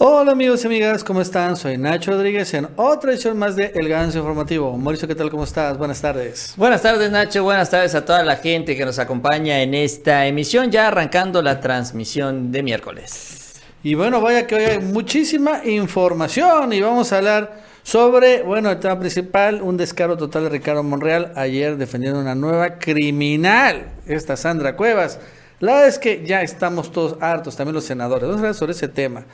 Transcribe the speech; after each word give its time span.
Hola 0.00 0.30
amigos 0.30 0.62
y 0.62 0.68
amigas, 0.68 1.02
¿cómo 1.02 1.20
están? 1.20 1.56
Soy 1.56 1.76
Nacho 1.76 2.12
Rodríguez 2.12 2.54
en 2.54 2.68
otra 2.76 3.10
edición 3.10 3.36
más 3.36 3.56
de 3.56 3.72
El 3.74 3.88
Ganso 3.88 4.18
Informativo. 4.18 4.78
Mauricio, 4.78 5.08
¿qué 5.08 5.16
tal? 5.16 5.28
¿Cómo 5.28 5.42
estás? 5.42 5.76
Buenas 5.76 6.00
tardes. 6.00 6.54
Buenas 6.56 6.82
tardes 6.82 7.10
Nacho, 7.10 7.42
buenas 7.42 7.68
tardes 7.68 7.96
a 7.96 8.04
toda 8.04 8.22
la 8.22 8.36
gente 8.36 8.76
que 8.76 8.84
nos 8.84 9.00
acompaña 9.00 9.60
en 9.60 9.74
esta 9.74 10.24
emisión, 10.28 10.70
ya 10.70 10.86
arrancando 10.86 11.42
la 11.42 11.60
transmisión 11.60 12.52
de 12.52 12.62
miércoles. 12.62 13.60
Y 13.82 13.94
bueno, 13.94 14.20
vaya 14.20 14.46
que 14.46 14.54
hoy 14.54 14.62
hay 14.62 14.78
muchísima 14.78 15.64
información 15.64 16.72
y 16.72 16.80
vamos 16.80 17.12
a 17.12 17.16
hablar 17.16 17.64
sobre, 17.82 18.42
bueno, 18.42 18.70
el 18.70 18.78
tema 18.78 19.00
principal, 19.00 19.62
un 19.62 19.76
descaro 19.76 20.16
total 20.16 20.44
de 20.44 20.50
Ricardo 20.50 20.84
Monreal 20.84 21.32
ayer 21.34 21.76
defendiendo 21.76 22.20
una 22.20 22.36
nueva 22.36 22.78
criminal, 22.78 23.94
esta 24.06 24.36
Sandra 24.36 24.76
Cuevas. 24.76 25.18
La 25.58 25.72
verdad 25.72 25.88
es 25.88 25.98
que 25.98 26.24
ya 26.24 26.42
estamos 26.42 26.92
todos 26.92 27.20
hartos, 27.20 27.56
también 27.56 27.74
los 27.74 27.82
senadores. 27.82 28.28
Vamos 28.28 28.36
a 28.36 28.38
hablar 28.38 28.54
sobre 28.54 28.70
ese 28.74 28.86
tema. 28.86 29.24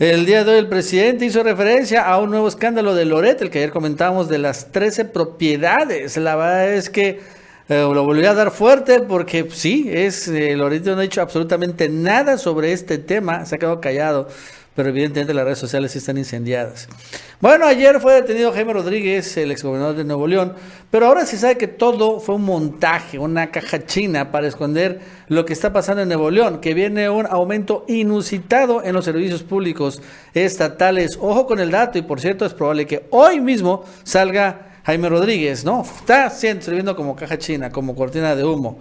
El 0.00 0.26
día 0.26 0.42
de 0.42 0.50
hoy 0.50 0.58
el 0.58 0.66
presidente 0.66 1.24
hizo 1.24 1.44
referencia 1.44 2.02
a 2.02 2.18
un 2.18 2.30
nuevo 2.30 2.48
escándalo 2.48 2.96
de 2.96 3.04
Loret, 3.04 3.40
el 3.40 3.50
que 3.50 3.58
ayer 3.58 3.70
comentábamos 3.70 4.28
de 4.28 4.38
las 4.38 4.72
13 4.72 5.04
propiedades. 5.04 6.16
La 6.16 6.34
verdad 6.34 6.72
es 6.74 6.90
que 6.90 7.20
eh, 7.68 7.80
lo 7.80 8.02
volvió 8.02 8.28
a 8.28 8.34
dar 8.34 8.50
fuerte 8.50 9.02
porque 9.02 9.48
sí, 9.52 9.88
es 9.88 10.26
eh, 10.26 10.56
Loret 10.56 10.84
no 10.84 10.94
ha 10.94 11.02
dicho 11.02 11.22
absolutamente 11.22 11.88
nada 11.88 12.38
sobre 12.38 12.72
este 12.72 12.98
tema, 12.98 13.46
se 13.46 13.54
ha 13.54 13.58
quedado 13.58 13.80
callado 13.80 14.28
pero 14.74 14.88
evidentemente 14.88 15.32
las 15.34 15.44
redes 15.44 15.58
sociales 15.58 15.94
están 15.94 16.18
incendiadas. 16.18 16.88
Bueno, 17.40 17.66
ayer 17.66 18.00
fue 18.00 18.14
detenido 18.14 18.52
Jaime 18.52 18.72
Rodríguez, 18.72 19.36
el 19.36 19.50
exgobernador 19.50 19.96
de 19.96 20.04
Nuevo 20.04 20.26
León, 20.26 20.54
pero 20.90 21.06
ahora 21.06 21.26
se 21.26 21.36
sabe 21.36 21.58
que 21.58 21.68
todo 21.68 22.20
fue 22.20 22.36
un 22.36 22.44
montaje, 22.44 23.18
una 23.18 23.50
caja 23.50 23.84
china 23.84 24.32
para 24.32 24.48
esconder 24.48 25.00
lo 25.28 25.44
que 25.44 25.52
está 25.52 25.72
pasando 25.72 26.02
en 26.02 26.08
Nuevo 26.08 26.30
León, 26.30 26.60
que 26.60 26.74
viene 26.74 27.08
un 27.08 27.26
aumento 27.26 27.84
inusitado 27.88 28.82
en 28.82 28.94
los 28.94 29.04
servicios 29.04 29.42
públicos 29.42 30.00
estatales. 30.32 31.18
Ojo 31.20 31.46
con 31.46 31.60
el 31.60 31.70
dato, 31.70 31.98
y 31.98 32.02
por 32.02 32.20
cierto, 32.20 32.44
es 32.46 32.54
probable 32.54 32.86
que 32.86 33.06
hoy 33.10 33.40
mismo 33.40 33.84
salga 34.02 34.80
Jaime 34.84 35.08
Rodríguez, 35.08 35.64
¿no? 35.64 35.82
Está 35.82 36.28
sirviendo 36.30 36.94
como 36.94 37.16
caja 37.16 37.38
china, 37.38 37.70
como 37.70 37.94
cortina 37.94 38.34
de 38.34 38.44
humo. 38.44 38.78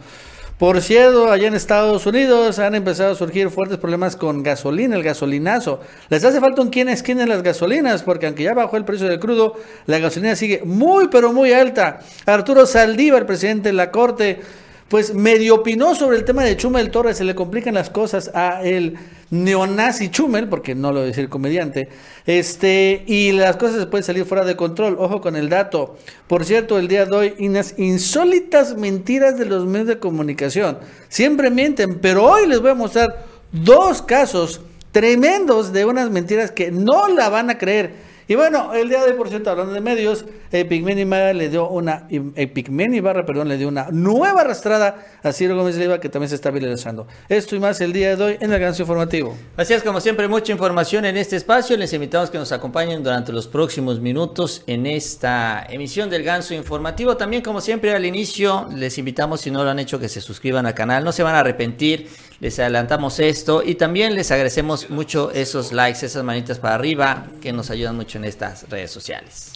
Por 0.59 0.81
cierto, 0.81 1.31
allá 1.31 1.47
en 1.47 1.55
Estados 1.55 2.05
Unidos 2.05 2.59
han 2.59 2.75
empezado 2.75 3.13
a 3.13 3.15
surgir 3.15 3.49
fuertes 3.49 3.79
problemas 3.79 4.15
con 4.15 4.43
gasolina, 4.43 4.95
el 4.95 5.03
gasolinazo. 5.03 5.79
Les 6.09 6.23
hace 6.23 6.39
falta 6.39 6.61
un 6.61 6.69
quién 6.69 6.89
es 6.89 7.01
quién 7.01 7.19
en 7.19 7.29
las 7.29 7.41
gasolinas, 7.41 8.03
porque 8.03 8.27
aunque 8.27 8.43
ya 8.43 8.53
bajó 8.53 8.77
el 8.77 8.85
precio 8.85 9.07
del 9.07 9.19
crudo, 9.19 9.55
la 9.87 9.97
gasolina 9.97 10.35
sigue 10.35 10.61
muy, 10.63 11.07
pero 11.07 11.33
muy 11.33 11.51
alta. 11.51 12.01
Arturo 12.25 12.67
Saldívar, 12.67 13.25
presidente 13.25 13.69
de 13.69 13.73
la 13.73 13.89
Corte, 13.89 14.41
pues 14.89 15.15
medio 15.15 15.55
opinó 15.55 15.95
sobre 15.95 16.17
el 16.17 16.23
tema 16.23 16.43
de 16.43 16.55
Chumel 16.55 16.91
Torres, 16.91 17.17
se 17.17 17.23
le 17.23 17.33
complican 17.33 17.73
las 17.73 17.89
cosas 17.89 18.29
a 18.35 18.61
el 18.63 18.95
neonazi 19.33 20.09
Chumel, 20.09 20.47
porque 20.47 20.75
no 20.75 20.89
lo 20.91 20.99
voy 20.99 21.05
a 21.05 21.07
decir 21.07 21.27
comediante, 21.27 21.89
este, 22.25 23.03
y 23.07 23.31
las 23.31 23.57
cosas 23.57 23.87
pueden 23.87 24.03
salir 24.03 24.25
fuera 24.25 24.45
de 24.45 24.55
control, 24.55 24.95
ojo 24.99 25.21
con 25.21 25.35
el 25.35 25.49
dato. 25.49 25.97
Por 26.27 26.45
cierto, 26.45 26.77
el 26.77 26.87
día 26.87 27.05
de 27.05 27.15
hoy, 27.15 27.33
unas 27.39 27.77
insólitas 27.79 28.77
mentiras 28.77 29.37
de 29.37 29.45
los 29.45 29.65
medios 29.65 29.87
de 29.87 29.99
comunicación. 29.99 30.77
Siempre 31.09 31.49
mienten, 31.49 31.99
pero 31.99 32.23
hoy 32.25 32.47
les 32.47 32.61
voy 32.61 32.71
a 32.71 32.75
mostrar 32.75 33.25
dos 33.51 34.03
casos 34.03 34.61
tremendos 34.91 35.73
de 35.73 35.85
unas 35.85 36.11
mentiras 36.11 36.51
que 36.51 36.69
no 36.69 37.07
la 37.07 37.29
van 37.29 37.49
a 37.49 37.57
creer. 37.57 38.12
Y 38.27 38.35
bueno, 38.35 38.73
el 38.73 38.89
día 38.89 39.03
de 39.03 39.11
hoy, 39.11 39.17
por 39.17 39.29
cierto, 39.29 39.49
hablando 39.49 39.73
de 39.73 39.81
medios, 39.81 40.25
Epigmen 40.52 40.99
Ibarra 40.99 41.33
le 41.33 41.49
dio 41.49 41.69
una 41.69 42.07
Epigmen 42.09 42.93
Ibarra, 42.93 43.25
perdón, 43.25 43.49
le 43.49 43.57
dio 43.57 43.67
una 43.67 43.88
nueva 43.91 44.41
arrastrada 44.41 45.05
a 45.23 45.31
Ciro 45.31 45.55
Gómez 45.55 45.75
Leiva 45.77 45.99
que 45.99 46.09
también 46.09 46.29
se 46.29 46.35
está 46.35 46.51
viralizando. 46.51 47.07
Esto 47.27 47.55
y 47.55 47.59
más 47.59 47.81
el 47.81 47.91
día 47.91 48.16
de 48.16 48.23
hoy 48.23 48.38
en 48.39 48.53
el 48.53 48.59
Gran 48.59 48.73
Informativo. 48.77 49.35
Así 49.57 49.73
es, 49.73 49.83
como 49.83 49.99
siempre, 49.99 50.27
mucha 50.27 50.51
información 50.51 51.05
en 51.05 51.17
este 51.17 51.35
espacio. 51.35 51.77
Les 51.77 51.94
invitamos 51.94 52.29
que 52.29 52.38
nos 52.38 52.51
acompañen 52.51 53.03
durante 53.03 53.31
los 53.31 53.47
próximos 53.47 53.99
minutos 53.99 54.63
en 54.67 54.85
esta 54.85 55.66
emisión 55.69 56.09
del 56.09 56.23
Ganso 56.23 56.53
Informativo. 56.53 57.17
También, 57.17 57.44
como 57.44 57.61
siempre, 57.61 57.94
al 57.94 58.05
inicio, 58.05 58.67
les 58.73 58.97
invitamos, 58.97 59.41
si 59.41 59.51
no 59.51 59.63
lo 59.63 59.69
han 59.69 59.79
hecho, 59.79 60.00
que 60.00 60.09
se 60.09 60.22
suscriban 60.22 60.66
al 60.66 60.73
canal. 60.73 61.03
No 61.03 61.11
se 61.11 61.23
van 61.23 61.35
a 61.35 61.40
arrepentir. 61.40 62.09
Les 62.43 62.59
adelantamos 62.59 63.21
esto 63.21 63.63
y 63.63 63.75
también 63.75 64.15
les 64.15 64.29
agradecemos 64.29 64.89
mucho 64.89 65.31
esos 65.31 65.71
likes, 65.71 66.05
esas 66.05 66.25
manitas 66.25 66.59
para 66.59 66.75
arriba 66.75 67.27
que 67.41 67.53
nos 67.53 67.69
ayudan 67.69 67.95
mucho 67.95 68.17
en 68.17 68.25
estas 68.25 68.69
redes 68.69 68.91
sociales. 68.91 69.53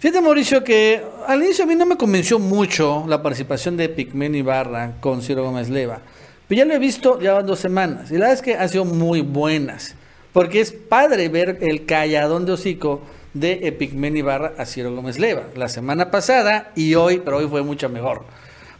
Fíjate, 0.00 0.20
Mauricio, 0.20 0.64
que 0.64 1.00
al 1.28 1.40
inicio 1.44 1.62
a 1.62 1.68
mí 1.68 1.76
no 1.76 1.86
me 1.86 1.96
convenció 1.96 2.40
mucho 2.40 3.04
la 3.06 3.22
participación 3.22 3.76
de 3.76 3.88
Pigmen 3.88 4.34
Ibarra 4.34 4.94
con 4.98 5.22
Ciro 5.22 5.44
Gómez 5.44 5.68
Leva. 5.68 6.00
Pero 6.48 6.58
ya 6.58 6.64
lo 6.64 6.74
he 6.74 6.80
visto 6.80 7.20
ya 7.20 7.40
dos 7.40 7.60
semanas 7.60 8.10
y 8.10 8.14
la 8.14 8.26
verdad 8.26 8.34
es 8.34 8.42
que 8.42 8.56
han 8.56 8.68
sido 8.68 8.84
muy 8.84 9.20
buenas. 9.20 9.94
Porque 10.32 10.60
es 10.60 10.72
padre 10.72 11.28
ver 11.28 11.58
el 11.60 11.86
calladón 11.86 12.46
de 12.46 12.50
hocico 12.50 13.00
de 13.32 13.60
Epigmen 13.62 14.16
Ibarra 14.16 14.54
a 14.58 14.66
Ciro 14.66 14.92
Gómez 14.92 15.20
Leva. 15.20 15.44
La 15.54 15.68
semana 15.68 16.10
pasada 16.10 16.72
y 16.74 16.96
hoy, 16.96 17.22
pero 17.24 17.36
hoy 17.36 17.46
fue 17.46 17.62
mucho 17.62 17.88
mejor. 17.88 18.24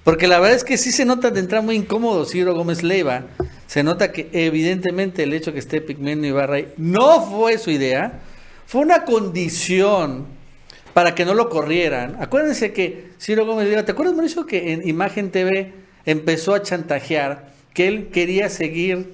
Porque 0.09 0.27
la 0.27 0.41
verdad 0.41 0.57
es 0.57 0.65
que 0.65 0.79
sí 0.79 0.91
se 0.91 1.05
nota 1.05 1.31
de 1.31 1.39
entrada 1.39 1.63
muy 1.63 1.77
incómodo 1.77 2.25
Ciro 2.25 2.55
Gómez 2.55 2.83
Leiva. 2.83 3.27
Se 3.67 3.83
nota 3.83 4.11
que 4.11 4.31
evidentemente 4.33 5.25
el 5.25 5.35
hecho 5.35 5.53
que 5.53 5.59
esté 5.59 5.83
Pigmen 5.83 6.25
Ibarra 6.25 6.61
no 6.79 7.27
fue 7.27 7.59
su 7.59 7.71
idea. 7.71 8.21
Fue 8.65 8.81
una 8.81 9.05
condición 9.05 10.25
para 10.95 11.15
que 11.15 11.27
no 11.27 11.35
lo 11.35 11.51
corrieran. 11.51 12.17
Acuérdense 12.23 12.73
que 12.73 13.11
Ciro 13.21 13.45
Gómez 13.45 13.67
Leiva, 13.67 13.85
¿te 13.85 13.93
acuerdas, 13.93 14.15
Mauricio, 14.15 14.47
que 14.47 14.73
en 14.73 14.89
Imagen 14.89 15.31
TV 15.31 15.75
empezó 16.07 16.55
a 16.55 16.63
chantajear 16.63 17.53
que 17.75 17.87
él 17.87 18.09
quería 18.09 18.49
seguir, 18.49 19.13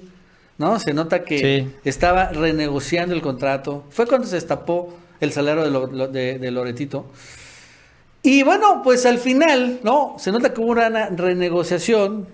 ¿no? 0.57 0.79
Se 0.79 0.93
nota 0.93 1.25
que 1.25 1.67
estaba 1.83 2.29
renegociando 2.29 3.13
el 3.13 3.21
contrato. 3.21 3.83
Fue 3.89 4.07
cuando 4.07 4.27
se 4.27 4.35
destapó 4.35 4.97
el 5.19 5.33
salario 5.33 6.07
de, 6.07 6.39
de, 6.39 6.51
Loretito. 6.51 7.11
Y 8.25 8.41
bueno, 8.41 8.81
pues 8.83 9.05
al 9.05 9.19
final, 9.19 9.81
¿no? 9.83 10.15
Se 10.17 10.31
nota 10.31 10.51
que 10.51 10.59
hubo 10.59 10.71
una 10.71 11.09
renegociación 11.09 12.25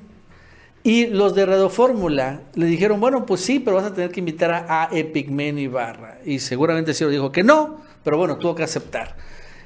y 0.84 1.08
los 1.08 1.36
de 1.36 1.46
Radio 1.46 1.70
Fórmula 1.70 2.44
le 2.56 2.66
dijeron, 2.66 3.02
bueno, 3.02 3.26
pues 3.26 3.42
sí, 3.42 3.60
pero 3.60 3.76
vas 3.76 3.88
a 3.88 3.94
tener 3.94 4.10
que 4.10 4.22
invitar 4.22 4.52
a, 4.54 4.84
a 4.84 4.90
Epigmen 4.94 5.60
Ibarra. 5.60 6.20
Y 6.24 6.40
seguramente 6.40 6.94
Ciro 6.94 7.10
dijo 7.10 7.34
que 7.34 7.44
no, 7.44 7.82
pero 8.06 8.18
bueno, 8.18 8.38
tuvo 8.38 8.56
que 8.56 8.64
aceptar. 8.64 9.18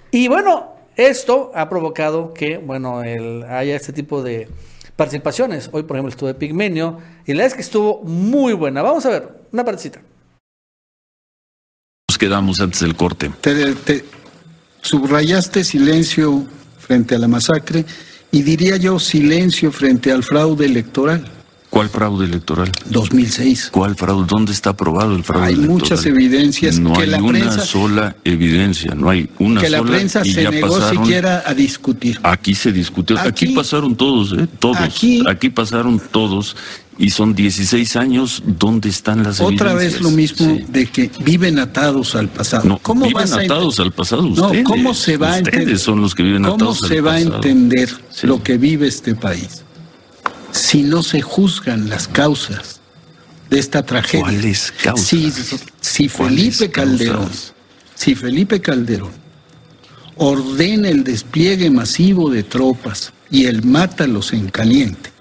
Y 0.09 0.27
bueno, 0.27 0.73
esto 0.95 1.51
ha 1.53 1.69
provocado 1.69 2.33
que, 2.33 2.57
bueno, 2.57 3.03
el, 3.03 3.43
haya 3.43 3.75
este 3.75 3.93
tipo 3.93 4.23
de 4.23 4.49
participaciones. 4.95 5.69
Hoy, 5.73 5.83
por 5.83 5.95
ejemplo, 5.95 6.09
estuve 6.09 6.33
Pigmenio 6.33 7.01
y 7.27 7.33
la 7.33 7.43
verdad 7.43 7.47
es 7.49 7.53
que 7.53 7.61
estuvo 7.61 8.01
muy 8.01 8.53
buena. 8.53 8.81
Vamos 8.81 9.05
a 9.05 9.11
ver, 9.11 9.29
una 9.51 9.63
partecita. 9.63 10.01
Nos 12.09 12.17
quedamos 12.17 12.59
antes 12.59 12.79
del 12.79 12.95
corte. 12.95 13.29
Te, 13.41 13.75
subrayaste 14.89 15.63
silencio 15.63 16.45
frente 16.77 17.15
a 17.15 17.19
la 17.19 17.27
masacre 17.27 17.85
y 18.31 18.43
diría 18.43 18.77
yo 18.77 18.99
silencio 18.99 19.71
frente 19.71 20.11
al 20.11 20.23
fraude 20.23 20.65
electoral. 20.65 21.25
¿Cuál 21.71 21.89
fraude 21.89 22.25
electoral? 22.25 22.71
2006. 22.85 23.69
¿Cuál 23.71 23.95
fraude? 23.95 24.27
¿Dónde 24.29 24.53
está 24.53 24.69
aprobado 24.69 25.13
el 25.15 25.23
fraude 25.25 25.47
hay 25.47 25.53
electoral? 25.55 25.75
Hay 25.75 25.81
muchas 25.83 26.05
evidencias. 26.05 26.79
No 26.79 26.93
que 26.93 27.01
hay 27.01 27.09
la 27.09 27.17
una 27.21 27.39
prensa, 27.39 27.65
sola 27.65 28.15
evidencia, 28.23 28.93
no 28.95 29.09
hay 29.09 29.29
una 29.39 29.59
que 29.59 29.67
sola. 29.67 29.77
Que 29.79 29.83
la 29.83 29.91
prensa 29.97 30.21
y 30.23 30.31
se 30.33 30.43
ya 30.43 30.51
negó 30.51 30.69
pasaron, 30.77 31.03
siquiera 31.03 31.43
a 31.45 31.53
discutir. 31.53 32.19
Aquí 32.23 32.55
se 32.55 32.71
discutió, 32.71 33.17
aquí, 33.19 33.45
Aquí- 33.47 33.55
pasaron 33.55 33.95
todos, 33.95 34.33
¿eh? 34.39 34.47
Todos. 34.59 34.77
Aquí- 34.77 35.23
Aquí, 35.27 35.49
pasaron 35.49 35.99
todos 36.11 36.55
y 36.97 37.09
son 37.09 37.35
16 37.35 37.95
años, 37.97 38.41
¿dónde 38.45 38.87
están 38.89 39.23
las 39.23 39.41
Otra 39.41 39.71
evidencias? 39.71 39.93
vez 39.93 40.01
lo 40.01 40.11
mismo 40.11 40.55
Sí. 40.55 40.65
de 40.69 40.85
que 40.87 41.11
viven 41.23 41.59
atados 41.59 42.15
al 42.15 42.29
pasado. 42.29 42.63
No, 42.65 42.77
¿Cómo 42.79 43.05
viven 43.05 43.31
a 43.33 43.35
atados 43.37 43.79
al 43.81 43.91
pasado 43.91 44.21
No, 44.23 44.45
ustedes. 44.45 44.63
¿cómo 44.63 44.93
se 44.93 45.17
va 45.17 45.27
a 45.35 45.37
Ustedes 45.37 45.53
entender? 45.55 45.79
son 45.79 46.01
los 46.01 46.15
que 46.15 46.23
viven 46.23 46.43
¿Cómo 46.43 46.55
atados 46.55 46.79
se 46.87 46.97
al 46.99 47.07
va 47.07 47.13
a 47.15 47.19
entender 47.21 47.89
Sí. 48.11 48.27
lo 48.27 48.41
que 48.41 48.57
vive 48.57 48.87
este 48.87 49.13
país 49.15 49.63
si 50.51 50.83
no 50.83 51.03
se 51.03 51.21
juzgan 51.21 51.89
las 51.89 52.07
causas 52.07 52.79
de 53.49 53.59
esta 53.59 53.85
tragedia? 53.85 54.23
¿Cuáles 54.25 54.71
causas? 54.81 55.05
Si, 55.05 55.31
si 55.81 56.07
¿Cuáles 56.07 56.57
Felipe 56.57 56.71
Calderón, 56.71 57.25
causas? 57.25 57.53
si 57.95 58.15
Felipe 58.15 58.61
Calderón 58.61 59.11
ordena 60.15 60.87
el 60.89 61.03
despliegue 61.03 61.69
masivo 61.69 62.29
de 62.29 62.43
tropas 62.43 63.11
y 63.29 63.47
el 63.47 63.63
mátalos 63.63 64.31
en 64.31 64.47
caliente, 64.49 65.11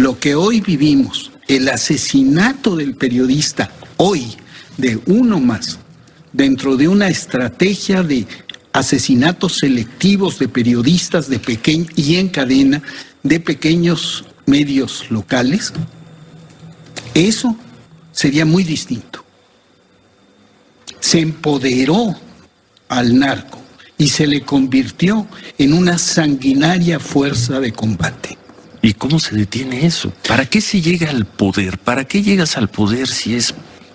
lo 0.00 0.18
que 0.18 0.34
hoy 0.34 0.60
vivimos, 0.60 1.30
el 1.46 1.68
asesinato 1.68 2.74
del 2.74 2.94
periodista 2.96 3.70
hoy 3.98 4.34
de 4.78 4.98
uno 5.06 5.40
más, 5.40 5.78
dentro 6.32 6.76
de 6.78 6.88
una 6.88 7.08
estrategia 7.08 8.02
de 8.02 8.26
asesinatos 8.72 9.58
selectivos 9.58 10.38
de 10.38 10.48
periodistas 10.48 11.28
de 11.28 11.38
y 11.96 12.16
en 12.16 12.28
cadena 12.28 12.82
de 13.22 13.40
pequeños 13.40 14.24
medios 14.46 15.10
locales, 15.10 15.72
eso 17.12 17.54
sería 18.12 18.46
muy 18.46 18.64
distinto. 18.64 19.22
Se 21.00 21.20
empoderó 21.20 22.16
al 22.88 23.18
narco 23.18 23.60
y 23.98 24.08
se 24.08 24.26
le 24.26 24.40
convirtió 24.42 25.26
en 25.58 25.74
una 25.74 25.98
sanguinaria 25.98 26.98
fuerza 26.98 27.60
de 27.60 27.72
combate. 27.72 28.39
¿Y 28.82 28.94
cómo 28.94 29.18
se 29.18 29.34
detiene 29.34 29.84
eso? 29.86 30.12
¿Para 30.26 30.46
qué 30.46 30.60
se 30.60 30.80
llega 30.80 31.10
al 31.10 31.26
poder? 31.26 31.78
¿Para 31.78 32.04
qué 32.04 32.22
llegas 32.22 32.56
al 32.56 32.68
poder 32.68 33.08
si 33.08 33.34
es 33.34 33.54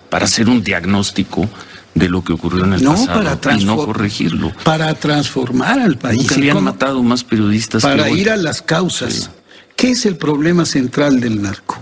para 0.10 0.26
hacer 0.26 0.48
un 0.48 0.64
diagnóstico 0.64 1.50
de 1.96 2.10
lo 2.10 2.24
que 2.24 2.34
ocurrió 2.34 2.66
en 2.66 2.74
el 2.74 2.84
No, 2.84 2.92
pasado 2.92 3.40
para 3.40 3.58
y 3.58 3.66
no 3.66 3.78
corregirlo. 3.78 4.52
Para 4.64 4.94
transformar 4.94 5.80
al 5.80 5.98
país. 5.98 6.22
Nunca 6.22 6.36
¿Y 6.36 6.38
habían 6.38 6.58
cómo? 6.58 6.72
matado 6.72 7.02
más 7.02 7.24
periodistas 7.24 7.84
que 7.84 7.90
Para 7.90 8.10
ir 8.10 8.30
a 8.30 8.36
las 8.36 8.62
causas. 8.62 9.14
Sí. 9.14 9.28
¿Qué 9.76 9.92
es 9.92 10.06
el 10.06 10.18
problema 10.18 10.66
central 10.66 11.20
del 11.20 11.42
narco? 11.42 11.78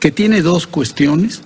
Que 0.00 0.10
tiene 0.10 0.40
dos 0.40 0.66
cuestiones 0.66 1.42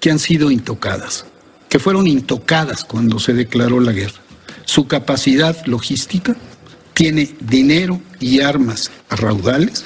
que 0.00 0.10
han 0.10 0.18
sido 0.18 0.50
intocadas, 0.50 1.24
que 1.68 1.78
fueron 1.78 2.06
intocadas 2.06 2.84
cuando 2.84 3.18
se 3.18 3.32
declaró 3.32 3.80
la 3.80 3.92
guerra. 3.92 4.20
Su 4.64 4.86
capacidad 4.86 5.56
logística, 5.66 6.36
tiene 6.98 7.32
dinero 7.38 8.00
y 8.18 8.40
armas 8.40 8.90
raudales 9.08 9.84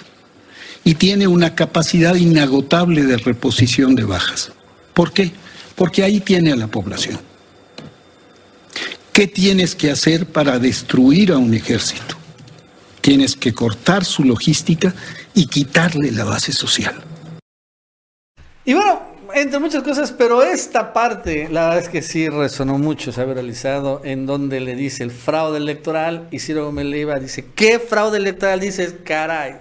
y 0.83 0.95
tiene 0.95 1.27
una 1.27 1.55
capacidad 1.55 2.15
inagotable 2.15 3.05
de 3.05 3.19
reposición 3.19 3.95
de 3.95 4.05
bajas. 4.05 4.51
¿Por 4.95 5.13
qué? 5.13 5.31
Porque 5.77 6.05
ahí 6.05 6.21
tiene 6.21 6.53
a 6.53 6.57
la 6.57 6.69
población. 6.69 7.21
¿Qué 9.13 9.27
tienes 9.27 9.75
que 9.75 9.91
hacer 9.91 10.25
para 10.25 10.59
destruir 10.59 11.33
a 11.33 11.37
un 11.37 11.53
ejército? 11.53 12.17
Tienes 13.03 13.37
que 13.37 13.53
cortar 13.53 14.07
su 14.07 14.25
logística 14.25 14.95
y 15.35 15.49
quitarle 15.49 16.13
la 16.13 16.25
base 16.25 16.51
social. 16.53 17.05
Y 18.65 18.73
bueno, 18.73 19.12
entre 19.35 19.59
muchas 19.59 19.83
cosas, 19.83 20.13
pero 20.13 20.43
esta 20.43 20.93
parte, 20.93 21.49
la 21.51 21.65
verdad 21.65 21.79
es 21.79 21.89
que 21.89 22.03
sí 22.03 22.29
resonó 22.29 22.79
mucho, 22.79 23.13
se 23.13 23.21
ha 23.21 23.25
viralizado, 23.25 24.01
en 24.05 24.27
donde 24.27 24.61
le 24.61 24.75
dice 24.75 25.03
el 25.03 25.11
fraude 25.11 25.59
electoral 25.59 26.29
y 26.31 26.39
Ciro 26.39 26.67
Gómez 26.67 26.87
dice, 27.21 27.47
¿qué 27.55 27.79
fraude 27.79 28.19
electoral? 28.19 28.61
Dices, 28.61 28.95
caray. 29.05 29.57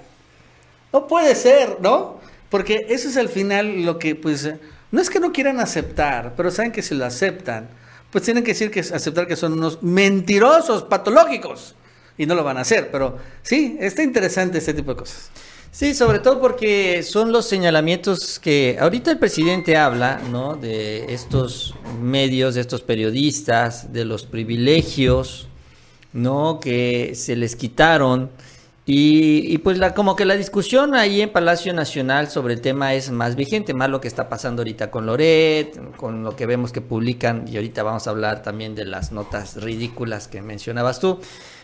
No 0.93 1.07
puede 1.07 1.35
ser, 1.35 1.77
¿no? 1.81 2.19
Porque 2.49 2.85
eso 2.89 3.09
es 3.09 3.17
al 3.17 3.29
final 3.29 3.83
lo 3.83 3.97
que, 3.97 4.15
pues, 4.15 4.49
no 4.91 5.01
es 5.01 5.09
que 5.09 5.19
no 5.19 5.31
quieran 5.31 5.59
aceptar, 5.59 6.33
pero 6.35 6.51
saben 6.51 6.71
que 6.71 6.81
si 6.81 6.95
lo 6.95 7.05
aceptan, 7.05 7.69
pues 8.11 8.25
tienen 8.25 8.43
que 8.43 8.51
decir 8.51 8.69
que 8.71 8.81
aceptar 8.81 9.25
que 9.25 9.35
son 9.35 9.53
unos 9.53 9.81
mentirosos, 9.81 10.83
patológicos. 10.83 11.75
Y 12.17 12.25
no 12.25 12.35
lo 12.35 12.43
van 12.43 12.57
a 12.57 12.61
hacer, 12.61 12.91
pero 12.91 13.17
sí, 13.41 13.77
está 13.79 14.03
interesante 14.03 14.57
este 14.57 14.73
tipo 14.73 14.91
de 14.91 14.97
cosas. 14.97 15.31
Sí, 15.71 15.93
sobre 15.93 16.19
todo 16.19 16.41
porque 16.41 17.01
son 17.01 17.31
los 17.31 17.45
señalamientos 17.45 18.39
que 18.39 18.77
ahorita 18.77 19.09
el 19.09 19.19
presidente 19.19 19.77
habla, 19.77 20.21
¿no? 20.29 20.55
De 20.55 21.13
estos 21.13 21.75
medios, 22.01 22.55
de 22.55 22.61
estos 22.61 22.81
periodistas, 22.81 23.93
de 23.93 24.03
los 24.03 24.25
privilegios, 24.25 25.47
¿no? 26.11 26.59
Que 26.59 27.13
se 27.15 27.37
les 27.37 27.55
quitaron. 27.55 28.29
Y, 28.85 29.53
y 29.53 29.59
pues 29.59 29.77
la, 29.77 29.93
como 29.93 30.17
que 30.17 30.25
la 30.25 30.35
discusión 30.35 30.93
ahí 30.93 31.21
en 31.21 31.29
Palacio 31.29 31.73
Nacional 31.73 32.29
sobre 32.29 32.53
el 32.55 32.59
tema 32.59 32.93
es 32.93 33.09
más 33.09 33.37
vigente, 33.37 33.73
más 33.73 33.89
lo 33.89 34.01
que 34.01 34.09
está 34.09 34.27
pasando 34.27 34.63
ahorita 34.63 34.91
con 34.91 35.05
Loret, 35.05 35.95
con 35.95 36.23
lo 36.23 36.35
que 36.35 36.47
vemos 36.47 36.73
que 36.73 36.81
publican, 36.81 37.45
y 37.47 37.55
ahorita 37.55 37.81
vamos 37.83 38.07
a 38.07 38.09
hablar 38.09 38.41
también 38.43 38.75
de 38.75 38.83
las 38.83 39.13
notas 39.13 39.55
ridículas 39.63 40.27
que 40.27 40.41
mencionabas 40.41 40.99
tú. 40.99 41.19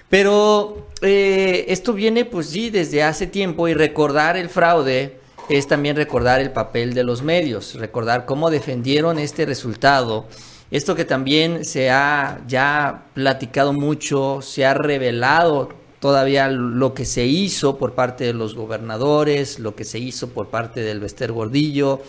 Pero 0.10 0.88
eh, 1.02 1.66
esto 1.68 1.94
viene, 1.94 2.26
pues 2.26 2.48
sí, 2.48 2.70
desde 2.70 3.04
hace 3.04 3.28
tiempo 3.28 3.68
y 3.68 3.74
recordar 3.74 4.38
el 4.38 4.50
fraude 4.50 5.20
es 5.50 5.68
también 5.68 5.96
recordar 5.96 6.42
el 6.42 6.52
papel 6.52 6.94
de 6.94 7.04
los 7.04 7.22
medios, 7.22 7.76
recordar 7.76 8.26
cómo 8.26 8.50
defendieron 8.50 9.20
este 9.20 9.46
resultado. 9.46 10.26
Esto 10.72 10.96
que 10.96 11.06
también 11.06 11.64
se 11.64 11.90
ha 11.90 12.42
ya 12.48 13.06
platicado 13.14 13.72
mucho, 13.72 14.42
se 14.42 14.66
ha 14.66 14.74
revelado 14.74 15.70
todavía 16.00 16.50
lo 16.50 16.94
que 16.94 17.06
se 17.06 17.26
hizo 17.26 17.78
por 17.78 17.94
parte 17.94 18.26
de 18.26 18.34
los 18.34 18.56
gobernadores, 18.56 19.60
lo 19.60 19.76
que 19.76 19.86
se 19.86 20.00
hizo 20.00 20.30
por 20.30 20.50
parte 20.50 20.82
del 20.82 21.00
Bester 21.00 21.32
Gordillo, 21.32 22.02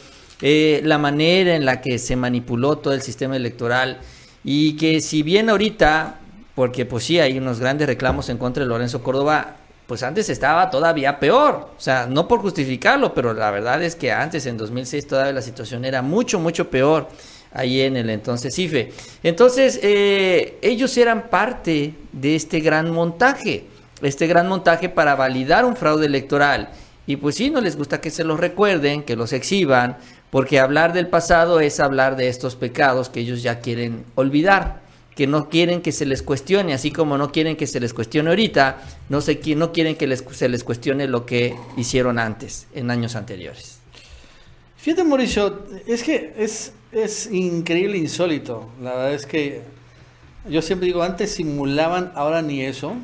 eh, 0.42 0.80
la 0.84 0.98
manera 0.98 1.54
en 1.54 1.64
la 1.64 1.80
que 1.80 1.98
se 1.98 2.16
manipuló 2.16 2.78
todo 2.78 2.94
el 2.94 3.02
sistema 3.02 3.36
electoral 3.36 3.98
y 4.44 4.76
que 4.76 5.00
si 5.00 5.22
bien 5.22 5.48
ahorita 5.50 6.20
porque 6.58 6.84
pues 6.84 7.04
sí, 7.04 7.20
hay 7.20 7.38
unos 7.38 7.60
grandes 7.60 7.86
reclamos 7.86 8.28
en 8.30 8.36
contra 8.36 8.64
de 8.64 8.68
Lorenzo 8.68 9.00
Córdoba, 9.00 9.58
pues 9.86 10.02
antes 10.02 10.28
estaba 10.28 10.68
todavía 10.70 11.20
peor, 11.20 11.70
o 11.78 11.80
sea, 11.80 12.08
no 12.10 12.26
por 12.26 12.40
justificarlo, 12.40 13.14
pero 13.14 13.32
la 13.32 13.52
verdad 13.52 13.80
es 13.80 13.94
que 13.94 14.10
antes, 14.10 14.44
en 14.44 14.56
2006, 14.56 15.06
todavía 15.06 15.32
la 15.32 15.40
situación 15.40 15.84
era 15.84 16.02
mucho, 16.02 16.40
mucho 16.40 16.68
peor 16.68 17.06
ahí 17.52 17.82
en 17.82 17.96
el 17.96 18.10
entonces 18.10 18.58
IFE. 18.58 18.92
Entonces, 19.22 19.78
eh, 19.84 20.58
ellos 20.60 20.96
eran 20.96 21.28
parte 21.28 21.94
de 22.10 22.34
este 22.34 22.58
gran 22.58 22.90
montaje, 22.90 23.66
este 24.02 24.26
gran 24.26 24.48
montaje 24.48 24.88
para 24.88 25.14
validar 25.14 25.64
un 25.64 25.76
fraude 25.76 26.06
electoral. 26.06 26.70
Y 27.06 27.18
pues 27.18 27.36
sí, 27.36 27.50
no 27.50 27.60
les 27.60 27.76
gusta 27.76 28.00
que 28.00 28.10
se 28.10 28.24
los 28.24 28.40
recuerden, 28.40 29.04
que 29.04 29.14
los 29.14 29.32
exhiban, 29.32 29.96
porque 30.30 30.58
hablar 30.58 30.92
del 30.92 31.06
pasado 31.06 31.60
es 31.60 31.78
hablar 31.78 32.16
de 32.16 32.26
estos 32.26 32.56
pecados 32.56 33.10
que 33.10 33.20
ellos 33.20 33.44
ya 33.44 33.60
quieren 33.60 34.04
olvidar 34.16 34.87
que 35.18 35.26
no 35.26 35.48
quieren 35.48 35.82
que 35.82 35.90
se 35.90 36.06
les 36.06 36.22
cuestione, 36.22 36.72
así 36.72 36.92
como 36.92 37.18
no 37.18 37.32
quieren 37.32 37.56
que 37.56 37.66
se 37.66 37.80
les 37.80 37.92
cuestione 37.92 38.30
ahorita, 38.30 38.80
no, 39.08 39.20
sé, 39.20 39.40
no 39.56 39.72
quieren 39.72 39.96
que 39.96 40.06
les, 40.06 40.24
se 40.30 40.48
les 40.48 40.62
cuestione 40.62 41.08
lo 41.08 41.26
que 41.26 41.56
hicieron 41.76 42.20
antes, 42.20 42.68
en 42.72 42.88
años 42.88 43.16
anteriores. 43.16 43.80
Fíjate, 44.76 45.02
Mauricio, 45.02 45.64
es 45.88 46.04
que 46.04 46.34
es, 46.38 46.72
es 46.92 47.32
increíble, 47.32 47.98
insólito. 47.98 48.68
La 48.80 48.90
verdad 48.90 49.14
es 49.14 49.26
que 49.26 49.62
yo 50.48 50.62
siempre 50.62 50.86
digo, 50.86 51.02
antes 51.02 51.32
simulaban, 51.32 52.12
ahora 52.14 52.40
ni 52.40 52.62
eso. 52.62 52.94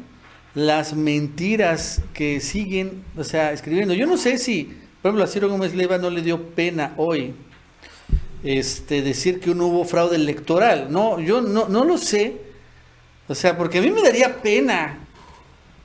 Las 0.54 0.94
mentiras 0.94 2.00
que 2.12 2.38
siguen, 2.38 3.02
o 3.16 3.24
sea, 3.24 3.50
escribiendo. 3.50 3.92
Yo 3.92 4.06
no 4.06 4.18
sé 4.18 4.38
si, 4.38 4.72
por 5.02 5.08
ejemplo, 5.08 5.24
a 5.24 5.26
Ciro 5.26 5.48
Gómez 5.48 5.74
Leiva 5.74 5.98
no 5.98 6.10
le 6.10 6.22
dio 6.22 6.50
pena 6.50 6.94
hoy 6.96 7.34
este, 8.44 9.02
decir 9.02 9.40
que 9.40 9.54
no 9.54 9.66
hubo 9.66 9.84
fraude 9.84 10.16
electoral. 10.16 10.88
No, 10.90 11.18
yo 11.18 11.40
no, 11.40 11.68
no 11.68 11.84
lo 11.84 11.98
sé. 11.98 12.36
O 13.26 13.34
sea, 13.34 13.56
porque 13.56 13.78
a 13.78 13.80
mí 13.80 13.90
me 13.90 14.02
daría 14.02 14.42
pena 14.42 14.98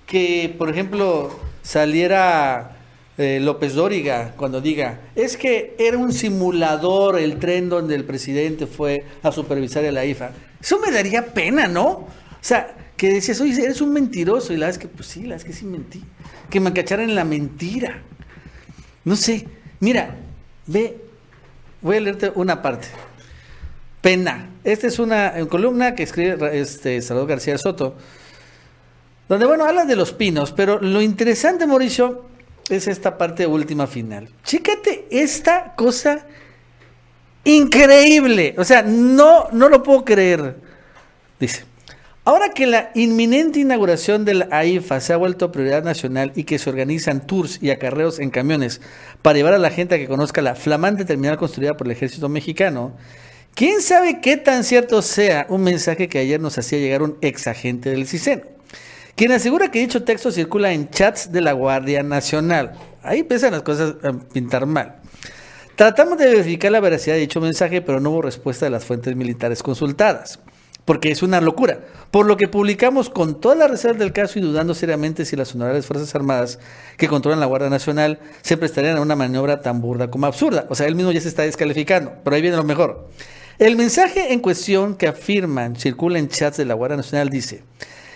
que, 0.06 0.53
por 0.57 0.69
ejemplo, 0.69 1.39
saliera 1.61 2.77
eh, 3.17 3.39
López 3.41 3.73
Dóriga 3.73 4.33
cuando 4.35 4.59
diga, 4.59 5.00
es 5.15 5.38
que 5.38 5.75
era 5.79 5.97
un 5.97 6.11
simulador 6.11 7.17
el 7.17 7.39
tren 7.39 7.69
donde 7.69 7.95
el 7.95 8.03
presidente 8.03 8.67
fue 8.67 9.03
a 9.23 9.31
supervisar 9.31 9.85
a 9.85 9.91
la 9.91 10.06
IFA. 10.06 10.31
Eso 10.61 10.79
me 10.79 10.91
daría 10.91 11.33
pena, 11.33 11.67
¿no? 11.67 11.88
O 11.88 12.07
sea, 12.41 12.75
que 12.97 13.13
decías, 13.13 13.39
oye, 13.39 13.63
eres 13.63 13.79
un 13.79 13.94
mentiroso. 13.94 14.51
Y 14.51 14.57
la 14.57 14.67
vez 14.67 14.77
que, 14.77 14.89
pues 14.89 15.07
sí, 15.07 15.23
la 15.23 15.35
vez 15.35 15.45
que 15.45 15.53
sí 15.53 15.65
mentí. 15.65 16.03
Que 16.50 16.59
me 16.59 16.73
cacharan 16.73 17.09
en 17.09 17.15
la 17.15 17.23
mentira. 17.23 18.01
No 19.06 19.15
sé. 19.15 19.47
Mira, 19.79 20.17
ve, 20.67 20.97
voy 21.81 21.97
a 21.97 21.99
leerte 22.01 22.31
una 22.35 22.61
parte. 22.61 22.87
Pena. 24.01 24.49
Esta 24.63 24.87
es 24.87 24.99
una 24.99 25.33
columna 25.49 25.95
que 25.95 26.04
escribe 26.04 26.59
este, 26.59 27.01
Salvador 27.01 27.30
García 27.30 27.57
Soto, 27.57 27.95
donde, 29.27 29.45
bueno, 29.45 29.65
habla 29.65 29.85
de 29.85 29.95
los 29.95 30.13
pinos, 30.13 30.51
pero 30.51 30.80
lo 30.81 31.01
interesante, 31.01 31.68
Mauricio, 31.68 32.25
es 32.69 32.87
esta 32.87 33.18
parte 33.18 33.45
última 33.45 33.87
final. 33.87 34.30
Chécate 34.44 35.07
esta 35.09 35.73
cosa 35.75 36.25
increíble. 37.44 38.56
O 38.57 38.63
sea, 38.63 38.83
no, 38.83 39.49
no 39.51 39.69
lo 39.69 39.83
puedo 39.83 40.06
creer. 40.06 40.56
Dice, 41.39 41.65
ahora 42.30 42.50
que 42.50 42.68
la 42.68 42.92
inminente 42.94 43.59
inauguración 43.59 44.24
de 44.24 44.36
la 44.36 44.48
AIFA 44.52 45.00
se 45.00 45.14
ha 45.14 45.18
vuelto 45.18 45.52
prioridad 45.52 45.83
nacional 45.83 46.31
y 46.36 46.44
que 46.44 46.59
se 46.59 46.69
organizan 46.69 47.26
tours 47.26 47.57
y 47.59 47.71
acarreos 47.71 48.19
en 48.19 48.30
camiones 48.30 48.81
para 49.24 49.38
llevar 49.38 49.56
a 49.56 49.57
la 49.57 49.71
gente 49.71 49.95
a 49.95 49.98
que 49.98 50.07
conozca 50.07 50.44
la 50.44 50.54
flamante 50.54 51.06
terminal 51.06 51.38
construida 51.38 51.76
por 51.76 51.88
el 51.88 51.92
ejército 51.92 52.30
mexicano, 52.30 52.95
¿quién 53.56 53.81
sabe 53.81 54.21
qué 54.21 54.38
tan 54.38 54.64
cierto 54.64 55.02
sea 55.02 55.48
un 55.50 55.64
mensaje 55.64 56.07
que 56.07 56.19
ayer 56.19 56.40
nos 56.40 56.56
hacía 56.59 56.78
llegar 56.78 57.02
un 57.02 57.18
ex 57.21 57.48
agente 57.48 57.90
del 57.90 58.06
CISEN? 58.06 58.44
Quien 59.16 59.31
asegura 59.31 59.71
que 59.71 59.80
dicho 59.80 60.04
texto 60.04 60.30
circula 60.30 60.71
en 60.71 60.92
chats 60.92 61.31
de 61.31 61.42
la 61.42 61.54
Guardia 61.54 62.04
Nacional. 62.04 62.74
Ahí 63.02 63.21
empiezan 63.21 63.54
las 63.54 63.64
cosas 63.64 63.95
a 64.04 64.14
pintar 64.14 64.68
mal. 64.68 64.98
Tratamos 65.76 66.19
de 66.19 66.28
verificar 66.28 66.71
la 66.71 66.80
veracidad 66.80 67.16
de 67.16 67.21
dicho 67.21 67.42
mensaje, 67.42 67.81
pero 67.81 68.00
no 68.00 68.12
hubo 68.12 68.21
respuesta 68.21 68.68
de 68.68 68.69
las 68.69 68.86
fuentes 68.86 69.16
militares 69.16 69.64
consultadas 69.64 70.40
porque 70.89 71.11
es 71.11 71.21
una 71.21 71.39
locura. 71.39 71.81
Por 72.09 72.25
lo 72.25 72.35
que 72.35 72.47
publicamos 72.47 73.11
con 73.11 73.39
toda 73.39 73.53
la 73.53 73.67
reserva 73.67 73.99
del 73.99 74.11
caso 74.11 74.39
y 74.39 74.41
dudando 74.41 74.73
seriamente 74.73 75.23
si 75.23 75.35
las 75.35 75.53
honorables 75.53 75.85
Fuerzas 75.85 76.15
Armadas 76.15 76.57
que 76.97 77.07
controlan 77.07 77.39
la 77.39 77.45
Guardia 77.45 77.69
Nacional 77.69 78.17
se 78.41 78.57
prestarían 78.57 78.97
a 78.97 79.01
una 79.01 79.15
maniobra 79.15 79.61
tan 79.61 79.81
burda 79.81 80.09
como 80.09 80.25
absurda. 80.25 80.65
O 80.67 80.73
sea, 80.73 80.87
él 80.87 80.95
mismo 80.95 81.11
ya 81.11 81.21
se 81.21 81.27
está 81.27 81.43
descalificando, 81.43 82.13
pero 82.23 82.35
ahí 82.35 82.41
viene 82.41 82.57
lo 82.57 82.63
mejor. 82.63 83.07
El 83.59 83.75
mensaje 83.75 84.33
en 84.33 84.39
cuestión 84.39 84.95
que 84.95 85.05
afirman 85.05 85.75
circula 85.75 86.17
en 86.17 86.27
chats 86.27 86.57
de 86.57 86.65
la 86.65 86.73
Guardia 86.73 86.97
Nacional 86.97 87.29
dice, 87.29 87.61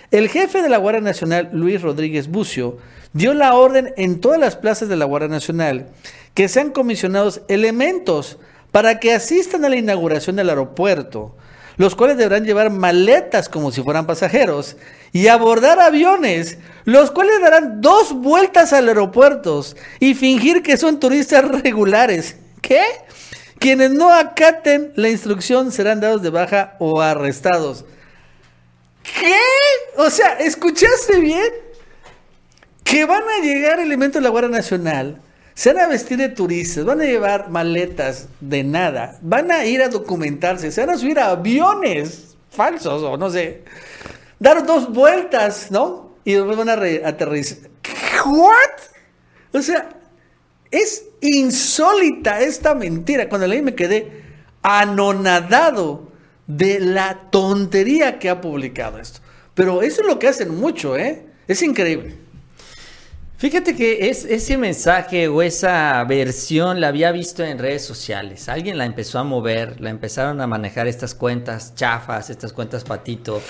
el 0.09 0.27
jefe 0.27 0.63
de 0.63 0.69
la 0.69 0.77
Guardia 0.79 1.01
Nacional, 1.01 1.51
Luis 1.53 1.79
Rodríguez 1.79 2.27
Bucio, 2.27 2.79
dio 3.13 3.35
la 3.35 3.53
orden 3.53 3.93
en 3.97 4.19
todas 4.19 4.39
las 4.39 4.55
plazas 4.55 4.89
de 4.89 4.95
la 4.95 5.05
Guardia 5.05 5.29
Nacional 5.29 5.89
que 6.33 6.47
sean 6.47 6.71
comisionados 6.71 7.41
elementos 7.49 8.39
para 8.71 8.99
que 8.99 9.13
asistan 9.13 9.63
a 9.63 9.69
la 9.69 9.75
inauguración 9.75 10.37
del 10.37 10.49
aeropuerto, 10.49 11.35
los 11.77 11.95
cuales 11.95 12.17
deberán 12.17 12.45
llevar 12.45 12.69
maletas 12.69 13.49
como 13.49 13.71
si 13.71 13.81
fueran 13.81 14.05
pasajeros 14.05 14.77
y 15.11 15.27
abordar 15.27 15.79
aviones, 15.79 16.57
los 16.85 17.11
cuales 17.11 17.41
darán 17.41 17.81
dos 17.81 18.13
vueltas 18.13 18.73
al 18.73 18.87
aeropuerto 18.87 19.63
y 19.99 20.13
fingir 20.13 20.63
que 20.63 20.77
son 20.77 20.99
turistas 20.99 21.47
regulares. 21.63 22.35
¿Qué? 22.61 22.83
Quienes 23.59 23.91
no 23.91 24.11
acaten 24.11 24.91
la 24.95 25.09
instrucción 25.09 25.71
serán 25.71 26.01
dados 26.01 26.21
de 26.21 26.29
baja 26.29 26.75
o 26.79 27.01
arrestados. 27.01 27.85
¿Qué? 29.03 29.37
O 29.97 30.09
sea, 30.09 30.39
¿escuchaste 30.39 31.19
bien? 31.19 31.51
Que 32.83 33.05
van 33.05 33.23
a 33.23 33.43
llegar 33.43 33.79
elementos 33.79 34.21
de 34.21 34.23
la 34.23 34.29
Guardia 34.29 34.51
Nacional, 34.51 35.21
se 35.53 35.74
van 35.74 35.83
a 35.83 35.88
vestir 35.88 36.17
de 36.17 36.29
turistas, 36.29 36.86
van 36.86 37.01
a 37.01 37.05
llevar 37.05 37.50
maletas 37.50 38.27
de 38.39 38.63
nada, 38.63 39.19
van 39.22 39.51
a 39.51 39.65
ir 39.65 39.81
a 39.81 39.89
documentarse, 39.89 40.72
se 40.72 40.81
van 40.86 40.95
a 40.95 40.98
subir 40.98 41.19
a 41.19 41.31
aviones 41.31 42.36
falsos 42.50 43.03
o 43.03 43.17
no 43.17 43.29
sé, 43.29 43.63
dar 44.39 44.65
dos 44.65 44.91
vueltas, 44.91 45.72
¿no? 45.72 46.15
Y 46.24 46.33
después 46.33 46.57
van 46.57 46.69
a 46.69 46.74
aterrizar. 47.07 47.69
¿What? 48.25 48.81
O 49.51 49.62
sea, 49.62 49.89
es 50.72 51.05
insólita 51.22 52.41
esta 52.41 52.74
mentira. 52.74 53.29
Cuando 53.29 53.48
leí 53.48 53.62
me 53.62 53.75
quedé 53.75 54.24
anonadado 54.62 56.12
de 56.48 56.79
la 56.79 57.29
tontería 57.29 58.19
que 58.19 58.29
ha 58.29 58.41
publicado 58.41 59.00
esto. 59.00 59.19
Pero 59.53 59.81
eso 59.81 60.01
es 60.01 60.07
lo 60.07 60.17
que 60.17 60.27
hacen 60.27 60.55
mucho, 60.55 60.98
¿eh? 60.98 61.25
Es 61.48 61.62
increíble. 61.62 62.22
Fíjate 63.43 63.75
que 63.75 64.07
es, 64.09 64.23
ese 64.23 64.57
mensaje 64.57 65.27
o 65.27 65.41
esa 65.41 66.01
versión 66.05 66.79
la 66.79 66.88
había 66.88 67.12
visto 67.12 67.43
en 67.43 67.59
redes 67.59 67.83
sociales. 67.83 68.47
Alguien 68.47 68.77
la 68.77 68.85
empezó 68.85 69.19
a 69.19 69.25
mover, 69.25 69.81
la 69.81 69.89
empezaron 69.89 70.39
a 70.39 70.47
manejar 70.47 70.88
estas 70.88 71.13
cuentas 71.13 71.75
chafas, 71.75 72.29
estas 72.29 72.53
cuentas 72.53 72.85
patito, 72.85 73.41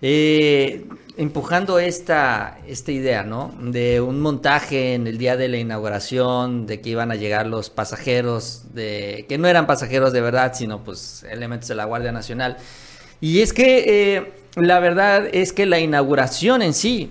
eh, 0.00 0.86
empujando 1.18 1.78
esta, 1.78 2.56
esta 2.66 2.90
idea, 2.90 3.22
¿no? 3.22 3.54
De 3.60 4.00
un 4.00 4.18
montaje 4.18 4.94
en 4.94 5.06
el 5.06 5.18
día 5.18 5.36
de 5.36 5.48
la 5.48 5.58
inauguración, 5.58 6.66
de 6.66 6.80
que 6.80 6.88
iban 6.88 7.10
a 7.10 7.14
llegar 7.14 7.46
los 7.46 7.68
pasajeros, 7.68 8.72
de 8.72 9.26
que 9.28 9.36
no 9.36 9.46
eran 9.46 9.66
pasajeros 9.66 10.14
de 10.14 10.22
verdad, 10.22 10.54
sino 10.54 10.82
pues 10.82 11.22
elementos 11.30 11.68
de 11.68 11.74
la 11.74 11.84
Guardia 11.84 12.12
Nacional. 12.12 12.56
Y 13.20 13.42
es 13.42 13.52
que 13.52 14.14
eh, 14.16 14.32
la 14.56 14.80
verdad 14.80 15.28
es 15.32 15.52
que 15.52 15.66
la 15.66 15.80
inauguración 15.80 16.62
en 16.62 16.72
sí, 16.72 17.10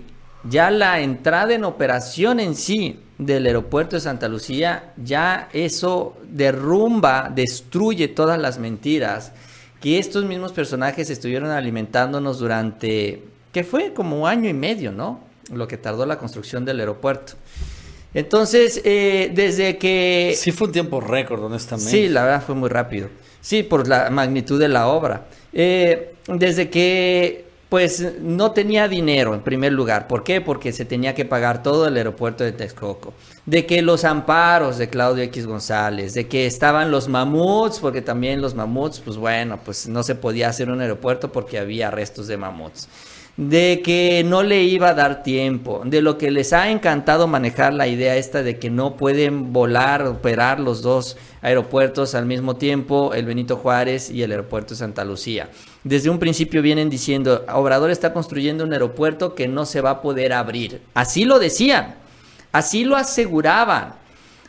ya 0.50 0.72
la 0.72 1.00
entrada 1.00 1.54
en 1.54 1.64
operación 1.64 2.40
en 2.40 2.56
sí 2.56 3.00
del 3.18 3.46
aeropuerto 3.46 3.96
de 3.96 4.02
Santa 4.02 4.28
Lucía, 4.28 4.94
ya 4.98 5.50
eso 5.54 6.18
derrumba, 6.28 7.32
destruye 7.34 8.08
todas 8.08 8.40
las 8.40 8.60
mentiras 8.60 9.32
que 9.80 10.00
estos 10.00 10.26
mismos 10.26 10.54
personajes 10.54 11.10
estuvieron 11.10 11.50
alimentándonos 11.50 12.40
durante, 12.40 13.24
que 13.52 13.64
fue 13.64 13.94
como 13.94 14.22
un 14.22 14.30
año 14.30 14.50
y 14.50 14.54
medio, 14.54 14.94
¿no? 14.94 15.20
Lo 15.52 15.68
que 15.68 15.78
tardó 15.78 16.06
la 16.06 16.18
construcción 16.18 16.64
del 16.64 16.80
aeropuerto. 16.80 17.34
Entonces, 18.14 18.82
eh, 18.86 19.32
desde 19.34 19.78
que... 19.78 20.34
Sí 20.38 20.52
fue 20.52 20.68
un 20.68 20.74
tiempo 20.74 21.02
récord, 21.02 21.44
honestamente. 21.44 21.92
Sí, 21.92 22.08
la 22.08 22.24
verdad 22.24 22.44
fue 22.46 22.56
muy 22.56 22.70
rápido. 22.70 23.10
Sí, 23.42 23.64
por 23.64 23.88
la 23.88 24.10
magnitud 24.10 24.58
de 24.58 24.70
la 24.70 24.88
obra. 24.88 25.26
Eh, 25.52 26.14
desde 26.28 26.70
que, 26.70 27.46
pues, 27.74 28.20
no 28.22 28.52
tenía 28.52 28.88
dinero 28.88 29.34
en 29.34 29.42
primer 29.42 29.74
lugar. 29.74 30.08
¿Por 30.08 30.24
qué? 30.24 30.42
Porque 30.42 30.72
se 30.72 30.86
tenía 30.86 31.16
que 31.16 31.26
pagar 31.26 31.64
todo 31.64 31.88
el 31.88 31.98
aeropuerto 31.98 32.44
de 32.44 32.52
Texcoco. 32.52 33.16
De 33.48 33.66
que 33.66 33.82
los 33.82 34.06
amparos 34.06 34.78
de 34.78 34.90
Claudio 34.90 35.24
X 35.24 35.48
González, 35.48 36.14
de 36.14 36.28
que 36.28 36.46
estaban 36.46 36.92
los 36.92 37.08
mamuts, 37.08 37.80
porque 37.80 38.04
también 38.04 38.44
los 38.44 38.54
mamuts, 38.54 39.00
pues 39.00 39.18
bueno, 39.18 39.60
pues 39.66 39.88
no 39.88 40.04
se 40.04 40.14
podía 40.14 40.50
hacer 40.50 40.70
un 40.70 40.82
aeropuerto 40.82 41.32
porque 41.32 41.58
había 41.58 41.90
restos 41.90 42.28
de 42.28 42.38
mamuts 42.38 42.88
de 43.36 43.82
que 43.84 44.24
no 44.24 44.44
le 44.44 44.62
iba 44.62 44.90
a 44.90 44.94
dar 44.94 45.24
tiempo, 45.24 45.82
de 45.84 46.04
lo 46.04 46.20
que 46.20 46.30
les 46.30 46.54
ha 46.54 46.70
encantado 46.70 47.26
manejar 47.26 47.74
la 47.74 47.88
idea 47.88 48.16
esta 48.16 48.44
de 48.44 48.60
que 48.60 48.70
no 48.70 48.96
pueden 48.96 49.52
volar, 49.52 50.06
operar 50.06 50.60
los 50.60 50.84
dos 50.84 51.18
aeropuertos 51.42 52.14
al 52.14 52.28
mismo 52.28 52.58
tiempo, 52.58 53.16
el 53.16 53.26
Benito 53.26 53.58
Juárez 53.58 54.12
y 54.12 54.22
el 54.22 54.30
aeropuerto 54.30 54.76
de 54.76 54.78
Santa 54.78 55.04
Lucía. 55.04 55.50
Desde 55.84 56.10
un 56.10 56.18
principio 56.18 56.62
vienen 56.62 56.90
diciendo, 56.90 57.46
Obrador 57.52 57.92
está 57.92 58.14
construyendo 58.14 58.64
un 58.64 58.72
aeropuerto 58.72 59.36
que 59.36 59.50
no 59.50 59.66
se 59.66 59.82
va 59.82 59.90
a 59.92 60.02
poder 60.02 60.32
abrir. 60.32 60.82
Así 60.94 61.26
lo 61.26 61.40
decían, 61.40 61.96
así 62.54 62.86
lo 62.86 62.96
aseguraban, 62.96 63.96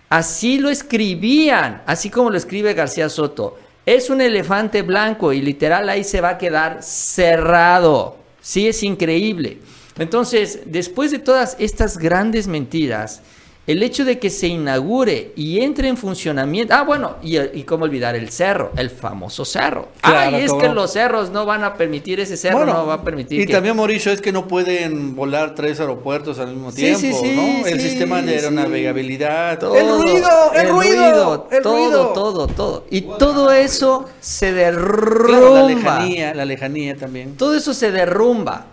así 0.09 0.59
lo 0.59 0.71
escribían, 0.71 1.83
así 1.87 2.09
como 2.09 2.31
lo 2.31 2.37
escribe 2.37 2.75
García 2.75 3.09
Soto. 3.09 3.59
Es 3.85 4.11
un 4.11 4.21
elefante 4.21 4.83
blanco 4.83 5.33
y 5.33 5.43
literal 5.43 5.89
ahí 5.89 6.05
se 6.05 6.21
va 6.21 6.31
a 6.31 6.39
quedar 6.39 6.83
cerrado. 6.83 8.17
Sí, 8.41 8.69
es 8.69 8.83
increíble. 8.85 9.59
Entonces, 9.99 10.61
después 10.67 11.11
de 11.11 11.19
todas 11.19 11.57
estas 11.59 11.99
grandes 11.99 12.47
mentiras, 12.47 13.23
el 13.67 13.83
hecho 13.83 14.05
de 14.05 14.19
que 14.19 14.29
se 14.29 14.47
inaugure 14.47 15.33
y 15.37 15.61
entre 15.61 15.89
en 15.89 15.97
funcionamiento. 15.97 16.75
Ah, 16.75 16.83
bueno, 16.83 17.17
y, 17.23 17.39
y 17.39 17.63
cómo 17.63 17.85
olvidar 17.85 18.15
el 18.15 18.29
cerro, 18.29 18.73
el 18.77 18.91
famoso 18.91 19.47
cerro. 19.47 19.89
Claro, 20.03 20.37
Ay, 20.37 20.43
es 20.45 20.51
cómo 20.51 20.61
que 20.63 20.69
los 20.69 20.93
cerros 20.93 21.31
no 21.31 21.47
van 21.47 21.65
a 21.65 21.75
permitir, 21.75 22.21
ese 22.21 22.37
cerro 22.37 22.59
Bueno, 22.59 22.75
no 22.75 22.87
va 22.87 22.95
a 22.95 23.03
permitir. 23.03 23.41
Y 23.41 23.47
que- 23.47 23.53
también, 23.55 23.75
Mauricio, 23.75 24.13
es 24.13 24.21
que 24.21 24.33
no 24.33 24.47
pueden 24.47 25.17
volar 25.17 25.55
tres 25.55 25.81
aeropuertos 25.81 26.39
al 26.39 26.49
mismo 26.49 26.71
Sí, 26.73 26.77
tiempo, 26.83 27.01
sí, 27.01 27.13
sí, 27.15 27.33
¿no? 27.35 27.67
El 27.67 27.81
sí, 27.81 27.89
sistema 27.89 28.21
de 28.21 28.33
sí. 28.39 28.45
aeronavegabilidad. 28.45 29.59
Todo, 29.59 29.75
el 29.77 29.89
ruido, 29.89 30.29
el, 30.55 30.69
ruido, 30.69 31.49
el 31.51 31.63
todo, 31.63 31.77
ruido. 31.87 32.07
todo, 32.13 32.47
todo. 32.49 32.85
Y 32.91 33.01
todo 33.03 33.51
eso 33.51 34.05
se 34.21 34.53
derrumba. 34.53 35.27
Claro, 35.27 35.55
la 35.55 35.63
lejanía, 35.63 36.35
la 36.35 36.45
lejanía 36.45 36.97
también. 36.97 37.35
Todo 37.37 37.55
eso 37.55 37.73
se 37.73 37.91
derrumba. 37.91 38.67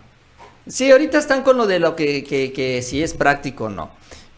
Sí, 0.67 0.91
ahorita 0.91 1.17
están 1.17 1.43
con 1.43 1.55
lo 1.57 1.65
de 1.65 1.79
lo 1.79 1.95
que, 1.95 2.23
que, 2.25 2.51
que 2.51 2.81
si 2.81 3.01
es 3.01 3.13
práctico 3.13 3.65
o 3.65 3.69
no. 3.69 3.89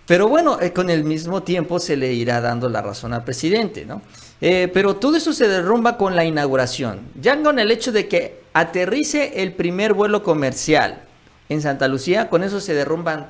Pero 0.06 0.28
bueno, 0.28 0.60
eh, 0.60 0.74
con 0.74 0.90
el 0.90 1.04
mismo 1.04 1.44
tiempo 1.44 1.80
se 1.80 1.96
le 1.96 2.14
irá 2.14 2.42
dando 2.42 2.68
la 2.70 2.82
razón 2.82 3.14
al 3.14 3.24
presidente, 3.24 3.86
¿no? 3.86 4.02
Eh, 4.42 4.70
pero 4.74 4.98
todo 4.98 5.16
eso 5.16 5.32
se 5.32 5.48
derrumba 5.48 5.98
con 5.98 6.16
la 6.16 6.26
inauguración. 6.26 7.00
Ya 7.22 7.42
con 7.42 7.60
el 7.60 7.72
hecho 7.72 7.94
de 7.94 8.10
que 8.10 8.42
aterrice 8.54 9.42
el 9.42 9.54
primer 9.54 9.94
vuelo 9.94 10.22
comercial 10.22 11.04
en 11.48 11.62
Santa 11.62 11.88
Lucía, 11.88 12.30
con 12.30 12.44
eso 12.44 12.60
se 12.60 12.74
derrumban 12.74 13.30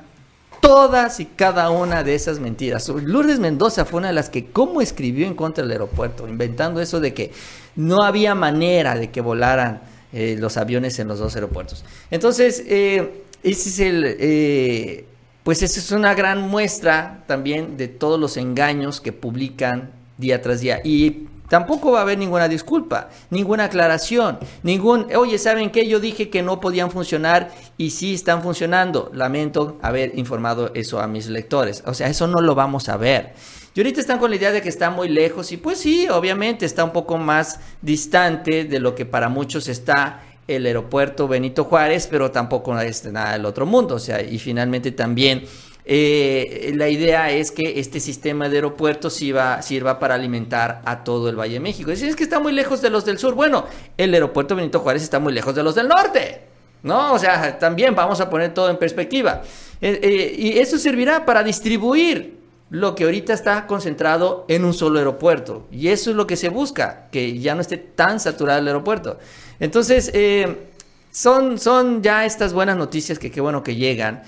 todas 0.60 1.20
y 1.20 1.26
cada 1.26 1.70
una 1.70 2.02
de 2.02 2.16
esas 2.16 2.40
mentiras. 2.40 2.88
Lourdes 2.88 3.38
Mendoza 3.38 3.84
fue 3.84 3.98
una 3.98 4.08
de 4.08 4.14
las 4.14 4.28
que 4.28 4.46
cómo 4.46 4.80
escribió 4.80 5.26
en 5.26 5.34
contra 5.34 5.62
del 5.62 5.72
aeropuerto, 5.72 6.26
inventando 6.26 6.80
eso 6.80 6.98
de 6.98 7.14
que 7.14 7.30
no 7.76 8.02
había 8.02 8.34
manera 8.34 8.96
de 8.96 9.10
que 9.10 9.20
volaran 9.20 9.82
eh, 10.12 10.36
los 10.38 10.56
aviones 10.56 10.98
en 10.98 11.06
los 11.06 11.20
dos 11.20 11.36
aeropuertos. 11.36 11.84
Entonces, 12.10 12.58
ese 12.66 13.20
es 13.42 13.78
el... 13.78 15.13
pues 15.44 15.62
esa 15.62 15.78
es 15.78 15.92
una 15.92 16.14
gran 16.14 16.40
muestra 16.40 17.22
también 17.26 17.76
de 17.76 17.86
todos 17.86 18.18
los 18.18 18.36
engaños 18.38 19.00
que 19.00 19.12
publican 19.12 19.92
día 20.16 20.40
tras 20.40 20.60
día. 20.60 20.80
Y 20.82 21.28
tampoco 21.48 21.92
va 21.92 21.98
a 21.98 22.02
haber 22.02 22.16
ninguna 22.16 22.48
disculpa, 22.48 23.10
ninguna 23.28 23.64
aclaración, 23.64 24.38
ningún, 24.62 25.14
oye, 25.14 25.38
¿saben 25.38 25.70
qué? 25.70 25.86
Yo 25.86 26.00
dije 26.00 26.30
que 26.30 26.42
no 26.42 26.60
podían 26.60 26.90
funcionar 26.90 27.50
y 27.76 27.90
sí 27.90 28.14
están 28.14 28.42
funcionando. 28.42 29.10
Lamento 29.12 29.78
haber 29.82 30.18
informado 30.18 30.72
eso 30.74 30.98
a 30.98 31.06
mis 31.06 31.28
lectores. 31.28 31.84
O 31.86 31.92
sea, 31.92 32.08
eso 32.08 32.26
no 32.26 32.40
lo 32.40 32.54
vamos 32.54 32.88
a 32.88 32.96
ver. 32.96 33.34
Y 33.74 33.80
ahorita 33.80 34.00
están 34.00 34.18
con 34.18 34.30
la 34.30 34.36
idea 34.36 34.52
de 34.52 34.62
que 34.62 34.68
está 34.70 34.88
muy 34.88 35.08
lejos 35.08 35.52
y 35.52 35.58
pues 35.58 35.78
sí, 35.78 36.08
obviamente 36.08 36.64
está 36.64 36.84
un 36.84 36.92
poco 36.92 37.18
más 37.18 37.60
distante 37.82 38.64
de 38.64 38.78
lo 38.78 38.94
que 38.94 39.04
para 39.04 39.28
muchos 39.28 39.68
está 39.68 40.22
el 40.46 40.66
aeropuerto 40.66 41.26
Benito 41.28 41.64
Juárez, 41.64 42.08
pero 42.10 42.30
tampoco 42.30 42.78
es 42.80 43.04
nada 43.06 43.32
del 43.32 43.46
otro 43.46 43.66
mundo. 43.66 43.96
O 43.96 43.98
sea, 43.98 44.22
y 44.22 44.38
finalmente 44.38 44.92
también 44.92 45.44
eh, 45.86 46.72
la 46.76 46.88
idea 46.88 47.30
es 47.30 47.50
que 47.50 47.78
este 47.78 48.00
sistema 48.00 48.48
de 48.48 48.56
aeropuertos 48.56 49.14
sirva, 49.14 49.60
sirva 49.62 49.98
para 49.98 50.14
alimentar 50.14 50.80
a 50.84 51.04
todo 51.04 51.28
el 51.28 51.36
Valle 51.36 51.54
de 51.54 51.60
México. 51.60 51.90
Dicen, 51.90 52.08
es 52.08 52.16
que 52.16 52.24
está 52.24 52.40
muy 52.40 52.52
lejos 52.52 52.80
de 52.80 52.90
los 52.90 53.04
del 53.04 53.18
sur. 53.18 53.34
Bueno, 53.34 53.66
el 53.96 54.14
aeropuerto 54.14 54.56
Benito 54.56 54.80
Juárez 54.80 55.02
está 55.02 55.18
muy 55.18 55.32
lejos 55.32 55.54
de 55.54 55.62
los 55.62 55.74
del 55.74 55.88
norte. 55.88 56.42
¿No? 56.82 57.14
O 57.14 57.18
sea, 57.18 57.58
también 57.58 57.94
vamos 57.94 58.20
a 58.20 58.28
poner 58.28 58.52
todo 58.52 58.68
en 58.68 58.76
perspectiva. 58.76 59.42
Eh, 59.80 60.00
eh, 60.02 60.34
y 60.36 60.58
eso 60.58 60.78
servirá 60.78 61.24
para 61.24 61.42
distribuir 61.42 62.43
lo 62.70 62.94
que 62.94 63.04
ahorita 63.04 63.32
está 63.32 63.66
concentrado 63.66 64.44
en 64.48 64.64
un 64.64 64.74
solo 64.74 64.98
aeropuerto. 64.98 65.66
Y 65.70 65.88
eso 65.88 66.10
es 66.10 66.16
lo 66.16 66.26
que 66.26 66.36
se 66.36 66.48
busca, 66.48 67.08
que 67.10 67.38
ya 67.38 67.54
no 67.54 67.60
esté 67.60 67.76
tan 67.76 68.20
saturado 68.20 68.60
el 68.60 68.66
aeropuerto. 68.66 69.18
Entonces, 69.60 70.10
eh, 70.14 70.68
son, 71.10 71.58
son 71.58 72.02
ya 72.02 72.24
estas 72.24 72.52
buenas 72.52 72.76
noticias 72.76 73.18
que 73.18 73.30
qué 73.30 73.40
bueno 73.40 73.62
que 73.62 73.76
llegan. 73.76 74.22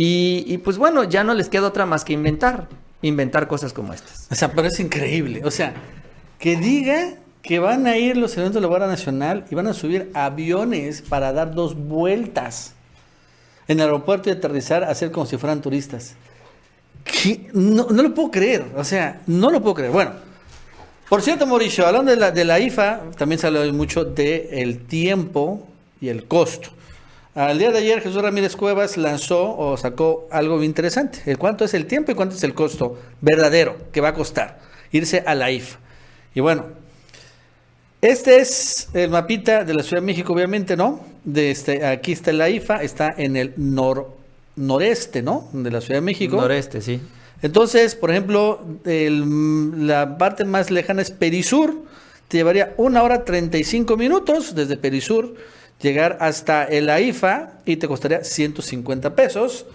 Y, 0.00 0.58
pues 0.58 0.78
bueno, 0.78 1.02
ya 1.02 1.24
no 1.24 1.34
les 1.34 1.48
queda 1.48 1.66
otra 1.66 1.84
más 1.84 2.04
que 2.04 2.12
inventar. 2.12 2.68
Inventar 3.02 3.48
cosas 3.48 3.72
como 3.72 3.92
estas. 3.92 4.28
O 4.30 4.34
sea, 4.36 4.52
pero 4.52 4.68
es 4.68 4.78
increíble. 4.78 5.42
O 5.44 5.50
sea, 5.50 5.74
que 6.38 6.56
diga 6.56 7.14
que 7.42 7.58
van 7.58 7.86
a 7.88 7.96
ir 7.96 8.16
los 8.16 8.34
elementos 8.34 8.54
de 8.54 8.60
la 8.60 8.68
Guardia 8.68 8.86
Nacional 8.86 9.44
y 9.50 9.56
van 9.56 9.66
a 9.66 9.74
subir 9.74 10.10
aviones 10.14 11.02
para 11.02 11.32
dar 11.32 11.52
dos 11.52 11.74
vueltas 11.74 12.74
en 13.66 13.80
el 13.80 13.86
aeropuerto 13.86 14.28
y 14.28 14.32
aterrizar, 14.32 14.84
hacer 14.84 15.10
como 15.10 15.26
si 15.26 15.36
fueran 15.36 15.60
turistas. 15.60 16.14
No, 17.52 17.86
no 17.90 18.02
lo 18.02 18.14
puedo 18.14 18.30
creer. 18.30 18.64
O 18.76 18.84
sea, 18.84 19.20
no 19.26 19.50
lo 19.50 19.60
puedo 19.60 19.74
creer. 19.74 19.92
Bueno, 19.92 20.12
por 21.08 21.22
cierto, 21.22 21.46
Mauricio, 21.46 21.86
hablando 21.86 22.10
de 22.10 22.16
la, 22.16 22.30
de 22.30 22.44
la 22.44 22.60
IFA, 22.60 23.00
también 23.16 23.38
se 23.38 23.46
habló 23.46 23.64
mucho 23.72 24.04
del 24.04 24.80
tiempo 24.86 25.66
y 26.00 26.08
el 26.08 26.26
costo. 26.26 26.70
Al 27.34 27.58
día 27.58 27.70
de 27.70 27.78
ayer 27.78 28.00
Jesús 28.00 28.20
Ramírez 28.20 28.56
Cuevas 28.56 28.96
lanzó 28.96 29.56
o 29.56 29.76
sacó 29.76 30.26
algo 30.30 30.62
interesante. 30.62 31.20
El 31.26 31.38
cuánto 31.38 31.64
es 31.64 31.72
el 31.72 31.86
tiempo 31.86 32.10
y 32.10 32.14
cuánto 32.14 32.34
es 32.34 32.42
el 32.42 32.52
costo 32.52 32.98
verdadero 33.20 33.76
que 33.92 34.00
va 34.00 34.08
a 34.08 34.14
costar 34.14 34.58
irse 34.92 35.22
a 35.24 35.34
la 35.34 35.50
IFA. 35.50 35.78
Y 36.34 36.40
bueno, 36.40 36.66
este 38.00 38.40
es 38.40 38.88
el 38.94 39.10
mapita 39.10 39.64
de 39.64 39.74
la 39.74 39.82
Ciudad 39.82 40.02
de 40.02 40.06
México, 40.06 40.32
obviamente, 40.32 40.76
¿no? 40.76 41.00
De 41.24 41.50
este, 41.50 41.84
aquí 41.86 42.12
está 42.12 42.32
la 42.32 42.48
IFA, 42.48 42.82
está 42.82 43.14
en 43.16 43.36
el 43.36 43.54
nor, 43.56 44.17
noreste, 44.58 45.22
¿no? 45.22 45.48
De 45.52 45.70
la 45.70 45.80
Ciudad 45.80 45.96
de 45.98 46.02
México. 46.04 46.36
Noreste, 46.36 46.80
sí. 46.80 47.00
Entonces, 47.42 47.94
por 47.94 48.10
ejemplo, 48.10 48.64
el- 48.84 49.86
la 49.86 50.18
parte 50.18 50.44
más 50.44 50.70
lejana 50.70 51.02
es 51.02 51.10
Perisur. 51.10 51.84
Te 52.26 52.38
llevaría 52.38 52.74
una 52.76 53.02
hora 53.02 53.24
35 53.24 53.96
minutos 53.96 54.54
desde 54.54 54.76
Perisur 54.76 55.34
llegar 55.80 56.18
hasta 56.20 56.64
el 56.64 56.90
AIFA 56.90 57.60
y 57.64 57.76
te 57.76 57.86
costaría 57.86 58.24
150 58.24 59.14
pesos. 59.14 59.66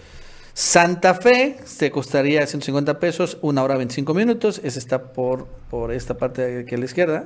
Santa 0.52 1.14
Fe 1.14 1.56
te 1.78 1.90
costaría 1.90 2.46
150 2.46 3.00
pesos, 3.00 3.38
una 3.40 3.62
hora 3.64 3.76
25 3.76 4.14
minutos. 4.14 4.60
Ese 4.62 4.78
está 4.78 5.12
por, 5.12 5.46
por 5.70 5.90
esta 5.92 6.14
parte 6.18 6.42
de 6.46 6.60
aquí 6.60 6.74
a 6.74 6.78
la 6.78 6.84
izquierda. 6.84 7.24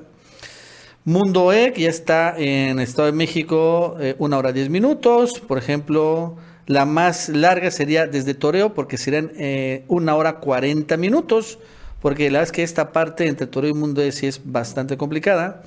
Mundo 1.04 1.52
E, 1.52 1.72
que 1.72 1.82
ya 1.82 1.90
está 1.90 2.34
en 2.38 2.78
Estado 2.80 3.06
de 3.06 3.12
México, 3.12 3.96
eh, 4.00 4.14
una 4.18 4.38
hora 4.38 4.52
10 4.52 4.68
minutos. 4.70 5.40
Por 5.40 5.58
ejemplo, 5.58 6.36
la 6.68 6.84
más 6.84 7.30
larga 7.30 7.70
sería 7.70 8.06
desde 8.06 8.34
Toreo, 8.34 8.74
porque 8.74 8.98
serían 8.98 9.32
eh, 9.38 9.84
una 9.88 10.14
hora 10.14 10.36
40 10.36 10.98
minutos. 10.98 11.58
Porque 12.00 12.30
la 12.30 12.38
verdad 12.38 12.44
es 12.44 12.52
que 12.52 12.62
esta 12.62 12.92
parte 12.92 13.26
entre 13.26 13.46
Toreo 13.46 13.70
y 13.70 13.74
Mundo 13.74 14.02
sí 14.12 14.26
es 14.26 14.42
bastante 14.44 14.98
complicada. 14.98 15.62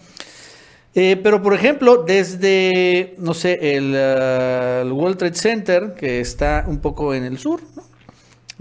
Eh, 0.93 1.19
pero, 1.21 1.41
por 1.41 1.55
ejemplo, 1.55 2.03
desde, 2.03 3.15
no 3.17 3.33
sé, 3.33 3.77
el, 3.77 3.93
eh, 3.95 4.81
el 4.83 4.91
World 4.91 5.17
Trade 5.17 5.35
Center, 5.35 5.93
que 5.97 6.19
está 6.19 6.65
un 6.67 6.79
poco 6.79 7.15
en 7.15 7.23
el 7.23 7.39
sur, 7.39 7.61
¿no? 7.75 7.83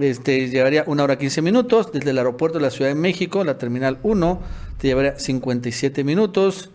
Este, 0.02 0.48
llevaría 0.48 0.84
una 0.86 1.04
hora 1.04 1.18
15 1.18 1.42
minutos. 1.42 1.92
Desde 1.92 2.10
el 2.10 2.18
aeropuerto 2.18 2.58
de 2.58 2.64
la 2.64 2.70
Ciudad 2.70 2.90
de 2.90 2.94
México, 2.94 3.44
la 3.44 3.58
terminal 3.58 3.98
1, 4.02 4.40
te 4.78 4.88
llevaría 4.88 5.18
57 5.18 6.04
minutos. 6.04 6.70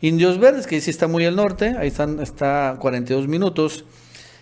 Indios 0.00 0.40
Verdes, 0.40 0.66
que 0.66 0.80
sí 0.80 0.90
está 0.90 1.06
muy 1.06 1.24
al 1.24 1.36
norte, 1.36 1.76
ahí 1.78 1.86
están, 1.86 2.18
está 2.18 2.76
42 2.80 3.28
minutos. 3.28 3.84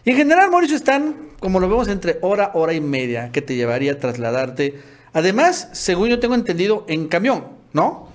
Y 0.05 0.11
en 0.11 0.17
general, 0.17 0.51
Mauricio, 0.51 0.77
están, 0.77 1.31
como 1.39 1.61
lo 1.61 1.69
vemos, 1.69 1.89
entre 1.89 2.19
hora, 2.23 2.51
hora 2.55 2.73
y 2.73 2.81
media, 2.81 3.31
que 3.31 3.43
te 3.43 3.55
llevaría 3.55 3.93
a 3.93 3.99
trasladarte. 3.99 4.81
Además, 5.13 5.69
según 5.73 6.09
yo 6.09 6.19
tengo 6.19 6.35
entendido, 6.35 6.85
en 6.89 7.07
camión, 7.07 7.45
¿no? 7.73 8.09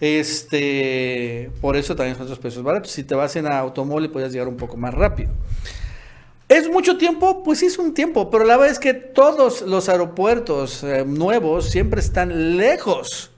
Este, 0.00 1.50
por 1.60 1.76
eso 1.76 1.94
también 1.94 2.16
son 2.16 2.26
esos 2.26 2.38
precios 2.38 2.62
baratos. 2.62 2.90
Si 2.90 3.04
te 3.04 3.14
vas 3.14 3.36
en 3.36 3.46
automóvil, 3.46 4.10
puedes 4.10 4.32
llegar 4.32 4.48
un 4.48 4.56
poco 4.56 4.76
más 4.76 4.92
rápido. 4.92 5.30
¿Es 6.48 6.68
mucho 6.68 6.98
tiempo? 6.98 7.42
Pues 7.44 7.60
sí 7.60 7.66
es 7.66 7.78
un 7.78 7.94
tiempo, 7.94 8.28
pero 8.28 8.44
la 8.44 8.56
verdad 8.56 8.72
es 8.72 8.80
que 8.80 8.92
todos 8.92 9.62
los 9.62 9.88
aeropuertos 9.88 10.82
eh, 10.82 11.04
nuevos 11.06 11.70
siempre 11.70 12.00
están 12.00 12.56
lejos. 12.56 13.30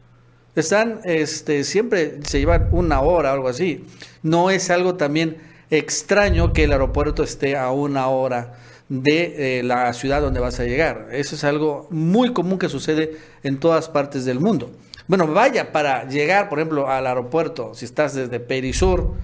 Están, 0.57 1.01
este, 1.05 1.65
siempre 1.65 2.21
se 2.25 2.39
llevan 2.39 2.69
una 2.73 3.01
hora 3.01 3.31
o 3.31 3.35
algo 3.35 3.49
así. 3.49 3.85
No 4.23 4.51
es 4.51 4.71
algo 4.71 4.95
también 4.95 5.52
extraño 5.73 6.53
que 6.53 6.65
el 6.65 6.73
aeropuerto 6.73 7.23
esté 7.23 7.57
a 7.57 7.71
una 7.73 8.09
hora 8.09 8.53
de 8.91 9.59
eh, 9.59 9.63
la 9.63 9.91
ciudad 9.95 10.21
donde 10.21 10.39
vas 10.39 10.61
a 10.61 10.65
llegar. 10.65 11.09
Eso 11.13 11.35
es 11.35 11.45
algo 11.45 11.89
muy 11.91 12.35
común 12.35 12.59
que 12.59 12.69
sucede 12.69 13.17
en 13.43 13.59
todas 13.59 13.89
partes 13.89 14.27
del 14.27 14.39
mundo. 14.39 14.71
Bueno, 15.09 15.27
vaya, 15.27 15.73
para 15.73 16.07
llegar, 16.07 16.51
por 16.51 16.59
ejemplo, 16.59 16.89
al 16.91 17.07
aeropuerto, 17.07 17.75
si 17.75 17.87
estás 17.87 18.15
desde 18.15 18.39
Perisur 18.39 19.15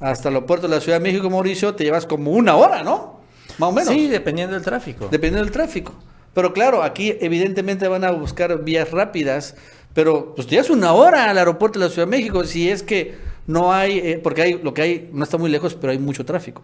hasta 0.00 0.28
el 0.28 0.34
aeropuerto 0.34 0.66
de 0.66 0.74
la 0.74 0.80
Ciudad 0.80 0.98
de 0.98 1.04
México, 1.04 1.30
Mauricio, 1.30 1.76
te 1.76 1.84
llevas 1.84 2.06
como 2.06 2.32
una 2.32 2.56
hora, 2.56 2.82
¿no? 2.82 3.20
Más 3.58 3.70
o 3.70 3.72
menos. 3.72 3.94
Sí, 3.94 4.08
dependiendo 4.08 4.54
del 4.54 4.64
tráfico. 4.64 5.06
Dependiendo 5.10 5.44
del 5.44 5.52
tráfico. 5.52 5.94
Pero 6.34 6.52
claro, 6.52 6.82
aquí 6.82 7.16
evidentemente 7.20 7.86
van 7.86 8.02
a 8.02 8.10
buscar 8.10 8.64
vías 8.64 8.90
rápidas, 8.90 9.54
pero 9.94 10.34
pues 10.34 10.48
ya 10.48 10.60
es 10.60 10.70
una 10.70 10.92
hora 10.92 11.30
al 11.30 11.38
aeropuerto 11.38 11.78
de 11.78 11.86
la 11.86 11.90
Ciudad 11.92 12.08
de 12.08 12.10
México, 12.10 12.42
si 12.42 12.68
es 12.68 12.82
que 12.82 13.14
no 13.46 13.72
hay, 13.72 13.98
eh, 13.98 14.20
porque 14.22 14.42
hay, 14.42 14.60
lo 14.62 14.74
que 14.74 14.82
hay 14.82 15.10
no 15.12 15.24
está 15.24 15.36
muy 15.36 15.50
lejos, 15.50 15.74
pero 15.74 15.92
hay 15.92 15.98
mucho 15.98 16.24
tráfico. 16.24 16.62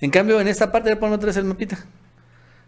En 0.00 0.10
cambio, 0.10 0.40
en 0.40 0.48
esta 0.48 0.72
parte 0.72 0.90
le 0.90 0.96
ponemos 0.96 1.18
otra 1.18 1.28
vez 1.28 1.36
el 1.36 1.44
mapita. 1.44 1.86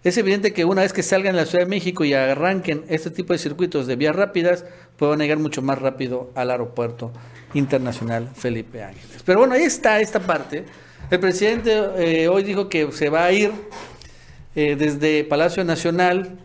Es 0.04 0.18
evidente 0.18 0.52
que 0.52 0.64
una 0.64 0.82
vez 0.82 0.92
que 0.92 1.02
salgan 1.02 1.34
de 1.34 1.42
la 1.42 1.46
Ciudad 1.46 1.64
de 1.64 1.70
México 1.70 2.04
y 2.04 2.12
arranquen 2.12 2.84
este 2.88 3.10
tipo 3.10 3.32
de 3.32 3.38
circuitos 3.38 3.86
de 3.86 3.94
vías 3.94 4.16
rápidas, 4.16 4.64
pueden 4.96 5.20
llegar 5.20 5.38
mucho 5.38 5.62
más 5.62 5.78
rápido 5.78 6.32
al 6.34 6.50
aeropuerto 6.50 7.12
internacional 7.54 8.28
Felipe 8.34 8.82
Ángeles. 8.82 9.22
Pero 9.24 9.38
bueno, 9.38 9.54
ahí 9.54 9.62
está 9.62 10.00
esta 10.00 10.18
parte. 10.18 10.64
El 11.10 11.20
presidente 11.20 11.72
eh, 11.98 12.28
hoy 12.28 12.42
dijo 12.42 12.68
que 12.68 12.90
se 12.90 13.10
va 13.10 13.24
a 13.26 13.32
ir 13.32 13.52
eh, 14.56 14.76
desde 14.76 15.24
Palacio 15.24 15.62
Nacional, 15.64 16.36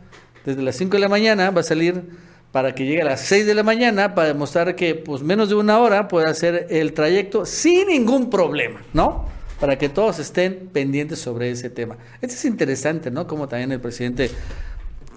desde 0.45 0.61
las 0.61 0.75
5 0.75 0.91
de 0.97 0.99
la 0.99 1.09
mañana, 1.09 1.49
va 1.49 1.61
a 1.61 1.63
salir 1.63 2.03
para 2.51 2.73
que 2.73 2.85
llegue 2.85 3.01
a 3.01 3.05
las 3.05 3.21
6 3.21 3.45
de 3.45 3.53
la 3.53 3.63
mañana 3.63 4.15
para 4.15 4.29
demostrar 4.29 4.75
que 4.75 4.95
pues 4.95 5.21
menos 5.21 5.49
de 5.49 5.55
una 5.55 5.79
hora 5.79 6.07
puede 6.07 6.29
hacer 6.29 6.67
el 6.69 6.93
trayecto 6.93 7.45
sin 7.45 7.87
ningún 7.87 8.29
problema, 8.29 8.81
¿no? 8.93 9.25
Para 9.59 9.77
que 9.77 9.89
todos 9.89 10.19
estén 10.19 10.69
pendientes 10.71 11.19
sobre 11.19 11.51
ese 11.51 11.69
tema. 11.69 11.97
Esto 12.21 12.35
es 12.35 12.45
interesante, 12.45 13.11
¿no? 13.11 13.27
Como 13.27 13.47
también 13.47 13.71
el 13.71 13.81
presidente, 13.81 14.31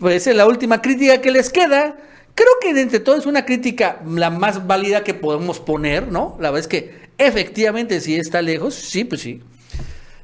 pues 0.00 0.26
es 0.26 0.34
la 0.34 0.46
última 0.46 0.82
crítica 0.82 1.20
que 1.20 1.30
les 1.30 1.50
queda. 1.50 1.96
Creo 2.34 2.48
que 2.60 2.70
entre 2.70 3.00
todo 3.00 3.16
es 3.16 3.26
una 3.26 3.44
crítica 3.44 4.00
la 4.06 4.30
más 4.30 4.66
válida 4.66 5.04
que 5.04 5.14
podemos 5.14 5.60
poner, 5.60 6.10
¿no? 6.10 6.36
La 6.40 6.50
verdad 6.50 6.60
es 6.60 6.68
que 6.68 6.94
efectivamente 7.18 8.00
si 8.00 8.16
está 8.16 8.42
lejos, 8.42 8.74
sí, 8.74 9.04
pues 9.04 9.20
sí. 9.20 9.42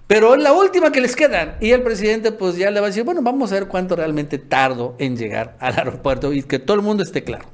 Pero 0.06 0.34
es 0.34 0.42
la 0.42 0.52
última 0.52 0.92
que 0.92 1.00
les 1.00 1.16
quedan. 1.16 1.56
Y 1.60 1.72
el 1.72 1.82
presidente 1.82 2.32
pues 2.32 2.56
ya 2.56 2.70
le 2.70 2.80
va 2.80 2.86
a 2.86 2.90
decir, 2.90 3.04
bueno, 3.04 3.22
vamos 3.22 3.50
a 3.50 3.56
ver 3.56 3.66
cuánto 3.66 3.96
realmente 3.96 4.38
tardo 4.38 4.94
en 4.98 5.16
llegar 5.16 5.56
al 5.60 5.78
aeropuerto 5.78 6.32
y 6.32 6.42
que 6.42 6.58
todo 6.58 6.76
el 6.76 6.82
mundo 6.82 7.02
esté 7.02 7.24
claro. 7.24 7.46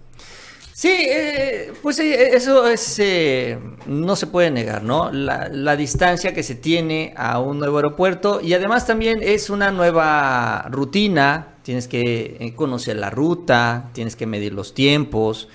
Sí, 0.74 0.90
eh, 0.90 1.72
pues 1.82 1.98
eh, 2.00 2.34
eso 2.34 2.66
es, 2.66 2.98
eh, 2.98 3.58
no 3.86 4.16
se 4.16 4.26
puede 4.26 4.50
negar, 4.50 4.82
¿no? 4.82 5.12
La, 5.12 5.76
distancia 5.76 6.34
que 6.34 6.42
se 6.42 6.54
tiene 6.54 7.14
a 7.16 7.38
un 7.40 7.58
nuevo 7.58 7.76
aeropuerto 7.76 8.40
y 8.42 8.54
además 8.54 8.86
también 8.86 9.20
es 9.22 9.48
una 9.48 9.70
nueva 9.70 10.66
rutina, 10.70 11.54
tienes 11.62 11.88
que 11.88 12.52
conocer 12.56 12.96
la 12.96 13.10
ruta, 13.10 13.90
tienes 13.92 14.16
que 14.16 14.26
medir 14.26 14.54
los 14.54 14.74
tiempos. 14.74 15.48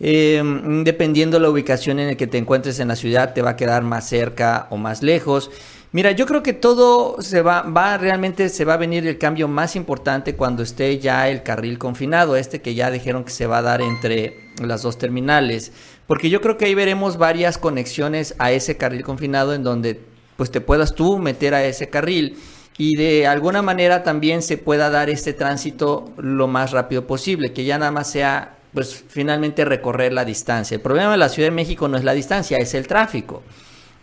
Eh, 0.00 0.42
dependiendo 0.84 1.38
de 1.38 1.42
la 1.42 1.50
ubicación 1.50 1.98
en 2.00 2.08
la 2.08 2.14
que 2.16 2.26
te 2.26 2.38
encuentres 2.38 2.80
en 2.80 2.88
la 2.88 2.96
ciudad, 2.96 3.32
te 3.32 3.42
va 3.42 3.50
a 3.50 3.56
quedar 3.56 3.84
más 3.84 4.08
cerca 4.08 4.66
o 4.70 4.76
más 4.76 5.02
lejos. 5.02 5.50
Mira, 5.94 6.10
yo 6.10 6.26
creo 6.26 6.42
que 6.42 6.54
todo 6.54 7.22
se 7.22 7.40
va, 7.40 7.62
va 7.62 7.96
realmente 7.98 8.48
se 8.48 8.64
va 8.64 8.74
a 8.74 8.78
venir 8.78 9.06
el 9.06 9.16
cambio 9.16 9.46
más 9.46 9.76
importante 9.76 10.34
cuando 10.34 10.64
esté 10.64 10.98
ya 10.98 11.28
el 11.28 11.44
carril 11.44 11.78
confinado, 11.78 12.34
este 12.34 12.60
que 12.60 12.74
ya 12.74 12.90
dijeron 12.90 13.22
que 13.22 13.30
se 13.30 13.46
va 13.46 13.58
a 13.58 13.62
dar 13.62 13.80
entre 13.80 14.50
las 14.60 14.82
dos 14.82 14.98
terminales, 14.98 15.70
porque 16.08 16.30
yo 16.30 16.40
creo 16.40 16.56
que 16.56 16.64
ahí 16.64 16.74
veremos 16.74 17.16
varias 17.16 17.58
conexiones 17.58 18.34
a 18.40 18.50
ese 18.50 18.76
carril 18.76 19.04
confinado 19.04 19.54
en 19.54 19.62
donde 19.62 20.00
pues 20.36 20.50
te 20.50 20.60
puedas 20.60 20.96
tú 20.96 21.18
meter 21.18 21.54
a 21.54 21.64
ese 21.64 21.88
carril 21.90 22.38
y 22.76 22.96
de 22.96 23.28
alguna 23.28 23.62
manera 23.62 24.02
también 24.02 24.42
se 24.42 24.58
pueda 24.58 24.90
dar 24.90 25.10
este 25.10 25.32
tránsito 25.32 26.10
lo 26.16 26.48
más 26.48 26.72
rápido 26.72 27.06
posible, 27.06 27.52
que 27.52 27.64
ya 27.64 27.78
nada 27.78 27.92
más 27.92 28.10
sea 28.10 28.58
pues 28.72 29.04
finalmente 29.06 29.64
recorrer 29.64 30.12
la 30.12 30.24
distancia. 30.24 30.74
El 30.74 30.80
problema 30.80 31.12
de 31.12 31.18
la 31.18 31.28
Ciudad 31.28 31.50
de 31.50 31.54
México 31.54 31.86
no 31.86 31.96
es 31.96 32.02
la 32.02 32.14
distancia, 32.14 32.58
es 32.58 32.74
el 32.74 32.88
tráfico. 32.88 33.44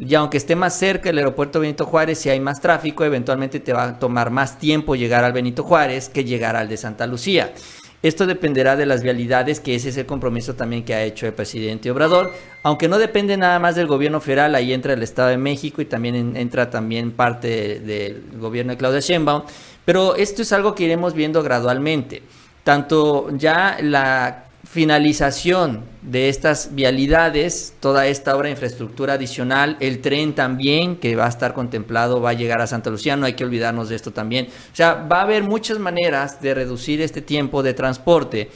Y 0.03 0.15
aunque 0.15 0.37
esté 0.37 0.55
más 0.55 0.77
cerca 0.77 1.11
el 1.11 1.19
aeropuerto 1.19 1.59
Benito 1.59 1.85
Juárez, 1.85 2.17
si 2.17 2.29
hay 2.29 2.39
más 2.39 2.59
tráfico, 2.59 3.05
eventualmente 3.05 3.59
te 3.59 3.71
va 3.71 3.83
a 3.83 3.99
tomar 3.99 4.31
más 4.31 4.57
tiempo 4.57 4.95
llegar 4.95 5.23
al 5.23 5.31
Benito 5.31 5.63
Juárez 5.63 6.09
que 6.09 6.23
llegar 6.23 6.55
al 6.55 6.67
de 6.67 6.75
Santa 6.75 7.05
Lucía. 7.05 7.53
Esto 8.01 8.25
dependerá 8.25 8.75
de 8.75 8.87
las 8.87 9.03
vialidades, 9.03 9.59
que 9.59 9.75
ese 9.75 9.89
es 9.89 9.97
el 9.97 10.07
compromiso 10.07 10.55
también 10.55 10.83
que 10.83 10.95
ha 10.95 11.03
hecho 11.03 11.27
el 11.27 11.33
presidente 11.33 11.91
Obrador. 11.91 12.33
Aunque 12.63 12.87
no 12.87 12.97
depende 12.97 13.37
nada 13.37 13.59
más 13.59 13.75
del 13.75 13.85
gobierno 13.85 14.19
federal, 14.19 14.55
ahí 14.55 14.73
entra 14.73 14.93
el 14.93 15.03
Estado 15.03 15.29
de 15.29 15.37
México 15.37 15.83
y 15.83 15.85
también 15.85 16.15
en- 16.15 16.35
entra 16.35 16.71
también 16.71 17.11
parte 17.11 17.79
del 17.79 18.23
gobierno 18.39 18.71
de 18.71 18.77
Claudia 18.77 19.01
Sheinbaum. 19.01 19.43
Pero 19.85 20.15
esto 20.15 20.41
es 20.41 20.51
algo 20.51 20.73
que 20.73 20.85
iremos 20.85 21.13
viendo 21.13 21.43
gradualmente. 21.43 22.23
Tanto 22.63 23.29
ya 23.37 23.77
la 23.81 24.45
finalización 24.63 25.83
de 26.01 26.29
estas 26.29 26.73
vialidades, 26.73 27.73
toda 27.79 28.07
esta 28.07 28.35
obra 28.35 28.45
de 28.45 28.51
infraestructura 28.51 29.13
adicional, 29.13 29.77
el 29.79 30.01
tren 30.01 30.33
también 30.33 30.95
que 30.95 31.15
va 31.15 31.25
a 31.25 31.29
estar 31.29 31.53
contemplado, 31.53 32.21
va 32.21 32.31
a 32.31 32.33
llegar 32.33 32.61
a 32.61 32.67
Santa 32.67 32.89
Lucía, 32.89 33.15
no 33.15 33.25
hay 33.25 33.33
que 33.33 33.43
olvidarnos 33.43 33.89
de 33.89 33.95
esto 33.95 34.11
también. 34.11 34.47
O 34.71 34.75
sea, 34.75 34.93
va 34.93 35.19
a 35.19 35.23
haber 35.23 35.43
muchas 35.43 35.79
maneras 35.79 36.41
de 36.41 36.53
reducir 36.53 37.01
este 37.01 37.21
tiempo 37.21 37.63
de 37.63 37.73
transporte. 37.73 38.49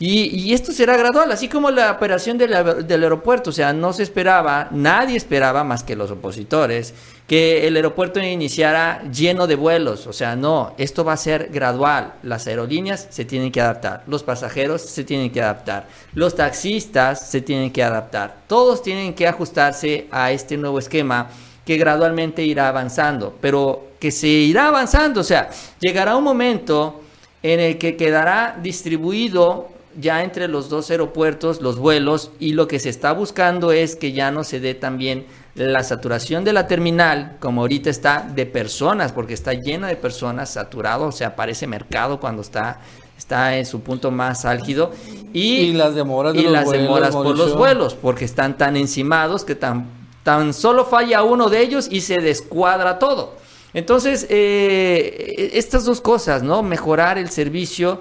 Y, 0.00 0.54
esto 0.54 0.70
será 0.72 0.96
gradual, 0.96 1.32
así 1.32 1.48
como 1.48 1.72
la 1.72 1.90
operación 1.90 2.38
del 2.38 2.54
aeropuerto. 2.54 3.50
O 3.50 3.52
sea, 3.52 3.72
no 3.72 3.92
se 3.92 4.04
esperaba, 4.04 4.68
nadie 4.70 5.16
esperaba 5.16 5.64
más 5.64 5.82
que 5.82 5.96
los 5.96 6.12
opositores, 6.12 6.94
que 7.26 7.66
el 7.66 7.74
aeropuerto 7.74 8.20
iniciara 8.20 9.02
lleno 9.10 9.48
de 9.48 9.56
vuelos. 9.56 10.06
O 10.06 10.12
sea, 10.12 10.36
no, 10.36 10.72
esto 10.78 11.04
va 11.04 11.14
a 11.14 11.16
ser 11.16 11.48
gradual. 11.52 12.14
Las 12.22 12.46
aerolíneas 12.46 13.08
se 13.10 13.24
tienen 13.24 13.50
que 13.50 13.60
adaptar, 13.60 14.04
los 14.06 14.22
pasajeros 14.22 14.82
se 14.82 15.02
tienen 15.02 15.30
que 15.30 15.42
adaptar, 15.42 15.88
los 16.14 16.36
taxistas 16.36 17.28
se 17.28 17.40
tienen 17.40 17.72
que 17.72 17.82
adaptar. 17.82 18.36
Todos 18.46 18.82
tienen 18.82 19.14
que 19.14 19.26
ajustarse 19.26 20.06
a 20.12 20.30
este 20.30 20.56
nuevo 20.56 20.78
esquema 20.78 21.28
que 21.66 21.76
gradualmente 21.76 22.44
irá 22.44 22.68
avanzando, 22.68 23.36
pero 23.40 23.88
que 23.98 24.12
se 24.12 24.28
irá 24.28 24.68
avanzando. 24.68 25.22
O 25.22 25.24
sea, 25.24 25.50
llegará 25.80 26.16
un 26.16 26.22
momento 26.22 27.02
en 27.42 27.58
el 27.58 27.78
que 27.78 27.96
quedará 27.96 28.56
distribuido 28.62 29.77
ya 29.98 30.22
entre 30.22 30.48
los 30.48 30.68
dos 30.68 30.90
aeropuertos 30.90 31.60
los 31.60 31.78
vuelos 31.78 32.30
y 32.38 32.52
lo 32.52 32.68
que 32.68 32.78
se 32.78 32.88
está 32.88 33.12
buscando 33.12 33.72
es 33.72 33.96
que 33.96 34.12
ya 34.12 34.30
no 34.30 34.44
se 34.44 34.60
dé 34.60 34.74
también 34.74 35.26
la 35.54 35.82
saturación 35.82 36.44
de 36.44 36.52
la 36.52 36.68
terminal, 36.68 37.36
como 37.40 37.62
ahorita 37.62 37.90
está, 37.90 38.28
de 38.32 38.46
personas, 38.46 39.12
porque 39.12 39.34
está 39.34 39.54
llena 39.54 39.88
de 39.88 39.96
personas, 39.96 40.50
saturado, 40.50 41.06
o 41.06 41.12
sea, 41.12 41.34
parece 41.34 41.66
mercado 41.66 42.20
cuando 42.20 42.42
está, 42.42 42.80
está 43.16 43.56
en 43.56 43.66
su 43.66 43.80
punto 43.80 44.12
más 44.12 44.44
álgido. 44.44 44.92
Y, 45.32 45.56
Y 45.56 45.72
las 45.72 45.96
demoras 45.96 46.34
de 46.34 46.40
y 46.40 46.42
los 46.44 46.52
las 46.52 46.64
vuelos, 46.64 46.82
demoras 46.82 47.16
por 47.16 47.36
los 47.36 47.56
vuelos, 47.56 47.94
porque 47.94 48.24
están 48.24 48.56
tan 48.56 48.76
encimados 48.76 49.44
que 49.44 49.56
tan, 49.56 49.88
tan 50.22 50.54
solo 50.54 50.84
falla 50.84 51.24
uno 51.24 51.50
de 51.50 51.60
ellos 51.60 51.88
y 51.90 52.02
se 52.02 52.18
descuadra 52.18 53.00
todo. 53.00 53.34
Entonces, 53.74 54.26
eh, 54.30 55.50
estas 55.54 55.84
dos 55.84 56.00
cosas, 56.00 56.42
¿no? 56.42 56.62
Mejorar 56.62 57.18
el 57.18 57.30
servicio 57.30 58.00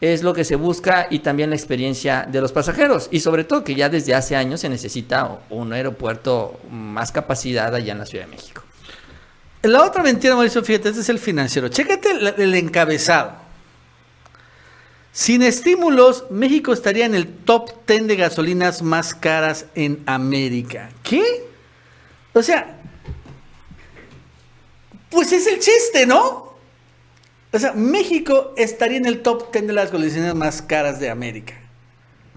es 0.00 0.22
lo 0.22 0.34
que 0.34 0.44
se 0.44 0.56
busca 0.56 1.06
y 1.10 1.20
también 1.20 1.50
la 1.50 1.56
experiencia 1.56 2.26
de 2.30 2.40
los 2.40 2.52
pasajeros. 2.52 3.08
Y 3.10 3.20
sobre 3.20 3.44
todo 3.44 3.64
que 3.64 3.74
ya 3.74 3.88
desde 3.88 4.14
hace 4.14 4.36
años 4.36 4.60
se 4.60 4.68
necesita 4.68 5.40
un 5.50 5.72
aeropuerto 5.72 6.60
más 6.70 7.12
capacidad 7.12 7.74
allá 7.74 7.92
en 7.92 7.98
la 7.98 8.06
Ciudad 8.06 8.24
de 8.24 8.30
México. 8.30 8.62
La 9.62 9.82
otra 9.82 10.02
mentira, 10.02 10.34
Mauricio, 10.34 10.62
fíjate, 10.62 10.90
este 10.90 11.00
es 11.00 11.08
el 11.08 11.18
financiero. 11.18 11.68
Chécate 11.68 12.10
el, 12.10 12.26
el 12.38 12.54
encabezado. 12.54 13.32
Sin 15.12 15.42
estímulos, 15.42 16.24
México 16.30 16.74
estaría 16.74 17.06
en 17.06 17.14
el 17.14 17.26
top 17.26 17.70
10 17.88 18.06
de 18.06 18.16
gasolinas 18.16 18.82
más 18.82 19.14
caras 19.14 19.64
en 19.74 20.02
América. 20.04 20.90
¿Qué? 21.02 21.24
O 22.34 22.42
sea, 22.42 22.78
pues 25.08 25.32
es 25.32 25.46
el 25.46 25.58
chiste, 25.58 26.04
¿no? 26.04 26.45
O 27.56 27.58
sea, 27.58 27.72
México 27.72 28.52
estaría 28.58 28.98
en 28.98 29.06
el 29.06 29.22
top 29.22 29.50
10 29.50 29.68
de 29.68 29.72
las 29.72 29.90
gasolinas 29.90 30.34
más 30.34 30.60
caras 30.60 31.00
de 31.00 31.08
América. 31.08 31.54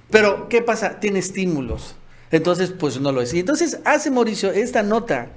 Pero, 0.09 0.47
¿qué 0.47 0.61
pasa? 0.61 1.01
Tiene 1.01 1.19
estímulos. 1.19 1.97
Entonces, 2.31 2.71
pues 2.71 3.01
no 3.01 3.11
lo 3.11 3.21
es. 3.21 3.33
Y 3.33 3.39
entonces 3.41 3.81
hace 3.83 4.11
Mauricio 4.11 4.49
esta 4.49 4.81
nota 4.81 5.27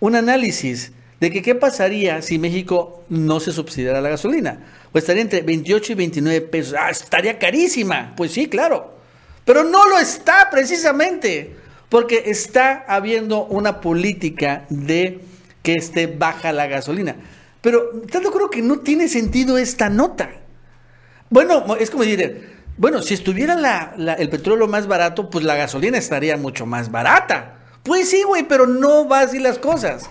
un 0.00 0.16
análisis 0.16 0.90
de 1.20 1.30
que 1.30 1.40
qué 1.40 1.54
pasaría 1.54 2.20
si 2.20 2.40
México 2.40 3.04
no 3.08 3.38
se 3.38 3.52
subsidiara 3.52 4.00
la 4.00 4.08
gasolina. 4.08 4.58
O 4.92 4.98
estaría 4.98 5.22
entre 5.22 5.42
28 5.42 5.92
y 5.92 5.94
29 5.94 6.40
pesos. 6.40 6.74
Ah, 6.76 6.90
estaría 6.90 7.38
carísima. 7.38 8.12
Pues 8.16 8.32
sí, 8.32 8.48
claro. 8.48 8.98
Pero 9.44 9.62
no 9.62 9.88
lo 9.88 10.00
está 10.00 10.48
precisamente. 10.50 11.54
Porque 11.88 12.24
está 12.26 12.84
habiendo 12.88 13.44
una 13.44 13.80
política 13.80 14.66
de 14.68 15.20
que 15.62 15.74
esté 15.74 16.08
baja 16.08 16.52
la 16.52 16.66
gasolina. 16.66 17.14
Pero 17.66 17.90
tanto 18.12 18.30
creo 18.30 18.48
que 18.48 18.62
no 18.62 18.78
tiene 18.78 19.08
sentido 19.08 19.58
esta 19.58 19.88
nota. 19.90 20.30
Bueno, 21.30 21.74
es 21.80 21.90
como 21.90 22.04
decir, 22.04 22.48
bueno, 22.76 23.02
si 23.02 23.14
estuviera 23.14 23.92
el 24.18 24.28
petróleo 24.28 24.68
más 24.68 24.86
barato, 24.86 25.30
pues 25.30 25.44
la 25.44 25.56
gasolina 25.56 25.98
estaría 25.98 26.36
mucho 26.36 26.64
más 26.64 26.92
barata. 26.92 27.58
Pues 27.82 28.08
sí, 28.08 28.22
güey, 28.22 28.44
pero 28.44 28.68
no 28.68 29.08
va 29.08 29.18
así 29.22 29.40
las 29.40 29.58
cosas. 29.58 30.08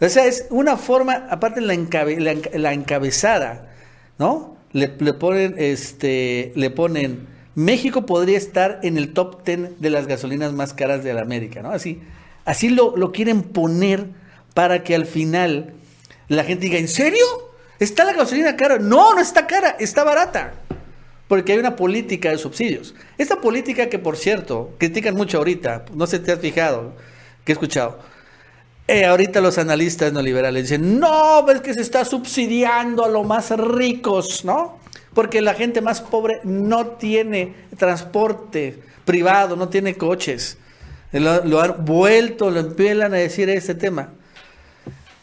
O 0.00 0.08
sea, 0.08 0.24
es 0.24 0.46
una 0.48 0.78
forma, 0.78 1.26
aparte 1.28 1.60
la, 1.60 1.74
encabe- 1.74 2.18
la, 2.18 2.32
enca- 2.32 2.54
la 2.54 2.72
encabezada, 2.72 3.74
¿no? 4.18 4.56
Le, 4.72 4.94
le 4.98 5.12
ponen, 5.12 5.54
este, 5.58 6.50
le 6.56 6.70
ponen, 6.70 7.26
México 7.54 8.06
podría 8.06 8.38
estar 8.38 8.80
en 8.84 8.96
el 8.96 9.12
top 9.12 9.44
10 9.44 9.80
de 9.82 9.90
las 9.90 10.06
gasolinas 10.06 10.54
más 10.54 10.72
caras 10.72 11.04
de 11.04 11.12
la 11.12 11.20
América, 11.20 11.60
¿no? 11.60 11.72
Así, 11.72 12.00
así 12.46 12.70
lo, 12.70 12.96
lo 12.96 13.12
quieren 13.12 13.42
poner 13.42 14.06
para 14.54 14.82
que 14.82 14.94
al 14.94 15.04
final 15.04 15.74
la 16.28 16.44
gente 16.44 16.66
diga, 16.66 16.78
¿en 16.78 16.88
serio? 16.88 17.24
¿Está 17.78 18.04
la 18.04 18.12
gasolina 18.12 18.56
cara? 18.56 18.78
No, 18.78 19.14
no 19.14 19.20
está 19.20 19.46
cara, 19.46 19.76
está 19.78 20.02
barata. 20.02 20.54
Porque 21.28 21.52
hay 21.52 21.58
una 21.58 21.76
política 21.76 22.30
de 22.30 22.38
subsidios. 22.38 22.94
Esta 23.18 23.36
política 23.40 23.88
que, 23.88 23.98
por 23.98 24.16
cierto, 24.16 24.74
critican 24.78 25.14
mucho 25.14 25.38
ahorita, 25.38 25.84
no 25.94 26.06
sé 26.06 26.18
si 26.18 26.24
te 26.24 26.32
has 26.32 26.40
fijado, 26.40 26.94
que 27.44 27.52
he 27.52 27.54
escuchado. 27.54 27.98
Eh, 28.88 29.04
ahorita 29.04 29.40
los 29.40 29.58
analistas 29.58 30.12
neoliberales 30.12 30.64
dicen, 30.64 31.00
no, 31.00 31.44
ves 31.44 31.60
que 31.60 31.74
se 31.74 31.80
está 31.80 32.04
subsidiando 32.04 33.04
a 33.04 33.08
los 33.08 33.26
más 33.26 33.50
ricos, 33.50 34.44
¿no? 34.44 34.78
Porque 35.12 35.40
la 35.40 35.54
gente 35.54 35.80
más 35.80 36.00
pobre 36.00 36.40
no 36.44 36.86
tiene 36.88 37.54
transporte 37.76 38.78
privado, 39.04 39.56
no 39.56 39.68
tiene 39.68 39.96
coches. 39.96 40.58
Lo, 41.12 41.44
lo 41.44 41.60
han 41.60 41.84
vuelto, 41.84 42.50
lo 42.50 42.60
empiezan 42.60 43.12
a 43.14 43.16
decir 43.16 43.48
este 43.50 43.74
tema. 43.74 44.12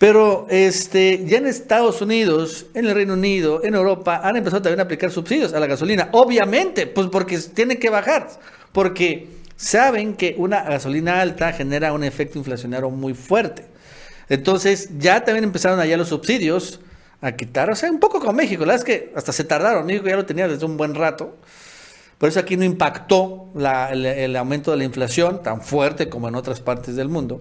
Pero 0.04 0.48
este, 0.50 1.24
ya 1.26 1.38
en 1.38 1.48
Estados 1.48 2.02
Unidos, 2.02 2.66
en 2.74 2.88
el 2.88 2.94
Reino 2.94 3.14
Unido, 3.14 3.64
en 3.64 3.74
Europa, 3.74 4.20
han 4.22 4.36
empezado 4.36 4.62
también 4.62 4.82
a 4.82 4.84
aplicar 4.84 5.10
subsidios 5.12 5.54
a 5.54 5.62
la 5.62 5.66
gasolina. 5.66 6.10
Obviamente, 6.12 6.88
pues 6.88 7.08
porque 7.08 7.38
tiene 7.38 7.80
que 7.80 7.90
bajar. 7.90 8.28
Porque 8.74 9.30
saben 9.56 10.16
que 10.16 10.36
una 10.38 10.64
gasolina 10.64 11.22
alta 11.22 11.54
genera 11.54 11.94
un 11.94 12.04
efecto 12.04 12.38
inflacionario 12.38 12.90
muy 12.90 13.14
fuerte. 13.14 13.64
Entonces, 14.28 14.90
ya 15.00 15.24
también 15.24 15.46
empezaron 15.46 15.80
allá 15.80 15.96
los 15.96 16.10
subsidios 16.10 16.82
a 17.22 17.32
quitar. 17.32 17.70
O 17.70 17.76
sea, 17.76 17.90
un 17.90 18.02
poco 18.02 18.20
como 18.20 18.34
México. 18.34 18.66
La 18.66 18.74
verdad 18.74 18.86
es 18.90 18.94
que 18.94 19.14
hasta 19.16 19.32
se 19.32 19.46
tardaron. 19.46 19.86
México 19.86 20.06
ya 20.10 20.18
lo 20.18 20.26
tenía 20.26 20.50
desde 20.50 20.66
un 20.66 20.76
buen 20.76 20.96
rato. 20.96 21.38
Por 22.18 22.28
eso 22.28 22.42
aquí 22.42 22.58
no 22.58 22.66
impactó 22.66 23.54
el 23.56 24.36
aumento 24.36 24.72
de 24.72 24.78
la 24.78 24.84
inflación 24.84 25.42
tan 25.42 25.62
fuerte 25.62 26.10
como 26.10 26.28
en 26.28 26.36
otras 26.36 26.60
partes 26.60 26.98
del 26.98 27.08
mundo. 27.08 27.40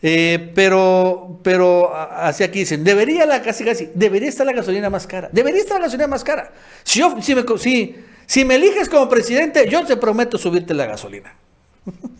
Eh, 0.00 0.52
pero, 0.54 1.40
pero 1.42 1.94
a- 1.94 2.28
así 2.28 2.44
aquí 2.44 2.60
dicen, 2.60 2.84
debería 2.84 3.26
la 3.26 3.42
casi 3.42 3.64
casi, 3.64 3.90
debería 3.94 4.28
estar 4.28 4.46
la 4.46 4.52
gasolina 4.52 4.88
más 4.90 5.06
cara, 5.08 5.28
debería 5.32 5.60
estar 5.60 5.78
la 5.80 5.86
gasolina 5.86 6.06
más 6.06 6.22
cara. 6.22 6.52
Si 6.84 7.00
yo, 7.00 7.16
si 7.20 7.34
me, 7.34 7.44
si, 7.58 7.96
si 8.26 8.44
me 8.44 8.54
eliges 8.56 8.88
como 8.88 9.08
presidente, 9.08 9.68
yo 9.68 9.84
te 9.84 9.96
prometo 9.96 10.38
subirte 10.38 10.74
la 10.74 10.86
gasolina. 10.86 11.34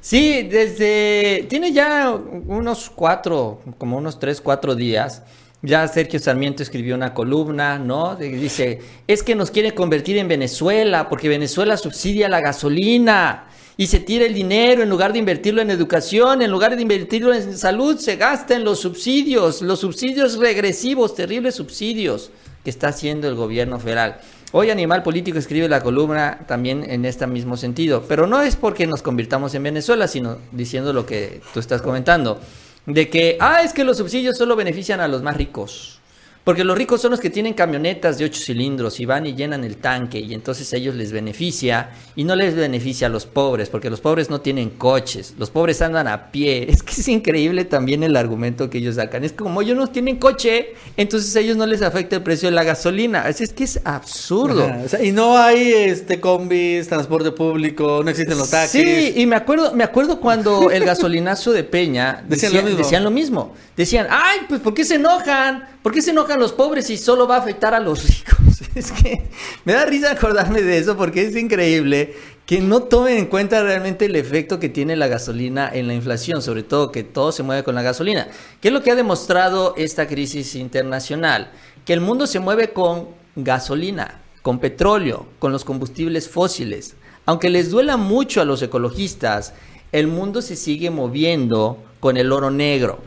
Sí, 0.00 0.44
desde. 0.44 1.46
Tiene 1.48 1.72
ya 1.72 2.10
unos 2.12 2.90
cuatro, 2.90 3.60
como 3.78 3.98
unos 3.98 4.18
tres, 4.18 4.40
cuatro 4.40 4.74
días. 4.74 5.22
Ya 5.60 5.86
Sergio 5.88 6.20
Sarmiento 6.20 6.62
escribió 6.62 6.94
una 6.94 7.12
columna, 7.12 7.78
¿no? 7.78 8.14
Dice: 8.14 8.78
Es 9.08 9.22
que 9.24 9.34
nos 9.34 9.50
quiere 9.50 9.74
convertir 9.74 10.16
en 10.16 10.28
Venezuela, 10.28 11.08
porque 11.08 11.28
Venezuela 11.28 11.76
subsidia 11.76 12.28
la 12.28 12.40
gasolina 12.40 13.48
y 13.80 13.86
se 13.86 14.00
tira 14.00 14.26
el 14.26 14.34
dinero 14.34 14.82
en 14.82 14.90
lugar 14.90 15.12
de 15.12 15.20
invertirlo 15.20 15.62
en 15.62 15.70
educación, 15.70 16.42
en 16.42 16.50
lugar 16.50 16.74
de 16.74 16.82
invertirlo 16.82 17.32
en 17.32 17.56
salud, 17.56 17.96
se 17.96 18.16
gasta 18.16 18.56
en 18.56 18.64
los 18.64 18.80
subsidios, 18.80 19.62
los 19.62 19.78
subsidios 19.78 20.36
regresivos, 20.36 21.14
terribles 21.14 21.54
subsidios 21.54 22.32
que 22.64 22.70
está 22.70 22.88
haciendo 22.88 23.28
el 23.28 23.36
gobierno 23.36 23.78
federal. 23.78 24.20
Hoy 24.50 24.70
Animal 24.70 25.04
Político 25.04 25.38
escribe 25.38 25.68
la 25.68 25.80
columna 25.80 26.40
también 26.48 26.90
en 26.90 27.04
este 27.04 27.24
mismo 27.28 27.56
sentido, 27.56 28.04
pero 28.08 28.26
no 28.26 28.42
es 28.42 28.56
porque 28.56 28.84
nos 28.88 29.00
convirtamos 29.00 29.54
en 29.54 29.62
Venezuela, 29.62 30.08
sino 30.08 30.38
diciendo 30.50 30.92
lo 30.92 31.06
que 31.06 31.40
tú 31.54 31.60
estás 31.60 31.80
comentando, 31.80 32.40
de 32.84 33.08
que, 33.08 33.36
ah, 33.38 33.62
es 33.62 33.72
que 33.72 33.84
los 33.84 33.98
subsidios 33.98 34.36
solo 34.36 34.56
benefician 34.56 34.98
a 34.98 35.06
los 35.06 35.22
más 35.22 35.36
ricos. 35.36 36.00
Porque 36.48 36.64
los 36.64 36.78
ricos 36.78 37.02
son 37.02 37.10
los 37.10 37.20
que 37.20 37.28
tienen 37.28 37.52
camionetas 37.52 38.16
de 38.16 38.24
8 38.24 38.40
cilindros 38.42 39.00
y 39.00 39.04
van 39.04 39.26
y 39.26 39.34
llenan 39.34 39.64
el 39.64 39.76
tanque 39.76 40.18
y 40.18 40.32
entonces 40.32 40.72
a 40.72 40.78
ellos 40.78 40.94
les 40.94 41.12
beneficia 41.12 41.90
y 42.16 42.24
no 42.24 42.34
les 42.36 42.54
beneficia 42.54 43.08
a 43.08 43.10
los 43.10 43.26
pobres, 43.26 43.68
porque 43.68 43.90
los 43.90 44.00
pobres 44.00 44.30
no 44.30 44.40
tienen 44.40 44.70
coches, 44.70 45.34
los 45.36 45.50
pobres 45.50 45.82
andan 45.82 46.08
a 46.08 46.30
pie. 46.30 46.64
Es 46.70 46.82
que 46.82 46.92
es 47.02 47.06
increíble 47.08 47.66
también 47.66 48.02
el 48.02 48.16
argumento 48.16 48.70
que 48.70 48.78
ellos 48.78 48.94
sacan. 48.94 49.24
Es 49.24 49.32
que 49.32 49.44
como 49.44 49.60
ellos 49.60 49.76
no 49.76 49.88
tienen 49.88 50.16
coche, 50.16 50.70
entonces 50.96 51.36
a 51.36 51.40
ellos 51.40 51.58
no 51.58 51.66
les 51.66 51.82
afecta 51.82 52.16
el 52.16 52.22
precio 52.22 52.48
de 52.48 52.54
la 52.54 52.64
gasolina. 52.64 53.24
Así 53.26 53.44
es 53.44 53.52
que 53.52 53.64
es 53.64 53.78
absurdo. 53.84 54.64
Ajá, 54.64 54.80
o 54.86 54.88
sea, 54.88 55.04
y 55.04 55.12
no 55.12 55.36
hay 55.36 55.70
este 55.70 56.18
combis, 56.18 56.88
transporte 56.88 57.30
público, 57.30 58.00
no 58.02 58.08
existen 58.08 58.38
los 58.38 58.48
taxis. 58.48 58.82
Sí, 58.84 59.12
y 59.16 59.26
me 59.26 59.36
acuerdo, 59.36 59.74
me 59.74 59.84
acuerdo 59.84 60.18
cuando 60.18 60.70
el 60.70 60.82
gasolinazo 60.86 61.52
de 61.52 61.64
Peña 61.64 62.24
Decían 62.26 62.52
decía- 62.52 62.60
lo 62.62 62.66
mismo. 62.68 62.78
decían 62.78 63.04
lo 63.04 63.10
mismo. 63.10 63.54
Decían, 63.76 64.06
ay, 64.08 64.38
pues 64.48 64.62
¿por 64.62 64.72
qué 64.72 64.86
se 64.86 64.94
enojan? 64.94 65.68
¿Por 65.82 65.92
qué 65.92 66.02
se 66.02 66.10
enojan 66.10 66.37
los 66.38 66.52
pobres 66.52 66.90
y 66.90 66.96
solo 66.96 67.26
va 67.26 67.36
a 67.36 67.38
afectar 67.40 67.74
a 67.74 67.80
los 67.80 68.04
ricos? 68.04 68.38
Es 68.74 68.92
que 68.92 69.24
me 69.64 69.72
da 69.72 69.84
risa 69.84 70.12
acordarme 70.12 70.62
de 70.62 70.78
eso 70.78 70.96
porque 70.96 71.26
es 71.26 71.34
increíble 71.34 72.14
que 72.46 72.60
no 72.60 72.84
tomen 72.84 73.18
en 73.18 73.26
cuenta 73.26 73.62
realmente 73.62 74.06
el 74.06 74.16
efecto 74.16 74.58
que 74.58 74.68
tiene 74.68 74.96
la 74.96 75.06
gasolina 75.06 75.70
en 75.72 75.86
la 75.86 75.94
inflación, 75.94 76.40
sobre 76.40 76.62
todo 76.62 76.90
que 76.90 77.04
todo 77.04 77.30
se 77.30 77.42
mueve 77.42 77.62
con 77.62 77.74
la 77.74 77.82
gasolina. 77.82 78.28
¿Qué 78.60 78.68
es 78.68 78.74
lo 78.74 78.82
que 78.82 78.90
ha 78.90 78.94
demostrado 78.94 79.74
esta 79.76 80.06
crisis 80.06 80.54
internacional? 80.54 81.50
Que 81.84 81.92
el 81.92 82.00
mundo 82.00 82.26
se 82.26 82.40
mueve 82.40 82.72
con 82.72 83.08
gasolina, 83.36 84.22
con 84.42 84.60
petróleo, 84.60 85.26
con 85.38 85.52
los 85.52 85.64
combustibles 85.64 86.28
fósiles. 86.28 86.96
Aunque 87.26 87.50
les 87.50 87.70
duela 87.70 87.98
mucho 87.98 88.40
a 88.40 88.46
los 88.46 88.62
ecologistas, 88.62 89.52
el 89.92 90.06
mundo 90.06 90.40
se 90.40 90.56
sigue 90.56 90.90
moviendo 90.90 91.84
con 92.00 92.16
el 92.16 92.32
oro 92.32 92.50
negro. 92.50 93.00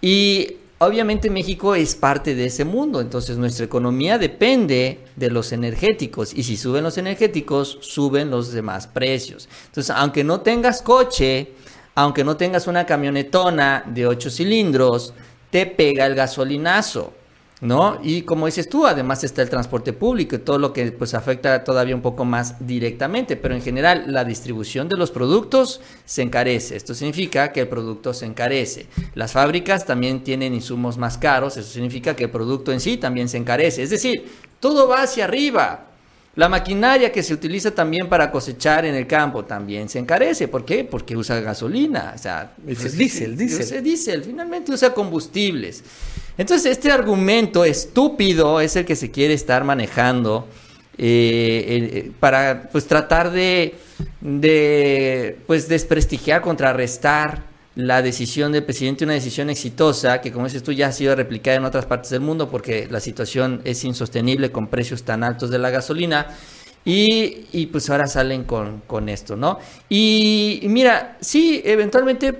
Y 0.00 0.56
obviamente 0.84 1.30
México 1.30 1.74
es 1.74 1.94
parte 1.94 2.34
de 2.34 2.46
ese 2.46 2.64
mundo, 2.64 3.00
entonces 3.00 3.36
nuestra 3.36 3.64
economía 3.64 4.18
depende 4.18 5.00
de 5.16 5.30
los 5.30 5.52
energéticos 5.52 6.34
y 6.34 6.42
si 6.42 6.56
suben 6.56 6.84
los 6.84 6.98
energéticos, 6.98 7.78
suben 7.80 8.30
los 8.30 8.52
demás 8.52 8.86
precios. 8.86 9.48
Entonces, 9.66 9.94
aunque 9.96 10.24
no 10.24 10.40
tengas 10.40 10.82
coche, 10.82 11.52
aunque 11.94 12.24
no 12.24 12.36
tengas 12.36 12.66
una 12.66 12.86
camionetona 12.86 13.84
de 13.86 14.06
8 14.06 14.30
cilindros, 14.30 15.14
te 15.50 15.66
pega 15.66 16.06
el 16.06 16.14
gasolinazo. 16.14 17.12
¿No? 17.62 18.00
Y 18.02 18.22
como 18.22 18.46
dices 18.46 18.68
tú, 18.68 18.86
además 18.86 19.22
está 19.22 19.40
el 19.40 19.48
transporte 19.48 19.92
público 19.92 20.34
y 20.34 20.40
todo 20.40 20.58
lo 20.58 20.72
que 20.72 20.90
pues 20.90 21.14
afecta 21.14 21.62
todavía 21.62 21.94
un 21.94 22.02
poco 22.02 22.24
más 22.24 22.66
directamente, 22.66 23.36
pero 23.36 23.54
en 23.54 23.62
general 23.62 24.04
la 24.08 24.24
distribución 24.24 24.88
de 24.88 24.96
los 24.96 25.12
productos 25.12 25.80
se 26.04 26.22
encarece. 26.22 26.74
Esto 26.74 26.92
significa 26.92 27.52
que 27.52 27.60
el 27.60 27.68
producto 27.68 28.12
se 28.14 28.26
encarece. 28.26 28.88
Las 29.14 29.30
fábricas 29.30 29.86
también 29.86 30.24
tienen 30.24 30.54
insumos 30.54 30.98
más 30.98 31.18
caros, 31.18 31.56
eso 31.56 31.70
significa 31.70 32.16
que 32.16 32.24
el 32.24 32.30
producto 32.30 32.72
en 32.72 32.80
sí 32.80 32.96
también 32.96 33.28
se 33.28 33.36
encarece. 33.36 33.84
Es 33.84 33.90
decir, 33.90 34.28
todo 34.58 34.88
va 34.88 35.02
hacia 35.02 35.24
arriba. 35.24 35.91
La 36.34 36.48
maquinaria 36.48 37.12
que 37.12 37.22
se 37.22 37.34
utiliza 37.34 37.72
también 37.72 38.08
para 38.08 38.30
cosechar 38.30 38.86
en 38.86 38.94
el 38.94 39.06
campo 39.06 39.44
también 39.44 39.90
se 39.90 39.98
encarece. 39.98 40.48
¿Por 40.48 40.64
qué? 40.64 40.82
Porque 40.82 41.14
usa 41.14 41.40
gasolina. 41.40 42.12
O 42.14 42.18
sea, 42.18 42.54
Es 42.66 42.96
diésel, 42.96 43.36
diésel. 43.36 43.82
Diésel, 43.82 44.24
finalmente 44.24 44.72
usa 44.72 44.94
combustibles. 44.94 45.84
Entonces, 46.38 46.72
este 46.72 46.90
argumento 46.90 47.66
estúpido 47.66 48.60
es 48.60 48.76
el 48.76 48.86
que 48.86 48.96
se 48.96 49.10
quiere 49.10 49.34
estar 49.34 49.62
manejando 49.64 50.48
eh, 50.96 51.90
eh, 52.06 52.12
para 52.18 52.68
pues 52.72 52.86
tratar 52.86 53.30
de, 53.30 53.74
de 54.22 55.38
pues 55.46 55.68
desprestigiar, 55.68 56.40
contrarrestar 56.40 57.51
la 57.74 58.02
decisión 58.02 58.52
del 58.52 58.64
presidente, 58.64 59.04
una 59.04 59.14
decisión 59.14 59.48
exitosa 59.48 60.20
que 60.20 60.30
como 60.30 60.44
dices 60.46 60.62
tú 60.62 60.72
ya 60.72 60.88
ha 60.88 60.92
sido 60.92 61.14
replicada 61.16 61.56
en 61.56 61.64
otras 61.64 61.86
partes 61.86 62.10
del 62.10 62.20
mundo 62.20 62.50
porque 62.50 62.86
la 62.90 63.00
situación 63.00 63.62
es 63.64 63.82
insostenible 63.84 64.52
con 64.52 64.66
precios 64.68 65.04
tan 65.04 65.24
altos 65.24 65.48
de 65.50 65.58
la 65.58 65.70
gasolina 65.70 66.26
y, 66.84 67.46
y 67.52 67.66
pues 67.66 67.88
ahora 67.88 68.06
salen 68.06 68.44
con, 68.44 68.82
con 68.86 69.08
esto, 69.08 69.36
¿no? 69.36 69.58
Y, 69.88 70.60
y 70.62 70.68
mira, 70.68 71.16
sí, 71.20 71.62
eventualmente 71.64 72.34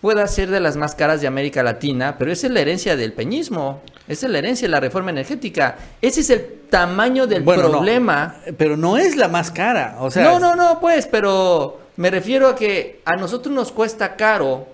pueda 0.00 0.26
ser 0.28 0.48
de 0.48 0.60
las 0.60 0.76
más 0.76 0.94
caras 0.94 1.20
de 1.20 1.26
América 1.26 1.62
Latina, 1.62 2.16
pero 2.18 2.32
esa 2.32 2.46
es 2.46 2.52
la 2.52 2.60
herencia 2.60 2.96
del 2.96 3.12
peñismo, 3.12 3.82
esa 4.08 4.26
es 4.26 4.32
la 4.32 4.38
herencia 4.38 4.66
de 4.66 4.72
la 4.72 4.80
reforma 4.80 5.10
energética, 5.10 5.76
ese 6.00 6.20
es 6.20 6.30
el 6.30 6.60
tamaño 6.70 7.26
del 7.26 7.42
Bueno, 7.42 7.64
no, 7.64 7.70
problema. 7.72 8.36
pero 8.56 8.76
no 8.78 8.96
es 8.96 9.16
la 9.16 9.28
más 9.28 9.50
cara. 9.50 9.96
O 10.00 10.10
sea, 10.10 10.24
no, 10.24 10.38
no, 10.38 10.56
no, 10.56 10.80
pues, 10.80 11.06
pero 11.06 11.80
me 12.00 12.10
refiero 12.10 12.48
a 12.48 12.54
que 12.54 13.02
a 13.04 13.14
nosotros 13.16 13.54
nos 13.54 13.72
cuesta 13.72 14.16
caro 14.16 14.66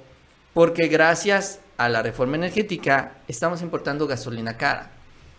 porque 0.54 0.86
gracias 0.86 1.58
a 1.76 1.88
la 1.88 2.00
reforma 2.00 2.36
energética 2.36 3.14
estamos 3.26 3.62
importando 3.62 4.06
gasolina 4.06 4.56
cara. 4.56 4.92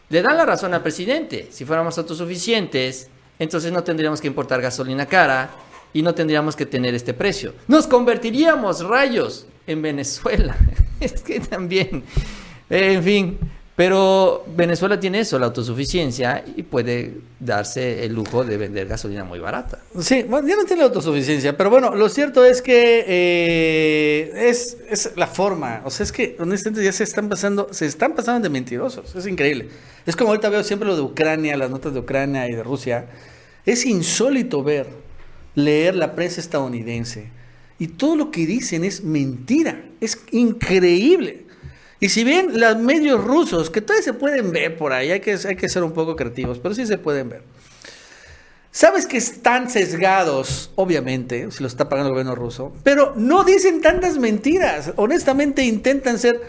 Le 0.10 0.22
dan 0.22 0.36
la 0.36 0.46
razón 0.46 0.74
al 0.74 0.84
presidente. 0.84 1.48
Si 1.50 1.64
fuéramos 1.64 1.98
autosuficientes, 1.98 3.08
entonces 3.40 3.72
no 3.72 3.86
tendríamos 3.86 4.20
que 4.20 4.28
importar 4.28 4.62
gasolina 4.62 5.06
cara 5.06 5.50
y 5.94 6.02
no 6.02 6.14
tendríamos 6.14 6.58
que 6.58 6.66
tener 6.66 6.94
este 6.94 7.14
precio. 7.14 7.54
Nos 7.70 7.88
convertiríamos 7.88 8.84
rayos 8.84 9.48
en 9.66 9.82
Venezuela. 9.82 10.58
es 11.00 11.22
que 11.22 11.40
también, 11.40 12.04
en 12.70 13.02
fin. 13.02 13.40
Pero 13.78 14.44
Venezuela 14.56 15.00
tiene 15.00 15.20
eso, 15.20 15.38
la 15.38 15.46
autosuficiencia, 15.46 16.44
y 16.56 16.64
puede 16.64 17.20
darse 17.40 18.06
el 18.06 18.16
lujo 18.16 18.44
de 18.44 18.58
vender 18.58 18.88
gasolina 18.88 19.24
muy 19.24 19.38
barata. 19.38 19.78
Sí, 20.00 20.24
bueno, 20.24 20.48
ya 20.48 20.56
no 20.56 20.66
tiene 20.66 20.82
autosuficiencia, 20.82 21.56
pero 21.56 21.70
bueno, 21.70 21.94
lo 21.94 22.10
cierto 22.10 22.44
es 22.44 22.64
que 22.64 23.06
eh, 23.08 24.50
es, 24.50 24.78
es 24.90 25.12
la 25.16 25.28
forma, 25.28 25.84
o 25.86 25.92
sea, 25.92 26.06
es 26.06 26.12
que 26.12 26.36
honestamente 26.40 26.84
ya 26.84 26.92
se 26.92 27.04
están 27.04 27.30
pasando, 27.30 27.68
se 27.72 27.86
están 27.86 28.16
pasando 28.16 28.42
de 28.42 28.50
mentirosos, 28.50 29.16
es 29.16 29.28
increíble. 29.28 29.70
Es 30.08 30.16
como 30.16 30.32
ahorita 30.32 30.50
veo 30.50 30.64
siempre 30.64 30.88
lo 30.88 30.96
de 30.96 31.04
Ucrania, 31.04 31.56
las 31.56 31.70
notas 31.70 31.94
de 31.94 32.00
Ucrania 32.00 32.50
y 32.50 32.56
de 32.56 32.64
Rusia, 32.64 33.06
es 33.64 33.86
insólito 33.86 34.64
ver, 34.64 34.88
leer 35.54 35.96
la 35.96 36.16
prensa 36.16 36.42
estadounidense 36.42 37.30
y 37.78 37.90
todo 37.90 38.16
lo 38.16 38.32
que 38.32 38.48
dicen 38.48 38.84
es 38.84 39.04
mentira, 39.04 39.84
es 40.02 40.18
increíble. 40.32 41.46
Y 42.00 42.10
si 42.10 42.24
bien 42.24 42.60
los 42.60 42.78
medios 42.78 43.24
rusos, 43.24 43.70
que 43.70 43.82
todavía 43.82 44.04
se 44.04 44.14
pueden 44.14 44.52
ver 44.52 44.78
por 44.78 44.94
ahí, 44.94 45.12
hay 45.12 45.20
que, 45.20 45.38
hay 45.48 45.56
que 45.56 45.68
ser 45.68 45.84
un 45.84 45.94
poco 45.94 46.16
creativos, 46.16 46.60
pero 46.60 46.76
sí 46.76 46.86
se 46.86 46.98
pueden 46.98 47.30
ver. 47.30 47.42
Sabes 48.72 49.08
que 49.08 49.18
están 49.18 49.72
sesgados, 49.72 50.72
obviamente, 50.76 51.50
si 51.52 51.64
lo 51.64 51.68
está 51.68 51.90
pagando 51.90 52.10
el 52.10 52.14
gobierno 52.14 52.36
ruso, 52.36 52.74
pero 52.84 53.14
no 53.16 53.44
dicen 53.44 53.82
tantas 53.82 54.20
mentiras. 54.20 54.94
Honestamente 54.98 55.64
intentan 55.64 56.20
ser 56.20 56.40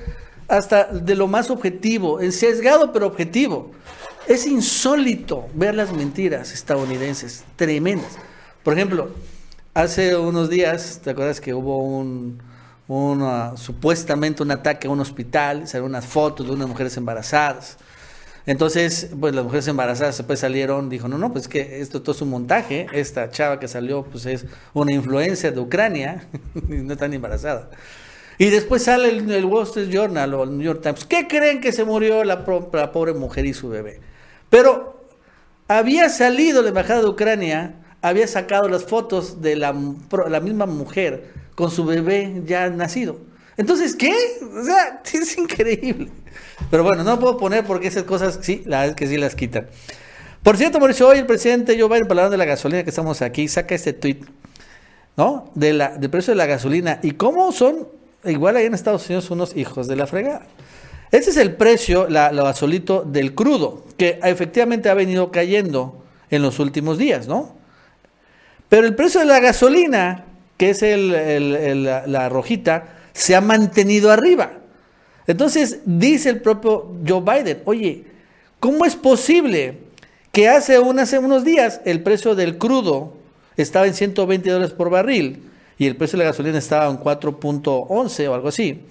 hasta 0.47 0.85
de 0.85 1.15
lo 1.15 1.27
más 1.27 1.51
objetivo, 1.51 2.21
sesgado 2.31 2.93
pero 2.93 3.07
objetivo. 3.07 3.71
Es 4.27 4.47
insólito 4.47 5.47
ver 5.55 5.75
las 5.75 5.91
mentiras 5.91 6.53
estadounidenses, 6.53 7.45
tremendas. 7.57 8.19
Por 8.63 8.75
ejemplo, 8.75 9.09
hace 9.73 10.15
unos 10.15 10.51
días, 10.51 11.01
¿te 11.03 11.11
acuerdas 11.11 11.41
que 11.41 11.55
hubo 11.55 11.83
un, 11.83 12.43
una- 12.89 13.57
supuestamente 13.57 14.43
un 14.43 14.51
ataque 14.51 14.89
a 14.89 14.91
un 14.91 15.01
hospital? 15.01 15.67
Salieron 15.69 15.91
unas 15.91 16.07
fotos 16.07 16.47
de 16.47 16.53
unas 16.53 16.69
mujeres 16.69 16.97
embarazadas. 16.97 17.77
Entonces, 18.47 19.11
pues 19.21 19.35
las 19.35 19.45
mujeres 19.45 19.69
embarazadas 19.69 20.17
después 20.17 20.41
salieron, 20.41 20.89
dijo, 20.89 21.07
no, 21.07 21.19
no, 21.19 21.33
pues 21.33 21.49
que 21.49 21.81
esto 21.83 22.01
todo 22.01 22.15
es 22.17 22.23
un 22.23 22.31
montaje, 22.31 22.87
esta 22.93 23.31
chava 23.31 23.61
que 23.61 23.69
salió 23.69 24.05
pues 24.05 24.25
es 24.25 24.47
una 24.73 24.93
influencer 24.93 25.55
de 25.55 25.61
Ucrania 25.61 26.27
y 26.55 26.77
no 26.77 26.95
ni 27.09 27.17
embarazada. 27.17 27.69
Y 28.39 28.47
después 28.51 28.85
sale 28.85 29.11
el, 29.11 29.31
el 29.31 29.45
Wall 29.45 29.65
Street 29.65 29.91
Journal 29.91 30.33
o 30.33 30.45
el 30.45 30.51
New 30.57 30.63
York 30.63 30.81
Times, 30.83 31.05
¿qué 31.05 31.27
creen 31.29 31.61
que 31.61 31.73
se 31.73 31.85
murió 31.85 32.25
la, 32.25 32.45
la 32.73 32.93
pobre 32.93 33.13
mujer 33.13 33.45
y 33.45 33.53
su 33.53 33.69
bebé? 33.69 34.01
Pero 34.49 35.05
había 35.67 36.09
salido 36.09 36.63
la 36.63 36.69
embajada 36.71 37.01
de 37.01 37.09
Ucrania, 37.09 37.75
había 38.01 38.27
sacado 38.29 38.69
las 38.69 38.85
fotos 38.85 39.43
de 39.43 39.57
la, 39.57 39.75
la 40.29 40.41
misma 40.41 40.65
mujer 40.67 41.35
con 41.59 41.73
su 41.73 41.85
bebé 41.85 42.43
ya 42.47 42.71
nacido. 42.71 43.19
Entonces, 43.57 43.97
¿qué? 43.97 44.15
O 44.41 44.63
sea, 44.63 45.03
es 45.13 45.37
increíble. 45.37 46.09
Pero 46.71 46.85
bueno, 46.85 47.03
no 47.03 47.19
puedo 47.19 47.37
poner 47.37 47.65
porque 47.65 47.89
esas 47.89 48.05
cosas 48.05 48.39
sí, 48.43 48.63
la 48.65 48.87
es 48.87 48.95
que 48.95 49.09
sí 49.09 49.17
las 49.17 49.35
quitan. 49.35 49.67
Por 50.45 50.57
cierto, 50.57 50.79
Mauricio, 50.79 51.09
hoy 51.09 51.19
el 51.19 51.27
presidente 51.27 51.77
Joe 51.77 51.89
Biden, 51.89 52.05
hablando 52.09 52.31
de 52.31 52.37
la 52.37 52.45
gasolina 52.45 52.85
que 52.85 52.91
estamos 52.91 53.23
aquí, 53.23 53.49
saca 53.49 53.75
este 53.75 53.93
tweet, 53.93 54.21
¿no? 55.17 55.51
De 55.57 55.73
la, 55.73 55.97
del 55.97 56.09
precio 56.11 56.31
de 56.31 56.37
la 56.37 56.47
gasolina 56.47 57.01
y 57.03 57.11
cómo 57.11 57.51
son, 57.51 57.89
igual 58.25 58.55
ahí 58.55 58.67
en 58.67 58.75
Estados 58.75 59.05
Unidos, 59.07 59.29
unos 59.33 59.57
hijos 59.57 59.89
de 59.89 59.97
la 59.97 60.07
fregada. 60.07 60.47
Ese 61.11 61.31
es 61.31 61.39
el 61.39 61.57
precio, 61.57 62.09
la, 62.09 62.31
lo 62.31 62.45
gasolito 62.45 63.03
del 63.03 63.35
crudo, 63.35 63.85
que 63.97 64.21
efectivamente 64.23 64.91
ha 64.91 64.95
venido 64.95 65.33
cayendo 65.33 66.05
en 66.31 66.41
los 66.41 66.61
últimos 66.61 66.99
días, 66.99 67.27
¿no? 67.27 67.57
Pero 68.69 68.87
el 68.87 68.95
precio 68.95 69.19
de 69.19 69.27
la 69.27 69.41
gasolina, 69.41 70.28
que 70.59 70.71
es 70.71 70.83
el- 70.83 71.85
la, 71.85 72.29
rojita, 72.29 72.97
se 73.15 73.35
ha 73.35 73.41
mantenido 73.41 74.11
arriba. 74.11 74.53
Entonces 75.27 75.81
dice 75.87 76.29
el 76.31 76.41
propio 76.43 76.95
Joe 77.07 77.21
Biden, 77.23 77.63
oye, 77.65 78.05
¿cómo 78.61 78.85
es 78.85 78.97
posible 78.97 79.79
que 80.33 80.49
hace, 80.49 80.77
hace 80.77 81.19
unos 81.19 81.45
días 81.45 81.81
el 81.85 82.03
precio 82.03 82.35
del 82.35 82.59
crudo 82.59 83.15
estaba 83.57 83.87
en 83.87 83.95
120 83.95 84.51
dólares 84.51 84.75
por 84.75 84.91
barril 84.91 85.43
y 85.79 85.87
el 85.87 85.97
precio 85.97 86.19
de 86.19 86.25
la 86.25 86.31
gasolina 86.31 86.59
estaba 86.59 86.91
en 86.91 86.99
4.11 86.99 88.29
o 88.29 88.35
algo 88.35 88.49
así? 88.49 88.83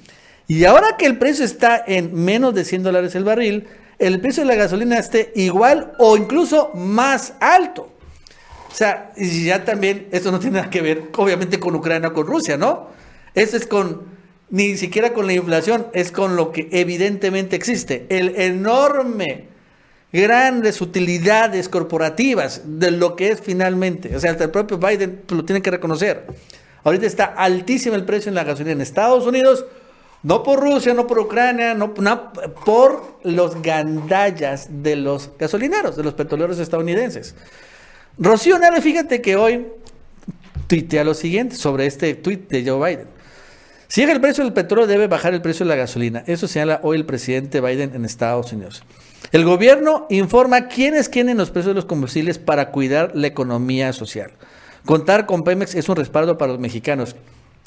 Y 0.48 0.64
ahora 0.64 0.96
que 0.98 1.06
el 1.06 1.18
precio 1.18 1.44
está 1.44 1.84
en 1.86 2.14
menos 2.14 2.56
de 2.56 2.64
100 2.64 2.84
dólares 2.84 3.16
el 3.16 3.26
barril, 3.26 3.68
el 4.00 4.22
precio 4.22 4.44
de 4.44 4.48
la 4.48 4.56
gasolina 4.56 4.98
esté 4.98 5.32
igual 5.36 5.94
o 6.00 6.16
incluso 6.16 6.72
más 6.76 7.34
alto. 7.40 7.92
O 8.72 8.76
sea, 8.76 9.12
y 9.18 9.46
ya 9.46 9.66
también, 9.66 10.08
esto 10.12 10.32
no 10.32 10.40
tiene 10.40 10.58
nada 10.58 10.70
que 10.70 10.82
ver, 10.82 11.04
obviamente, 11.18 11.60
con 11.60 11.76
Ucrania 11.76 12.10
o 12.10 12.14
con 12.14 12.28
Rusia, 12.28 12.58
¿no? 12.58 12.88
Esto 13.34 13.58
es 13.58 13.68
con, 13.68 14.04
ni 14.50 14.78
siquiera 14.78 15.14
con 15.14 15.28
la 15.28 15.34
inflación, 15.34 15.88
es 15.94 16.12
con 16.12 16.36
lo 16.36 16.52
que 16.52 16.70
evidentemente 16.72 17.56
existe. 17.56 18.06
El 18.10 18.36
enorme, 18.40 19.46
grandes 20.12 20.82
utilidades 20.82 21.70
corporativas 21.70 22.62
de 22.66 22.92
lo 22.92 23.16
que 23.16 23.30
es 23.30 23.42
finalmente. 23.42 24.16
O 24.16 24.20
sea, 24.20 24.32
hasta 24.32 24.46
el 24.46 24.52
propio 24.52 24.78
Biden 24.78 25.22
lo 25.30 25.46
tiene 25.46 25.62
que 25.62 25.72
reconocer. 25.72 26.26
Ahorita 26.84 27.06
está 27.06 27.26
altísimo 27.26 27.96
el 27.96 28.06
precio 28.06 28.30
en 28.30 28.36
la 28.36 28.44
gasolina 28.44 28.72
en 28.72 28.82
Estados 28.82 29.26
Unidos, 29.26 29.66
no 30.24 30.42
por 30.44 30.60
Rusia, 30.60 30.94
no 30.94 31.06
por 31.06 31.20
Ucrania, 31.20 31.74
no, 31.74 31.94
por 31.94 33.20
los 33.24 33.62
gandallas 33.62 34.68
de 34.70 34.96
los 34.96 35.32
gasolineros, 35.38 35.96
de 35.96 36.04
los 36.04 36.14
petroleros 36.14 36.60
estadounidenses. 36.60 37.36
Rocío 38.20 38.58
Nale, 38.58 38.82
fíjate 38.82 39.22
que 39.22 39.36
hoy 39.36 39.68
tuitea 40.66 41.04
lo 41.04 41.14
siguiente 41.14 41.56
sobre 41.56 41.86
este 41.86 42.16
tuit 42.16 42.50
de 42.50 42.68
Joe 42.68 42.90
Biden. 42.90 43.08
Si 43.88 44.02
llega 44.02 44.14
el 44.14 44.20
precio 44.20 44.44
del 44.44 44.54
petróleo, 44.54 44.88
debe 44.88 45.08
bajar 45.08 45.36
el 45.36 45.42
precio 45.42 45.66
de 45.66 45.70
la 45.70 45.76
gasolina. 45.76 46.24
Eso 46.26 46.48
señala 46.48 46.80
hoy 46.84 46.98
el 46.98 47.06
presidente 47.06 47.62
Biden 47.62 47.94
en 47.94 48.06
Estados 48.06 48.52
Unidos. 48.52 48.84
El 49.32 49.46
gobierno 49.46 50.08
informa 50.10 50.68
quiénes 50.68 51.10
quieren 51.10 51.38
los 51.38 51.52
precios 51.52 51.70
de 51.70 51.76
los 51.76 51.86
combustibles 51.86 52.40
para 52.40 52.72
cuidar 52.72 53.12
la 53.14 53.28
economía 53.28 53.94
social. 53.94 54.32
Contar 54.86 55.26
con 55.26 55.44
Pemex 55.44 55.76
es 55.76 55.88
un 55.88 55.96
respaldo 55.96 56.38
para 56.38 56.54
los 56.54 56.60
mexicanos. 56.60 57.16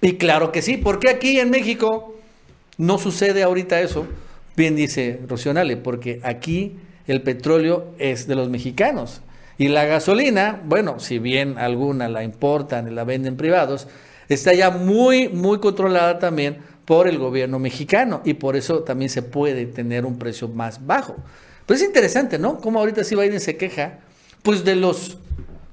Y 0.03 0.15
claro 0.15 0.51
que 0.51 0.63
sí, 0.63 0.77
porque 0.77 1.11
aquí 1.11 1.39
en 1.39 1.51
México 1.51 2.17
no 2.77 2.99
sucede 2.99 3.43
ahorita 3.45 3.81
eso. 3.81 4.07
Bien 4.57 4.75
dice 4.75 5.21
Rocío 5.29 5.55
Nale, 5.55 5.77
porque 5.77 6.21
aquí 6.25 6.77
el 7.07 7.23
petróleo 7.23 7.95
es 7.99 8.27
de 8.27 8.35
los 8.35 8.51
mexicanos. 8.51 9.23
Y 9.61 9.69
la 9.69 9.85
gasolina, 9.85 10.59
bueno, 10.65 11.01
si 11.01 11.19
bien 11.19 11.59
alguna 11.59 12.09
la 12.09 12.25
importan 12.25 12.89
y 12.89 12.95
la 12.95 13.05
venden 13.05 13.37
privados, 13.37 13.89
está 14.31 14.55
ya 14.55 14.71
muy, 14.71 15.29
muy 15.29 15.59
controlada 15.59 16.19
también 16.19 16.61
por 16.87 17.07
el 17.07 17.19
gobierno 17.19 17.59
mexicano 17.59 18.23
y 18.25 18.33
por 18.33 18.57
eso 18.57 18.85
también 18.85 19.11
se 19.11 19.21
puede 19.21 19.67
tener 19.67 20.07
un 20.07 20.19
precio 20.19 20.49
más 20.49 20.87
bajo. 20.87 21.15
Pero 21.67 21.77
es 21.77 21.85
interesante, 21.85 22.39
¿no? 22.39 22.57
Como 22.59 22.79
ahorita 22.79 23.05
sí 23.05 23.15
Biden 23.15 23.39
se 23.39 23.59
queja, 23.59 23.99
pues 24.43 24.65
de 24.65 24.77
los 24.77 25.19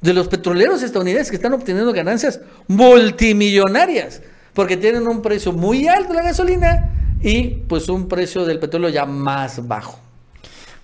de 0.01 0.13
los 0.13 0.27
petroleros 0.27 0.83
estadounidenses 0.83 1.29
que 1.29 1.37
están 1.37 1.53
obteniendo 1.53 1.93
ganancias 1.93 2.41
multimillonarias, 2.67 4.21
porque 4.53 4.75
tienen 4.75 5.07
un 5.07 5.21
precio 5.21 5.53
muy 5.53 5.87
alto 5.87 6.13
la 6.13 6.23
gasolina 6.23 6.91
y 7.21 7.63
pues 7.69 7.87
un 7.87 8.09
precio 8.09 8.43
del 8.43 8.59
petróleo 8.59 8.89
ya 8.89 9.05
más 9.05 9.65
bajo. 9.65 10.06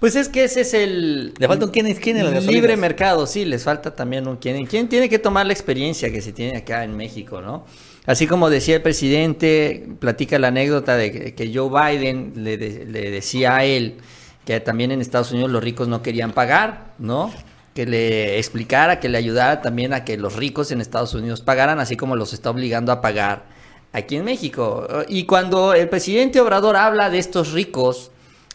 Pues 0.03 0.17
es 0.17 0.27
que 0.27 0.43
ese 0.43 0.59
es 0.59 0.73
el... 0.73 1.33
Le 1.37 1.47
falta 1.47 1.63
un 1.63 1.71
quién 1.71 1.87
es 1.87 1.97
quién 1.97 2.17
en 2.17 2.29
la 2.29 2.41
Libre 2.41 2.75
mercado, 2.75 3.25
sí, 3.25 3.45
les 3.45 3.63
falta 3.63 3.95
también 3.95 4.27
un 4.27 4.35
quién 4.35 4.65
quién. 4.65 4.89
Tiene 4.89 5.07
que 5.07 5.17
tomar 5.17 5.45
la 5.45 5.53
experiencia 5.53 6.11
que 6.11 6.19
se 6.19 6.33
tiene 6.33 6.57
acá 6.57 6.83
en 6.83 6.97
México, 6.97 7.39
¿no? 7.39 7.63
Así 8.05 8.27
como 8.27 8.49
decía 8.49 8.75
el 8.75 8.81
presidente, 8.81 9.87
platica 10.01 10.37
la 10.39 10.49
anécdota 10.49 10.97
de 10.97 11.33
que 11.33 11.51
Joe 11.55 11.69
Biden 11.69 12.33
le, 12.35 12.57
le 12.57 13.11
decía 13.11 13.55
a 13.55 13.63
él 13.63 13.95
que 14.43 14.59
también 14.59 14.91
en 14.91 14.99
Estados 14.99 15.31
Unidos 15.31 15.49
los 15.49 15.63
ricos 15.63 15.87
no 15.87 16.01
querían 16.01 16.33
pagar, 16.33 16.91
¿no? 16.99 17.31
que 17.73 17.85
le 17.85 18.39
explicara, 18.39 18.99
que 18.99 19.07
le 19.07 19.17
ayudara 19.17 19.61
también 19.61 19.93
a 19.93 20.03
que 20.03 20.17
los 20.17 20.35
ricos 20.35 20.73
en 20.73 20.81
Estados 20.81 21.13
Unidos 21.13 21.39
pagaran, 21.39 21.79
así 21.79 21.95
como 21.95 22.17
los 22.17 22.33
está 22.33 22.49
obligando 22.49 22.91
a 22.91 22.99
pagar 22.99 23.45
aquí 23.93 24.17
en 24.17 24.25
México. 24.25 24.85
Y 25.07 25.23
cuando 25.23 25.73
el 25.73 25.87
presidente 25.87 26.41
Obrador 26.41 26.75
habla 26.75 27.09
de 27.09 27.19
estos 27.19 27.53
ricos, 27.53 28.11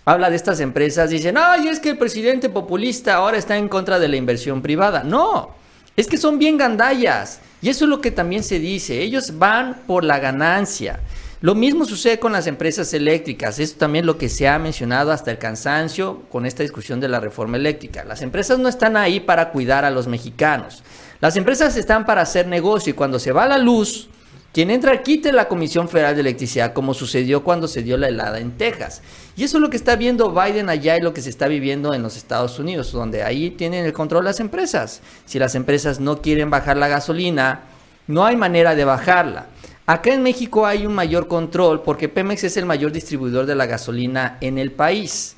habla 0.08 0.30
de 0.30 0.36
estas 0.36 0.60
empresas, 0.60 1.10
dicen, 1.10 1.36
ay, 1.36 1.68
es 1.68 1.80
que 1.80 1.90
el 1.90 1.98
presidente 1.98 2.48
populista 2.48 3.16
ahora 3.16 3.36
está 3.36 3.58
en 3.58 3.68
contra 3.68 3.98
de 3.98 4.08
la 4.08 4.16
inversión 4.16 4.62
privada. 4.62 5.02
No, 5.04 5.50
es 5.96 6.06
que 6.06 6.16
son 6.16 6.38
bien 6.38 6.56
gandallas. 6.56 7.40
Y 7.60 7.68
eso 7.68 7.84
es 7.84 7.90
lo 7.90 8.00
que 8.00 8.10
también 8.10 8.42
se 8.42 8.58
dice, 8.58 9.02
ellos 9.02 9.38
van 9.38 9.82
por 9.86 10.04
la 10.04 10.18
ganancia. 10.18 11.00
Lo 11.40 11.54
mismo 11.54 11.84
sucede 11.84 12.18
con 12.18 12.32
las 12.32 12.46
empresas 12.46 12.92
eléctricas. 12.94 13.58
Esto 13.58 13.80
también 13.80 14.06
lo 14.06 14.16
que 14.16 14.28
se 14.28 14.48
ha 14.48 14.58
mencionado 14.58 15.12
hasta 15.12 15.30
el 15.30 15.38
cansancio 15.38 16.22
con 16.30 16.46
esta 16.46 16.62
discusión 16.62 17.00
de 17.00 17.08
la 17.08 17.20
reforma 17.20 17.58
eléctrica. 17.58 18.04
Las 18.04 18.22
empresas 18.22 18.58
no 18.58 18.68
están 18.68 18.96
ahí 18.96 19.20
para 19.20 19.50
cuidar 19.50 19.84
a 19.84 19.90
los 19.90 20.08
mexicanos. 20.08 20.82
Las 21.20 21.36
empresas 21.36 21.76
están 21.76 22.06
para 22.06 22.22
hacer 22.22 22.46
negocio 22.46 22.90
y 22.90 22.94
cuando 22.94 23.18
se 23.18 23.32
va 23.32 23.46
la 23.46 23.58
luz, 23.58 24.08
quien 24.52 24.70
entra 24.70 25.02
quite 25.02 25.32
la 25.32 25.46
Comisión 25.46 25.88
Federal 25.88 26.14
de 26.14 26.22
Electricidad, 26.22 26.72
como 26.72 26.94
sucedió 26.94 27.44
cuando 27.44 27.68
se 27.68 27.82
dio 27.82 27.96
la 27.96 28.08
helada 28.08 28.40
en 28.40 28.56
Texas. 28.56 29.02
Y 29.38 29.44
eso 29.44 29.58
es 29.58 29.62
lo 29.62 29.70
que 29.70 29.76
está 29.76 29.94
viendo 29.94 30.32
Biden 30.32 30.68
allá 30.68 30.96
y 30.96 31.00
lo 31.00 31.14
que 31.14 31.22
se 31.22 31.30
está 31.30 31.46
viviendo 31.46 31.94
en 31.94 32.02
los 32.02 32.16
Estados 32.16 32.58
Unidos, 32.58 32.90
donde 32.90 33.22
ahí 33.22 33.50
tienen 33.50 33.84
el 33.84 33.92
control 33.92 34.24
las 34.24 34.40
empresas. 34.40 35.00
Si 35.26 35.38
las 35.38 35.54
empresas 35.54 36.00
no 36.00 36.20
quieren 36.20 36.50
bajar 36.50 36.76
la 36.76 36.88
gasolina, 36.88 37.60
no 38.08 38.26
hay 38.26 38.34
manera 38.34 38.74
de 38.74 38.84
bajarla. 38.84 39.46
Acá 39.86 40.12
en 40.12 40.24
México 40.24 40.66
hay 40.66 40.86
un 40.86 40.92
mayor 40.92 41.28
control 41.28 41.82
porque 41.82 42.08
Pemex 42.08 42.42
es 42.42 42.56
el 42.56 42.66
mayor 42.66 42.90
distribuidor 42.90 43.46
de 43.46 43.54
la 43.54 43.66
gasolina 43.66 44.38
en 44.40 44.58
el 44.58 44.72
país. 44.72 45.36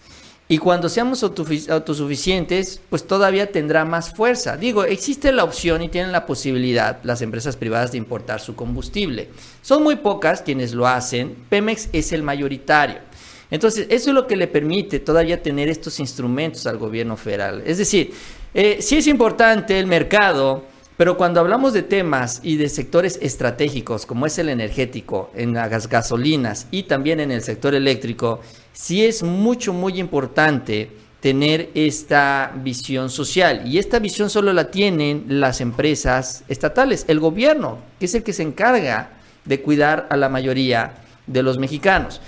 Y 0.48 0.56
cuando 0.56 0.88
seamos 0.88 1.22
autosuficientes, 1.22 2.80
pues 2.88 3.06
todavía 3.06 3.52
tendrá 3.52 3.84
más 3.84 4.14
fuerza. 4.14 4.56
Digo, 4.56 4.84
existe 4.84 5.30
la 5.30 5.44
opción 5.44 5.82
y 5.82 5.90
tienen 5.90 6.10
la 6.10 6.24
posibilidad 6.24 7.00
las 7.02 7.20
empresas 7.20 7.54
privadas 7.54 7.92
de 7.92 7.98
importar 7.98 8.40
su 8.40 8.56
combustible. 8.56 9.28
Son 9.60 9.82
muy 9.82 9.96
pocas 9.96 10.40
quienes 10.40 10.72
lo 10.72 10.88
hacen. 10.88 11.36
Pemex 11.50 11.90
es 11.92 12.12
el 12.12 12.22
mayoritario. 12.22 13.09
Entonces, 13.50 13.86
eso 13.90 14.10
es 14.10 14.14
lo 14.14 14.26
que 14.26 14.36
le 14.36 14.46
permite 14.46 15.00
todavía 15.00 15.42
tener 15.42 15.68
estos 15.68 15.98
instrumentos 16.00 16.66
al 16.66 16.78
gobierno 16.78 17.16
federal. 17.16 17.62
Es 17.66 17.78
decir, 17.78 18.12
eh, 18.54 18.78
sí 18.80 18.98
es 18.98 19.06
importante 19.06 19.78
el 19.78 19.86
mercado, 19.86 20.64
pero 20.96 21.16
cuando 21.16 21.40
hablamos 21.40 21.72
de 21.72 21.82
temas 21.82 22.40
y 22.42 22.56
de 22.56 22.68
sectores 22.68 23.18
estratégicos, 23.22 24.06
como 24.06 24.26
es 24.26 24.38
el 24.38 24.50
energético, 24.50 25.30
en 25.34 25.54
las 25.54 25.88
gasolinas 25.88 26.66
y 26.70 26.84
también 26.84 27.20
en 27.20 27.30
el 27.30 27.42
sector 27.42 27.74
eléctrico, 27.74 28.40
sí 28.72 29.04
es 29.04 29.22
mucho, 29.22 29.72
muy 29.72 29.98
importante 29.98 30.90
tener 31.20 31.70
esta 31.74 32.52
visión 32.56 33.10
social. 33.10 33.62
Y 33.66 33.78
esta 33.78 33.98
visión 33.98 34.30
solo 34.30 34.52
la 34.52 34.70
tienen 34.70 35.24
las 35.28 35.60
empresas 35.60 36.44
estatales, 36.48 37.04
el 37.08 37.20
gobierno, 37.20 37.78
que 37.98 38.06
es 38.06 38.14
el 38.14 38.22
que 38.22 38.32
se 38.32 38.42
encarga 38.42 39.10
de 39.44 39.60
cuidar 39.60 40.06
a 40.10 40.16
la 40.16 40.28
mayoría 40.28 40.94
de 41.26 41.42
los 41.42 41.58
mexicanos. 41.58 42.20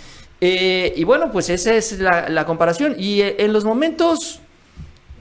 Eh, 0.45 0.93
y 0.97 1.05
bueno, 1.05 1.31
pues 1.33 1.49
esa 1.49 1.73
es 1.73 1.99
la, 1.99 2.29
la 2.29 2.45
comparación. 2.45 2.97
Y 2.99 3.23
eh, 3.23 3.37
en 3.39 3.55
los 3.55 3.65
momentos 3.65 4.43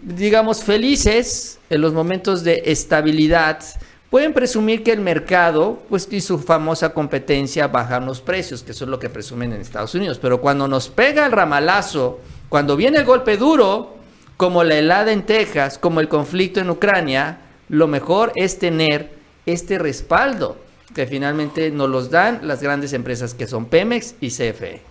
digamos, 0.01 0.63
felices 0.63 1.59
en 1.69 1.81
los 1.81 1.93
momentos 1.93 2.43
de 2.43 2.63
estabilidad, 2.65 3.63
pueden 4.09 4.33
presumir 4.33 4.83
que 4.83 4.91
el 4.91 4.99
mercado, 4.99 5.81
pues 5.89 6.07
y 6.11 6.21
su 6.21 6.39
famosa 6.39 6.93
competencia 6.93 7.67
bajan 7.67 8.05
los 8.05 8.19
precios, 8.19 8.63
que 8.63 8.71
eso 8.71 8.85
es 8.85 8.89
lo 8.89 8.99
que 8.99 9.09
presumen 9.09 9.53
en 9.53 9.61
Estados 9.61 9.95
Unidos. 9.95 10.19
Pero 10.19 10.41
cuando 10.41 10.67
nos 10.67 10.89
pega 10.89 11.25
el 11.25 11.31
ramalazo, 11.31 12.19
cuando 12.49 12.75
viene 12.75 12.97
el 12.97 13.05
golpe 13.05 13.37
duro, 13.37 13.95
como 14.37 14.63
la 14.63 14.77
helada 14.77 15.11
en 15.11 15.23
Texas, 15.23 15.77
como 15.77 15.99
el 15.99 16.09
conflicto 16.09 16.59
en 16.59 16.69
Ucrania, 16.69 17.37
lo 17.69 17.87
mejor 17.87 18.31
es 18.35 18.59
tener 18.59 19.11
este 19.45 19.77
respaldo 19.77 20.57
que 20.93 21.05
finalmente 21.05 21.71
nos 21.71 21.89
los 21.89 22.09
dan 22.09 22.39
las 22.43 22.61
grandes 22.61 22.91
empresas 22.91 23.33
que 23.33 23.47
son 23.47 23.67
Pemex 23.67 24.15
y 24.19 24.29
CFE. 24.29 24.90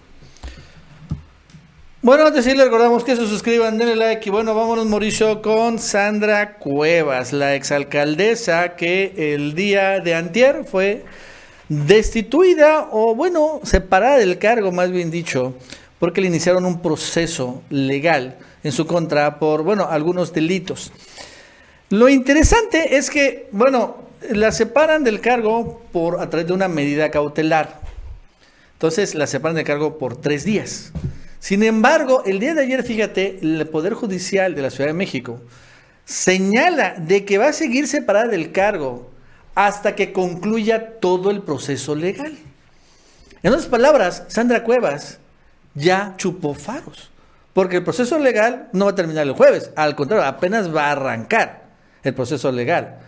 Bueno, 2.02 2.24
antes 2.24 2.46
sí 2.46 2.54
les 2.54 2.64
recordamos 2.64 3.04
que 3.04 3.14
se 3.14 3.26
suscriban, 3.26 3.76
denle 3.76 3.94
like 3.94 4.26
y 4.26 4.32
bueno, 4.32 4.54
vámonos 4.54 4.86
Mauricio 4.86 5.42
con 5.42 5.78
Sandra 5.78 6.54
Cuevas, 6.54 7.34
la 7.34 7.54
exalcaldesa 7.54 8.74
que 8.74 9.34
el 9.34 9.54
día 9.54 10.00
de 10.00 10.14
antier 10.14 10.64
fue 10.64 11.04
destituida 11.68 12.88
o 12.90 13.14
bueno, 13.14 13.60
separada 13.64 14.16
del 14.16 14.38
cargo, 14.38 14.72
más 14.72 14.90
bien 14.90 15.10
dicho, 15.10 15.52
porque 15.98 16.22
le 16.22 16.28
iniciaron 16.28 16.64
un 16.64 16.80
proceso 16.80 17.60
legal 17.68 18.38
en 18.64 18.72
su 18.72 18.86
contra 18.86 19.38
por, 19.38 19.62
bueno, 19.62 19.86
algunos 19.90 20.32
delitos. 20.32 20.92
Lo 21.90 22.08
interesante 22.08 22.96
es 22.96 23.10
que, 23.10 23.50
bueno, 23.52 23.98
la 24.30 24.52
separan 24.52 25.04
del 25.04 25.20
cargo 25.20 25.82
por 25.92 26.22
a 26.22 26.30
través 26.30 26.46
de 26.46 26.54
una 26.54 26.68
medida 26.68 27.10
cautelar. 27.10 27.78
Entonces 28.72 29.14
la 29.14 29.26
separan 29.26 29.56
del 29.56 29.66
cargo 29.66 29.98
por 29.98 30.16
tres 30.16 30.44
días. 30.44 30.92
Sin 31.40 31.62
embargo, 31.62 32.22
el 32.26 32.38
día 32.38 32.54
de 32.54 32.62
ayer, 32.62 32.84
fíjate, 32.84 33.38
el 33.40 33.66
Poder 33.66 33.94
Judicial 33.94 34.54
de 34.54 34.60
la 34.60 34.70
Ciudad 34.70 34.90
de 34.90 34.94
México 34.94 35.40
señala 36.04 36.94
de 36.98 37.24
que 37.24 37.38
va 37.38 37.48
a 37.48 37.52
seguir 37.54 37.88
separada 37.88 38.28
del 38.28 38.52
cargo 38.52 39.10
hasta 39.54 39.94
que 39.94 40.12
concluya 40.12 41.00
todo 41.00 41.30
el 41.30 41.42
proceso 41.42 41.94
legal. 41.94 42.36
En 43.42 43.52
otras 43.52 43.66
palabras, 43.66 44.24
Sandra 44.28 44.64
Cuevas 44.64 45.18
ya 45.74 46.14
chupó 46.18 46.52
faros, 46.52 47.10
porque 47.54 47.78
el 47.78 47.84
proceso 47.84 48.18
legal 48.18 48.68
no 48.74 48.84
va 48.84 48.90
a 48.90 48.94
terminar 48.94 49.26
el 49.26 49.32
jueves, 49.32 49.70
al 49.76 49.96
contrario, 49.96 50.26
apenas 50.26 50.74
va 50.74 50.88
a 50.88 50.92
arrancar 50.92 51.62
el 52.02 52.12
proceso 52.12 52.52
legal. 52.52 52.98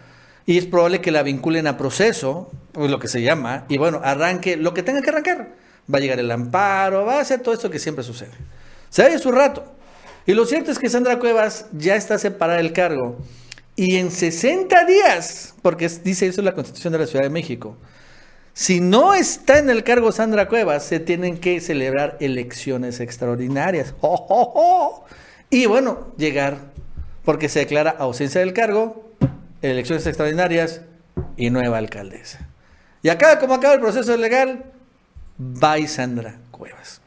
Y 0.46 0.56
es 0.56 0.64
probable 0.64 1.02
que 1.02 1.10
la 1.10 1.22
vinculen 1.22 1.66
a 1.66 1.76
proceso, 1.76 2.50
lo 2.74 2.98
que 2.98 3.08
se 3.08 3.20
llama, 3.20 3.66
y 3.68 3.76
bueno, 3.76 4.00
arranque 4.02 4.56
lo 4.56 4.72
que 4.72 4.82
tenga 4.82 5.02
que 5.02 5.10
arrancar 5.10 5.61
va 5.92 5.98
a 5.98 6.00
llegar 6.00 6.18
el 6.18 6.30
amparo, 6.30 7.04
va 7.04 7.16
a 7.16 7.20
hacer 7.20 7.40
todo 7.40 7.54
esto 7.54 7.70
que 7.70 7.78
siempre 7.78 8.04
sucede. 8.04 8.32
Se 8.90 9.02
ve 9.04 9.18
su 9.18 9.32
rato. 9.32 9.64
Y 10.26 10.34
lo 10.34 10.46
cierto 10.46 10.70
es 10.70 10.78
que 10.78 10.88
Sandra 10.88 11.18
Cuevas 11.18 11.66
ya 11.72 11.96
está 11.96 12.18
separada 12.18 12.58
del 12.58 12.72
cargo. 12.72 13.18
Y 13.74 13.96
en 13.96 14.10
60 14.10 14.84
días, 14.84 15.54
porque 15.62 15.88
dice 15.88 16.26
eso 16.26 16.42
la 16.42 16.52
Constitución 16.52 16.92
de 16.92 16.98
la 17.00 17.06
Ciudad 17.06 17.24
de 17.24 17.30
México, 17.30 17.76
si 18.54 18.80
no 18.80 19.14
está 19.14 19.58
en 19.58 19.70
el 19.70 19.82
cargo 19.82 20.12
Sandra 20.12 20.46
Cuevas, 20.46 20.84
se 20.84 21.00
tienen 21.00 21.38
que 21.38 21.58
celebrar 21.60 22.18
elecciones 22.20 23.00
extraordinarias. 23.00 23.94
Y 25.48 25.66
bueno, 25.66 26.12
llegar, 26.18 26.58
porque 27.24 27.48
se 27.48 27.60
declara 27.60 27.90
ausencia 27.90 28.40
del 28.40 28.52
cargo, 28.52 29.10
elecciones 29.62 30.06
extraordinarias 30.06 30.82
y 31.36 31.50
nueva 31.50 31.78
alcaldesa. 31.78 32.46
Y 33.02 33.08
acá, 33.08 33.38
como 33.38 33.54
acaba 33.54 33.74
el 33.74 33.80
proceso 33.80 34.16
legal, 34.16 34.71
by 35.38 35.86
Sandra 35.86 36.36
Cuevas. 36.50 37.00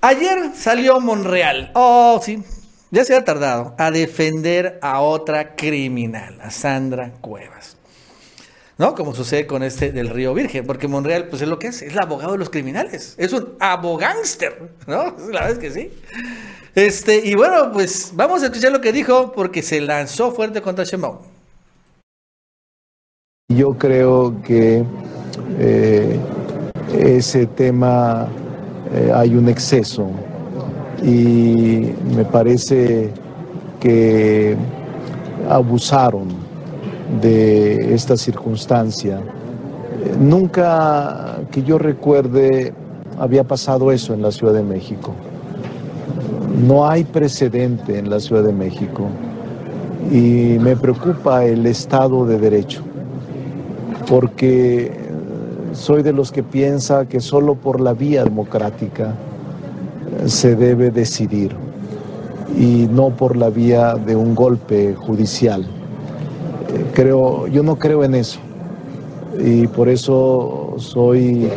Ayer 0.00 0.52
salió 0.54 1.00
Monreal, 1.00 1.70
oh 1.74 2.20
sí, 2.22 2.42
ya 2.90 3.04
se 3.04 3.14
ha 3.14 3.24
tardado, 3.24 3.74
a 3.78 3.90
defender 3.90 4.78
a 4.80 5.00
otra 5.00 5.56
criminal, 5.56 6.38
a 6.40 6.50
Sandra 6.50 7.12
Cuevas. 7.20 7.76
¿No? 8.78 8.94
Como 8.94 9.14
sucede 9.14 9.46
con 9.46 9.62
este 9.62 9.90
del 9.90 10.10
Río 10.10 10.34
Virgen, 10.34 10.66
porque 10.66 10.86
Monreal, 10.86 11.28
pues 11.28 11.40
es 11.40 11.48
lo 11.48 11.58
que 11.58 11.68
es, 11.68 11.80
es 11.80 11.92
el 11.92 11.98
abogado 11.98 12.32
de 12.32 12.38
los 12.38 12.50
criminales, 12.50 13.14
es 13.16 13.32
un 13.32 13.54
abogánster, 13.58 14.70
¿no? 14.86 15.16
La 15.32 15.48
es 15.48 15.58
que 15.58 15.70
sí. 15.70 15.90
Este, 16.74 17.26
y 17.26 17.34
bueno, 17.34 17.72
pues 17.72 18.12
vamos 18.14 18.42
a 18.42 18.46
escuchar 18.46 18.72
lo 18.72 18.82
que 18.82 18.92
dijo, 18.92 19.32
porque 19.32 19.62
se 19.62 19.80
lanzó 19.80 20.30
fuerte 20.32 20.60
contra 20.60 20.84
Sheinbaum. 20.84 21.18
Yo 23.48 23.78
creo 23.78 24.42
que 24.42 24.84
eh, 25.58 26.20
ese 26.98 27.46
tema 27.46 28.28
eh, 28.92 29.12
hay 29.14 29.34
un 29.34 29.48
exceso 29.48 30.08
y 31.02 31.90
me 32.14 32.24
parece 32.24 33.10
que 33.80 34.56
abusaron 35.48 36.28
de 37.20 37.94
esta 37.94 38.16
circunstancia. 38.16 39.20
Nunca 40.18 41.38
que 41.50 41.62
yo 41.62 41.78
recuerde 41.78 42.72
había 43.18 43.44
pasado 43.44 43.92
eso 43.92 44.14
en 44.14 44.22
la 44.22 44.30
Ciudad 44.30 44.54
de 44.54 44.62
México. 44.62 45.12
No 46.66 46.88
hay 46.88 47.04
precedente 47.04 47.98
en 47.98 48.10
la 48.10 48.20
Ciudad 48.20 48.42
de 48.42 48.52
México 48.52 49.08
y 50.10 50.58
me 50.60 50.76
preocupa 50.76 51.44
el 51.44 51.66
Estado 51.66 52.24
de 52.26 52.38
Derecho, 52.38 52.82
porque 54.08 55.05
soy 55.76 56.02
de 56.02 56.12
los 56.12 56.32
que 56.32 56.42
piensa 56.42 57.06
que 57.06 57.20
solo 57.20 57.54
por 57.54 57.80
la 57.80 57.92
vía 57.92 58.24
democrática 58.24 59.14
se 60.24 60.56
debe 60.56 60.90
decidir 60.90 61.54
y 62.56 62.88
no 62.90 63.10
por 63.10 63.36
la 63.36 63.50
vía 63.50 63.94
de 63.94 64.16
un 64.16 64.34
golpe 64.34 64.94
judicial. 64.94 65.66
Creo, 66.94 67.46
yo 67.48 67.62
no 67.62 67.76
creo 67.76 68.04
en 68.04 68.14
eso 68.14 68.40
y 69.38 69.66
por 69.66 69.88
eso 69.88 70.74
soy 70.78 71.50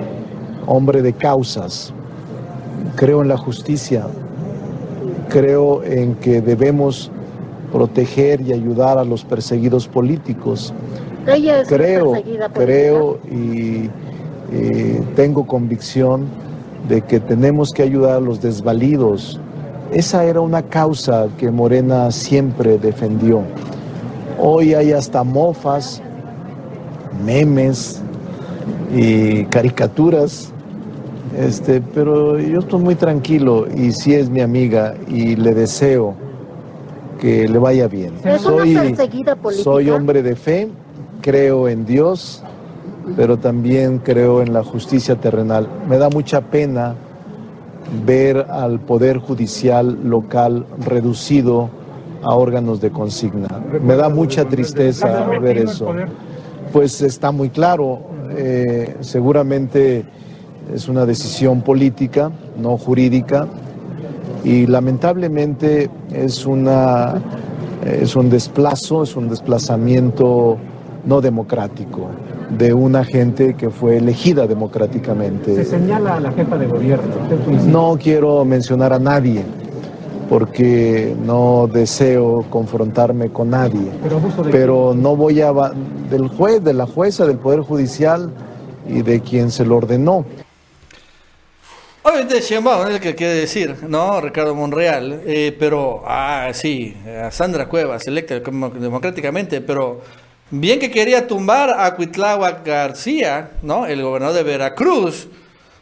hombre 0.67 1.01
de 1.01 1.13
causas. 1.13 1.93
Creo 2.95 3.21
en 3.21 3.29
la 3.29 3.37
justicia, 3.37 4.05
creo 5.29 5.83
en 5.83 6.15
que 6.15 6.41
debemos 6.41 7.09
proteger 7.71 8.41
y 8.41 8.51
ayudar 8.51 8.97
a 8.97 9.05
los 9.05 9.23
perseguidos 9.23 9.87
políticos. 9.87 10.73
creo, 11.67 12.13
creo 12.53 13.19
y, 13.31 13.89
tengo 15.15 15.45
convicción 15.45 16.25
de 16.87 17.01
que 17.01 17.19
tenemos 17.19 17.71
que 17.71 17.83
ayudar 17.83 18.17
a 18.17 18.19
los 18.19 18.41
desvalidos. 18.41 19.39
Esa 19.91 20.23
era 20.23 20.41
una 20.41 20.61
causa 20.61 21.27
que 21.37 21.51
Morena 21.51 22.11
siempre 22.11 22.77
defendió. 22.77 23.41
Hoy 24.39 24.73
hay 24.73 24.91
hasta 24.91 25.23
mofas, 25.23 26.01
memes 27.25 28.01
y 28.95 29.43
caricaturas 29.45 30.53
este, 31.37 31.81
pero 31.81 32.39
yo 32.39 32.59
estoy 32.59 32.81
muy 32.81 32.95
tranquilo 32.95 33.67
y 33.73 33.91
si 33.91 34.13
es 34.13 34.29
mi 34.29 34.41
amiga 34.41 34.95
y 35.07 35.35
le 35.35 35.53
deseo 35.53 36.15
que 37.19 37.47
le 37.47 37.59
vaya 37.59 37.87
bien. 37.87 38.13
soy, 38.39 38.95
soy 39.51 39.89
hombre 39.89 40.23
de 40.23 40.35
fe, 40.35 40.69
creo 41.21 41.67
en 41.67 41.85
Dios, 41.85 42.43
pero 43.15 43.37
también 43.37 43.99
creo 43.99 44.41
en 44.41 44.53
la 44.53 44.63
justicia 44.63 45.15
terrenal. 45.15 45.67
Me 45.87 45.97
da 45.97 46.09
mucha 46.09 46.41
pena 46.41 46.95
ver 48.05 48.45
al 48.49 48.79
Poder 48.79 49.17
Judicial 49.17 49.99
local 50.03 50.65
reducido 50.85 51.69
a 52.23 52.35
órganos 52.35 52.81
de 52.81 52.91
consigna. 52.91 53.47
Me 53.81 53.95
da 53.95 54.09
mucha 54.09 54.45
tristeza 54.45 55.25
ver 55.41 55.57
eso. 55.57 55.93
Pues 56.71 57.01
está 57.01 57.31
muy 57.31 57.49
claro, 57.49 58.01
eh, 58.31 58.97
seguramente 58.99 60.05
es 60.73 60.87
una 60.87 61.05
decisión 61.05 61.61
política, 61.61 62.31
no 62.61 62.77
jurídica, 62.77 63.47
y 64.43 64.67
lamentablemente 64.67 65.89
es, 66.13 66.45
una, 66.45 67.15
es 67.83 68.15
un 68.15 68.29
desplazo, 68.29 69.03
es 69.03 69.15
un 69.15 69.29
desplazamiento 69.29 70.57
no 71.05 71.21
democrático 71.21 72.09
de 72.57 72.73
una 72.73 73.03
gente 73.03 73.55
que 73.55 73.69
fue 73.69 73.97
elegida 73.97 74.47
democráticamente. 74.47 75.55
Se 75.55 75.65
señala 75.65 76.15
a 76.15 76.19
la 76.19 76.31
jefa 76.31 76.57
de 76.57 76.67
gobierno. 76.67 77.15
No 77.67 77.97
quiero 78.01 78.43
mencionar 78.45 78.93
a 78.93 78.99
nadie 78.99 79.43
porque 80.29 81.15
no 81.25 81.67
deseo 81.71 82.45
confrontarme 82.49 83.29
con 83.29 83.49
nadie. 83.49 83.91
Pero, 84.03 84.21
pero 84.51 84.93
no 84.95 85.15
voy 85.15 85.41
a 85.41 85.51
del 86.09 86.27
juez, 86.27 86.63
de 86.63 86.73
la 86.73 86.85
jueza, 86.85 87.25
del 87.25 87.37
poder 87.37 87.61
judicial 87.61 88.31
y 88.87 89.01
de 89.01 89.21
quien 89.21 89.51
se 89.51 89.65
lo 89.65 89.77
ordenó. 89.77 90.25
Obviamente 92.01 92.39
Sheinbaum 92.39 92.87
es 92.87 92.95
el 92.95 92.99
que 93.01 93.13
quiere 93.13 93.33
decir, 93.33 93.75
¿no? 93.87 94.21
Ricardo 94.21 94.55
Monreal, 94.55 95.21
eh, 95.25 95.55
pero, 95.59 96.01
ah, 96.07 96.49
sí, 96.53 96.95
a 97.21 97.29
Sandra 97.29 97.67
Cuevas, 97.67 98.07
electa 98.07 98.39
democráticamente, 98.39 99.61
pero 99.61 99.99
bien 100.51 100.79
que 100.79 100.89
quería 100.91 101.27
tumbar 101.27 101.69
a 101.77 101.95
Cuitláhuac 101.95 102.65
García, 102.65 103.51
¿no? 103.61 103.85
El 103.85 104.01
gobernador 104.01 104.35
de 104.35 104.43
Veracruz, 104.43 105.27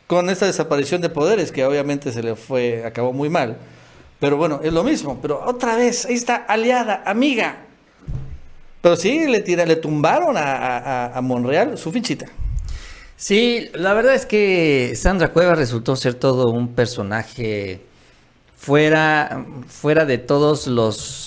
con 0.08 0.30
esta 0.30 0.46
desaparición 0.46 1.02
de 1.02 1.10
poderes 1.10 1.52
que 1.52 1.66
obviamente 1.66 2.12
se 2.12 2.24
le 2.24 2.36
fue, 2.36 2.86
acabó 2.86 3.14
muy 3.14 3.30
mal. 3.30 3.58
Pero 4.20 4.38
bueno, 4.38 4.60
es 4.64 4.74
lo 4.74 4.84
mismo, 4.84 5.20
pero 5.22 5.44
otra 5.46 5.76
vez, 5.76 6.06
ahí 6.06 6.16
está 6.16 6.36
aliada, 6.36 7.04
amiga. 7.06 7.58
Pero 8.82 8.96
sí, 8.96 9.28
le, 9.28 9.42
tira, 9.42 9.66
le 9.66 9.76
tumbaron 9.76 10.36
a, 10.38 11.08
a 11.08 11.22
Monreal 11.22 11.78
su 11.78 11.92
fichita. 11.92 12.26
Sí, 13.16 13.70
la 13.74 13.94
verdad 13.94 14.14
es 14.14 14.26
que 14.26 14.94
Sandra 14.96 15.30
Cuevas 15.34 15.58
resultó 15.58 15.96
ser 15.96 16.14
todo 16.14 16.52
un 16.52 16.76
personaje 16.76 17.82
fuera, 18.56 19.46
fuera 19.68 20.06
de 20.06 20.18
todos 20.18 20.68
los, 20.68 21.27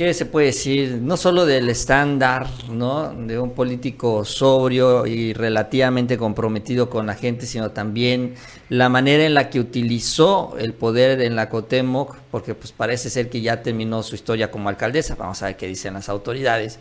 ¿qué 0.00 0.14
se 0.14 0.24
puede 0.24 0.46
decir? 0.46 0.98
No 1.02 1.18
solo 1.18 1.44
del 1.44 1.68
estándar, 1.68 2.46
¿no? 2.70 3.12
De 3.12 3.38
un 3.38 3.50
político 3.50 4.24
sobrio 4.24 5.06
y 5.06 5.34
relativamente 5.34 6.16
comprometido 6.16 6.88
con 6.88 7.06
la 7.06 7.14
gente, 7.14 7.44
sino 7.44 7.72
también 7.72 8.34
la 8.70 8.88
manera 8.88 9.26
en 9.26 9.34
la 9.34 9.50
que 9.50 9.60
utilizó 9.60 10.56
el 10.58 10.72
poder 10.72 11.20
en 11.20 11.36
la 11.36 11.50
Cotemoc, 11.50 12.16
porque 12.30 12.54
pues 12.54 12.72
parece 12.72 13.10
ser 13.10 13.28
que 13.28 13.42
ya 13.42 13.60
terminó 13.60 14.02
su 14.02 14.14
historia 14.14 14.50
como 14.50 14.70
alcaldesa, 14.70 15.16
vamos 15.16 15.42
a 15.42 15.48
ver 15.48 15.58
qué 15.58 15.66
dicen 15.66 15.92
las 15.92 16.08
autoridades. 16.08 16.78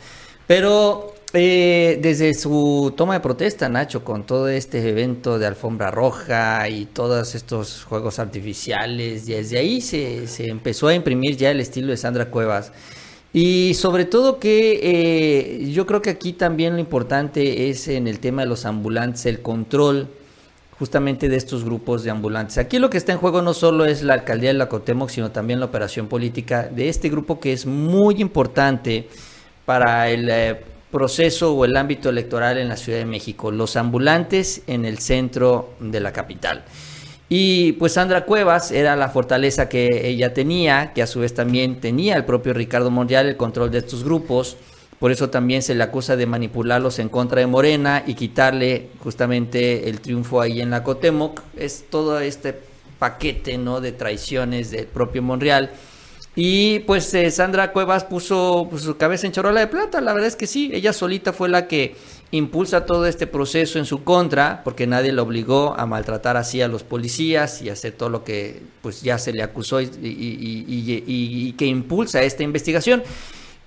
Pero 0.47 1.13
eh, 1.33 1.99
desde 2.01 2.33
su 2.33 2.93
toma 2.95 3.15
de 3.15 3.19
protesta, 3.19 3.67
Nacho, 3.67 4.05
con 4.05 4.25
todo 4.25 4.47
este 4.47 4.87
evento 4.87 5.37
de 5.37 5.45
alfombra 5.45 5.91
roja 5.91 6.69
y 6.69 6.85
todos 6.85 7.35
estos 7.35 7.83
juegos 7.83 8.17
artificiales, 8.17 9.25
desde 9.25 9.57
ahí 9.57 9.81
se, 9.81 10.25
empezó 10.47 10.87
a 10.87 10.95
imprimir 10.95 11.35
ya 11.35 11.51
el 11.51 11.59
estilo 11.59 11.89
de 11.89 11.97
Sandra 11.97 12.31
Cuevas. 12.31 12.71
Y 13.31 13.75
sobre 13.75 14.05
todo 14.05 14.39
que 14.39 14.79
eh, 14.81 15.71
yo 15.71 15.85
creo 15.85 16.01
que 16.01 16.09
aquí 16.09 16.33
también 16.33 16.73
lo 16.73 16.79
importante 16.79 17.69
es 17.69 17.87
en 17.87 18.07
el 18.07 18.19
tema 18.19 18.41
de 18.41 18.47
los 18.47 18.65
ambulantes, 18.65 19.25
el 19.27 19.41
control 19.41 20.07
justamente 20.79 21.27
de 21.27 21.35
estos 21.35 21.63
grupos 21.63 22.03
de 22.03 22.09
ambulantes. 22.09 22.57
Aquí 22.57 22.79
lo 22.79 22.89
que 22.89 22.97
está 22.97 23.11
en 23.11 23.19
juego 23.19 23.41
no 23.41 23.53
solo 23.53 23.85
es 23.85 24.01
la 24.01 24.13
alcaldía 24.13 24.49
de 24.49 24.57
la 24.57 24.69
Cotemoc, 24.69 25.09
sino 25.09 25.29
también 25.29 25.59
la 25.59 25.65
operación 25.65 26.07
política 26.07 26.63
de 26.63 26.87
este 26.87 27.09
grupo 27.09 27.39
que 27.39 27.51
es 27.51 27.65
muy 27.65 28.21
importante 28.21 29.07
para 29.65 30.09
el 30.09 30.29
eh, 30.29 30.63
proceso 30.89 31.53
o 31.53 31.65
el 31.65 31.75
ámbito 31.75 32.09
electoral 32.09 32.57
en 32.57 32.69
la 32.69 32.77
Ciudad 32.77 32.99
de 32.99 33.05
México, 33.05 33.51
los 33.51 33.75
ambulantes 33.75 34.63
en 34.67 34.85
el 34.85 34.99
centro 34.99 35.73
de 35.79 35.99
la 35.99 36.13
capital. 36.13 36.63
Y 37.29 37.73
pues 37.73 37.93
Sandra 37.93 38.25
Cuevas 38.25 38.71
era 38.71 38.95
la 38.95 39.09
fortaleza 39.09 39.69
que 39.69 40.07
ella 40.07 40.33
tenía, 40.33 40.93
que 40.93 41.03
a 41.03 41.07
su 41.07 41.19
vez 41.19 41.35
también 41.35 41.79
tenía 41.79 42.15
el 42.15 42.25
propio 42.25 42.53
Ricardo 42.53 42.89
Monreal 42.89 43.27
el 43.27 43.37
control 43.37 43.69
de 43.69 43.77
estos 43.77 44.03
grupos. 44.03 44.57
Por 44.97 45.11
eso 45.11 45.29
también 45.29 45.61
se 45.61 45.75
le 45.75 45.83
acusa 45.83 46.15
de 46.15 46.25
manipularlos 46.25 46.97
en 46.97 47.07
contra 47.07 47.39
de 47.39 47.47
Morena 47.47 48.03
y 48.05 48.15
quitarle 48.15 48.89
justamente 49.03 49.87
el 49.89 50.01
triunfo 50.01 50.41
ahí 50.41 50.59
en 50.59 50.71
la 50.71 50.83
Cotemoc. 50.83 51.41
Es 51.55 51.85
todo 51.89 52.19
este 52.19 52.59
paquete 52.97 53.59
¿no? 53.59 53.79
de 53.79 53.91
traiciones 53.91 54.71
del 54.71 54.87
propio 54.87 55.21
Monreal 55.21 55.69
y 56.35 56.79
pues 56.79 57.13
eh, 57.15 57.29
Sandra 57.31 57.73
Cuevas 57.73 58.05
puso 58.05 58.67
pues, 58.69 58.83
su 58.83 58.95
cabeza 58.97 59.27
en 59.27 59.33
chorola 59.33 59.59
de 59.59 59.67
plata, 59.67 59.99
la 59.99 60.13
verdad 60.13 60.27
es 60.27 60.35
que 60.35 60.47
sí, 60.47 60.69
ella 60.73 60.93
solita 60.93 61.33
fue 61.33 61.49
la 61.49 61.67
que 61.67 61.95
impulsa 62.31 62.85
todo 62.85 63.05
este 63.05 63.27
proceso 63.27 63.79
en 63.79 63.85
su 63.85 64.03
contra, 64.03 64.61
porque 64.63 64.85
nadie 64.85 65.11
la 65.11 65.23
obligó 65.23 65.75
a 65.77 65.85
maltratar 65.85 66.37
así 66.37 66.61
a 66.61 66.67
los 66.67 66.83
policías 66.83 67.61
y 67.61 67.69
hacer 67.69 67.93
todo 67.93 68.09
lo 68.09 68.23
que 68.23 68.61
pues 68.81 69.01
ya 69.01 69.17
se 69.17 69.33
le 69.33 69.41
acusó 69.43 69.81
y, 69.81 71.55
que 71.57 71.65
impulsa 71.65 72.21
esta 72.23 72.43
investigación. 72.43 73.03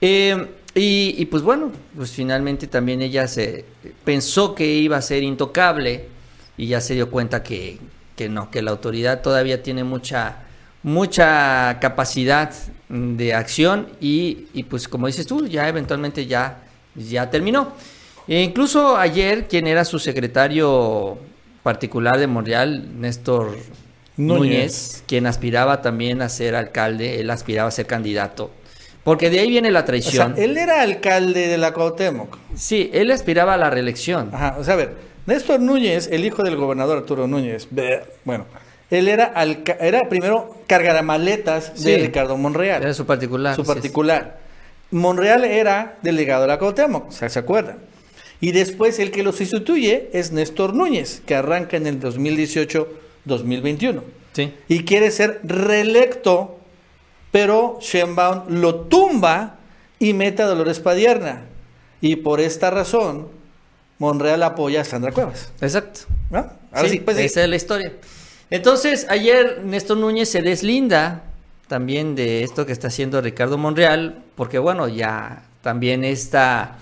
Eh, 0.00 0.48
y, 0.74 1.26
pues 1.26 1.42
bueno, 1.42 1.70
pues 1.94 2.12
finalmente 2.12 2.66
también 2.66 3.02
ella 3.02 3.28
se 3.28 3.64
pensó 4.04 4.54
que 4.54 4.66
iba 4.66 4.96
a 4.96 5.02
ser 5.02 5.22
intocable 5.22 6.06
y 6.56 6.68
ya 6.68 6.80
se 6.80 6.94
dio 6.94 7.10
cuenta 7.10 7.42
que, 7.42 7.78
que 8.16 8.28
no, 8.28 8.50
que 8.50 8.62
la 8.62 8.70
autoridad 8.70 9.20
todavía 9.20 9.62
tiene 9.62 9.84
mucha 9.84 10.46
mucha 10.82 11.78
capacidad 11.80 12.52
de 12.88 13.34
acción 13.34 13.88
y, 14.00 14.64
pues 14.64 14.88
como 14.88 15.06
dices 15.06 15.26
tú, 15.26 15.46
ya 15.46 15.68
eventualmente 15.68 16.26
ya, 16.26 16.62
ya 16.94 17.30
terminó. 17.30 17.72
E 18.28 18.42
incluso 18.42 18.96
ayer, 18.96 19.48
quien 19.48 19.66
era 19.66 19.84
su 19.84 19.98
secretario 19.98 21.18
particular 21.62 22.18
de 22.18 22.26
Monreal, 22.26 23.00
Néstor 23.00 23.56
Núñez. 24.16 25.02
quien 25.06 25.26
aspiraba 25.26 25.82
también 25.82 26.22
a 26.22 26.28
ser 26.28 26.54
alcalde, 26.54 27.20
él 27.20 27.30
aspiraba 27.30 27.68
a 27.68 27.72
ser 27.72 27.86
candidato. 27.86 28.50
Porque 29.04 29.30
de 29.30 29.40
ahí 29.40 29.50
viene 29.50 29.70
la 29.70 29.84
traición. 29.84 30.34
él 30.36 30.56
era 30.56 30.82
alcalde 30.82 31.48
de 31.48 31.58
la 31.58 31.72
Cuauhtémoc. 31.72 32.38
Sí, 32.54 32.90
él 32.92 33.10
aspiraba 33.10 33.54
a 33.54 33.56
la 33.56 33.68
reelección. 33.68 34.30
Ajá, 34.32 34.56
o 34.58 34.64
sea, 34.64 34.74
a 34.74 34.76
ver, 34.76 34.94
Néstor 35.26 35.60
Núñez, 35.60 36.08
el 36.12 36.24
hijo 36.24 36.42
del 36.42 36.56
gobernador 36.56 36.98
Arturo 36.98 37.26
Núñez, 37.26 37.68
bueno, 38.24 38.46
él 38.90 39.08
era, 39.08 39.32
era 39.80 40.08
primero 40.08 40.54
cargaramaletas 40.66 41.82
de 41.82 41.98
Ricardo 41.98 42.36
Monreal. 42.36 42.82
Era 42.82 42.94
su 42.94 43.06
particular. 43.06 43.56
Su 43.56 43.64
particular. 43.64 44.38
Monreal 44.92 45.44
era 45.44 45.96
delegado 46.02 46.42
de 46.42 46.48
la 46.48 46.58
Cuauhtémoc, 46.58 47.08
o 47.08 47.12
sea, 47.12 47.28
¿se 47.28 47.38
acuerdan? 47.38 47.78
Y 48.42 48.50
después 48.50 48.98
el 48.98 49.12
que 49.12 49.22
lo 49.22 49.32
sustituye 49.32 50.10
es 50.12 50.32
Néstor 50.32 50.74
Núñez, 50.74 51.22
que 51.24 51.36
arranca 51.36 51.76
en 51.76 51.86
el 51.86 52.00
2018-2021. 52.00 54.02
Sí. 54.32 54.52
Y 54.66 54.82
quiere 54.82 55.12
ser 55.12 55.38
reelecto, 55.44 56.58
pero 57.30 57.78
Sheinbaum 57.80 58.60
lo 58.60 58.74
tumba 58.86 59.58
y 60.00 60.12
mete 60.12 60.42
a 60.42 60.46
Dolores 60.46 60.80
Padierna. 60.80 61.44
Y 62.00 62.16
por 62.16 62.40
esta 62.40 62.72
razón, 62.72 63.28
Monreal 63.98 64.42
apoya 64.42 64.80
a 64.80 64.84
Sandra 64.84 65.12
Cuevas. 65.12 65.52
Exacto. 65.60 66.00
¿no? 66.28 66.50
Ahora 66.72 66.88
Sí, 66.88 66.96
sí, 66.96 67.00
pues 67.00 67.18
esa 67.18 67.44
es 67.44 67.48
la 67.48 67.54
historia. 67.54 67.92
Entonces, 68.50 69.06
ayer 69.08 69.60
Néstor 69.64 69.98
Núñez 69.98 70.28
se 70.28 70.42
deslinda 70.42 71.22
también 71.68 72.16
de 72.16 72.42
esto 72.42 72.66
que 72.66 72.72
está 72.72 72.88
haciendo 72.88 73.20
Ricardo 73.20 73.56
Monreal, 73.56 74.24
porque 74.34 74.58
bueno, 74.58 74.88
ya 74.88 75.44
también 75.62 76.02
esta, 76.02 76.76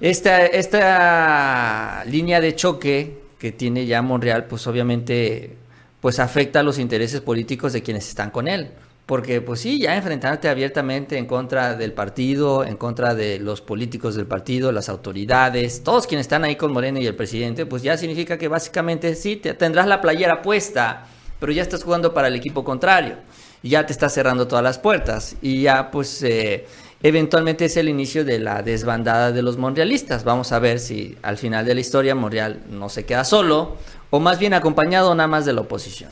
esta, 0.00 0.46
esta 0.46 2.04
línea 2.06 2.40
de 2.40 2.54
choque 2.54 3.18
que 3.38 3.52
tiene 3.52 3.86
ya 3.86 4.02
Monreal, 4.02 4.46
pues 4.46 4.66
obviamente 4.66 5.56
pues 6.00 6.20
afecta 6.20 6.60
a 6.60 6.62
los 6.62 6.78
intereses 6.78 7.20
políticos 7.20 7.72
de 7.72 7.82
quienes 7.82 8.08
están 8.08 8.30
con 8.30 8.48
él. 8.48 8.70
Porque 9.06 9.40
pues 9.40 9.60
sí, 9.60 9.80
ya 9.80 9.96
enfrentarte 9.96 10.50
abiertamente 10.50 11.16
en 11.16 11.24
contra 11.24 11.74
del 11.74 11.94
partido, 11.94 12.62
en 12.62 12.76
contra 12.76 13.14
de 13.14 13.38
los 13.38 13.62
políticos 13.62 14.14
del 14.14 14.26
partido, 14.26 14.70
las 14.70 14.90
autoridades, 14.90 15.82
todos 15.82 16.06
quienes 16.06 16.26
están 16.26 16.44
ahí 16.44 16.56
con 16.56 16.72
Moreno 16.72 17.00
y 17.00 17.06
el 17.06 17.16
presidente, 17.16 17.64
pues 17.64 17.82
ya 17.82 17.96
significa 17.96 18.36
que 18.36 18.48
básicamente 18.48 19.14
sí, 19.14 19.36
te, 19.36 19.54
tendrás 19.54 19.86
la 19.86 20.02
playera 20.02 20.42
puesta, 20.42 21.06
pero 21.40 21.52
ya 21.52 21.62
estás 21.62 21.84
jugando 21.84 22.12
para 22.12 22.28
el 22.28 22.36
equipo 22.36 22.64
contrario. 22.64 23.16
Ya 23.62 23.86
te 23.86 23.92
estás 23.92 24.12
cerrando 24.12 24.46
todas 24.46 24.62
las 24.62 24.78
puertas. 24.78 25.36
Y 25.40 25.62
ya 25.62 25.90
pues 25.90 26.22
eh, 26.22 26.66
eventualmente 27.02 27.64
es 27.66 27.76
el 27.76 27.88
inicio 27.88 28.24
de 28.24 28.38
la 28.38 28.62
desbandada 28.62 29.32
de 29.32 29.42
los 29.42 29.56
monrealistas. 29.56 30.24
Vamos 30.24 30.52
a 30.52 30.58
ver 30.58 30.80
si 30.80 31.16
al 31.22 31.36
final 31.38 31.64
de 31.64 31.74
la 31.74 31.80
historia 31.80 32.14
Monreal 32.14 32.60
no 32.70 32.88
se 32.88 33.04
queda 33.04 33.24
solo 33.24 33.76
o 34.10 34.20
más 34.20 34.38
bien 34.38 34.54
acompañado 34.54 35.14
nada 35.14 35.26
más 35.28 35.44
de 35.46 35.52
la 35.52 35.60
oposición. 35.62 36.10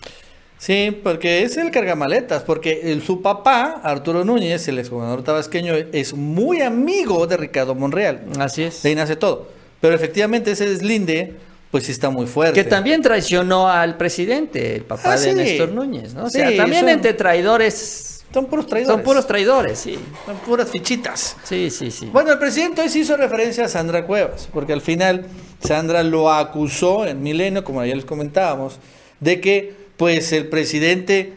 Sí, 0.58 0.96
porque 1.02 1.42
es 1.42 1.58
el 1.58 1.70
cargamaletas, 1.70 2.42
porque 2.42 2.80
el- 2.92 3.02
su 3.02 3.20
papá, 3.20 3.80
Arturo 3.82 4.24
Núñez, 4.24 4.66
el 4.68 4.78
exgobernador 4.78 5.22
tabasqueño, 5.22 5.74
es 5.74 6.14
muy 6.14 6.62
amigo 6.62 7.26
de 7.26 7.36
Ricardo 7.36 7.74
Monreal. 7.74 8.22
Así 8.38 8.62
es. 8.62 8.82
De 8.82 8.88
ahí 8.90 8.94
nace 8.94 9.16
todo. 9.16 9.48
Pero 9.82 9.94
efectivamente 9.94 10.52
ese 10.52 10.66
deslinde, 10.66 11.34
pues 11.70 11.84
sí 11.84 11.92
está 11.92 12.08
muy 12.08 12.26
fuerte. 12.26 12.54
Que 12.62 12.68
también 12.68 13.02
traicionó 13.02 13.68
al 13.68 13.98
presidente, 13.98 14.76
el 14.76 14.82
papá 14.84 15.12
Ah, 15.12 15.18
de 15.18 15.30
sí. 15.30 15.34
Néstor 15.34 15.72
Núñez, 15.72 16.14
¿no? 16.14 16.24
O 16.24 16.30
sea, 16.30 16.48
Sí, 16.48 16.56
también 16.56 16.88
entre 16.88 17.12
traidores 17.12 18.15
Son 18.32 18.46
puros 18.46 18.66
traidores. 18.66 18.94
son 18.94 19.02
puros 19.02 19.26
traidores, 19.26 19.78
sí. 19.78 19.98
Son 20.26 20.36
puras 20.38 20.70
fichitas. 20.70 21.36
Sí, 21.44 21.70
sí, 21.70 21.90
sí. 21.90 22.10
Bueno, 22.12 22.32
el 22.32 22.38
presidente 22.38 22.82
hoy 22.82 22.88
sí 22.88 23.00
hizo 23.00 23.16
referencia 23.16 23.64
a 23.64 23.68
Sandra 23.68 24.06
Cuevas, 24.06 24.48
porque 24.52 24.72
al 24.72 24.80
final 24.80 25.26
Sandra 25.60 26.02
lo 26.02 26.30
acusó 26.30 27.06
en 27.06 27.22
Milenio, 27.22 27.64
como 27.64 27.80
ayer 27.80 27.96
les 27.96 28.04
comentábamos, 28.04 28.78
de 29.20 29.40
que 29.40 29.74
pues 29.96 30.32
el 30.32 30.48
presidente 30.48 31.32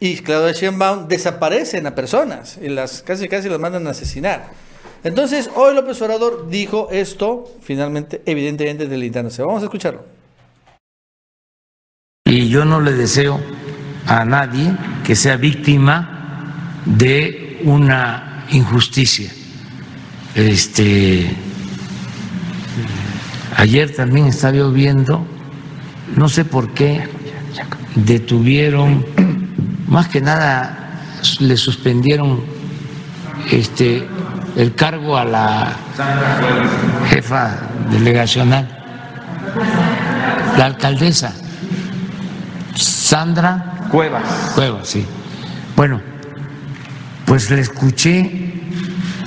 y 0.00 0.16
Claudia 0.16 0.52
Sheinbaum 0.52 1.06
desaparecen 1.06 1.86
a 1.86 1.94
personas 1.94 2.58
y 2.60 2.68
las 2.68 3.02
casi 3.02 3.28
casi 3.28 3.48
las 3.48 3.60
mandan 3.60 3.86
a 3.86 3.90
asesinar. 3.90 4.50
Entonces, 5.04 5.50
hoy 5.54 5.74
López 5.74 6.00
Obrador 6.00 6.48
dijo 6.48 6.88
esto, 6.90 7.52
finalmente, 7.60 8.22
evidentemente 8.24 8.86
delindándose. 8.86 9.42
Vamos 9.42 9.62
a 9.62 9.66
escucharlo. 9.66 10.04
Y 12.24 12.48
yo 12.48 12.64
no 12.64 12.80
le 12.80 12.92
deseo 12.92 13.40
a 14.06 14.24
nadie 14.24 14.76
que 15.04 15.16
sea 15.16 15.36
víctima 15.36 16.52
de 16.84 17.60
una 17.64 18.44
injusticia. 18.50 19.30
Este 20.34 21.36
ayer 23.56 23.94
también 23.94 24.26
estaba 24.26 24.54
yo 24.54 24.72
viendo, 24.72 25.26
no 26.16 26.28
sé 26.28 26.44
por 26.44 26.70
qué 26.70 27.08
detuvieron, 27.94 29.04
más 29.88 30.08
que 30.08 30.20
nada 30.20 30.78
le 31.40 31.56
suspendieron 31.56 32.40
este 33.50 34.08
el 34.56 34.74
cargo 34.74 35.16
a 35.16 35.24
la 35.24 35.76
jefa 37.08 37.58
delegacional, 37.90 38.68
la 40.56 40.66
alcaldesa. 40.66 41.34
Sandra 42.74 43.71
Cuevas. 43.92 44.22
Cuevas, 44.54 44.88
sí. 44.88 45.04
Bueno, 45.76 46.00
pues 47.26 47.50
le 47.50 47.60
escuché 47.60 48.54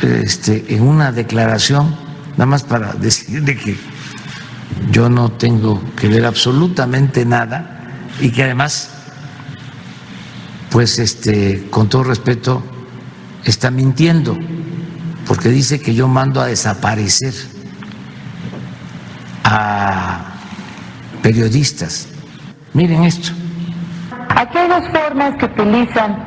este, 0.02 0.66
en 0.74 0.82
una 0.82 1.12
declaración, 1.12 1.96
nada 2.32 2.48
más 2.48 2.64
para 2.64 2.94
decirle 3.00 3.56
que 3.56 3.78
yo 4.92 5.08
no 5.08 5.32
tengo 5.32 5.80
que 5.96 6.08
ver 6.08 6.26
absolutamente 6.26 7.26
nada 7.26 7.80
y 8.20 8.32
que 8.32 8.42
además, 8.42 8.90
pues 10.72 10.98
este, 10.98 11.68
con 11.70 11.88
todo 11.88 12.06
respeto, 12.06 12.64
está 13.44 13.70
mintiendo, 13.70 14.36
porque 15.28 15.50
dice 15.50 15.80
que 15.80 15.94
yo 15.94 16.08
mando 16.08 16.42
a 16.42 16.48
desaparecer 16.48 17.36
a 19.44 20.22
periodistas. 21.22 22.08
Miren 22.74 23.04
esto. 23.04 23.45
Aquí 24.36 24.58
hay 24.58 24.68
dos 24.68 24.84
formas 24.90 25.34
que 25.38 25.46
utilizan 25.46 26.26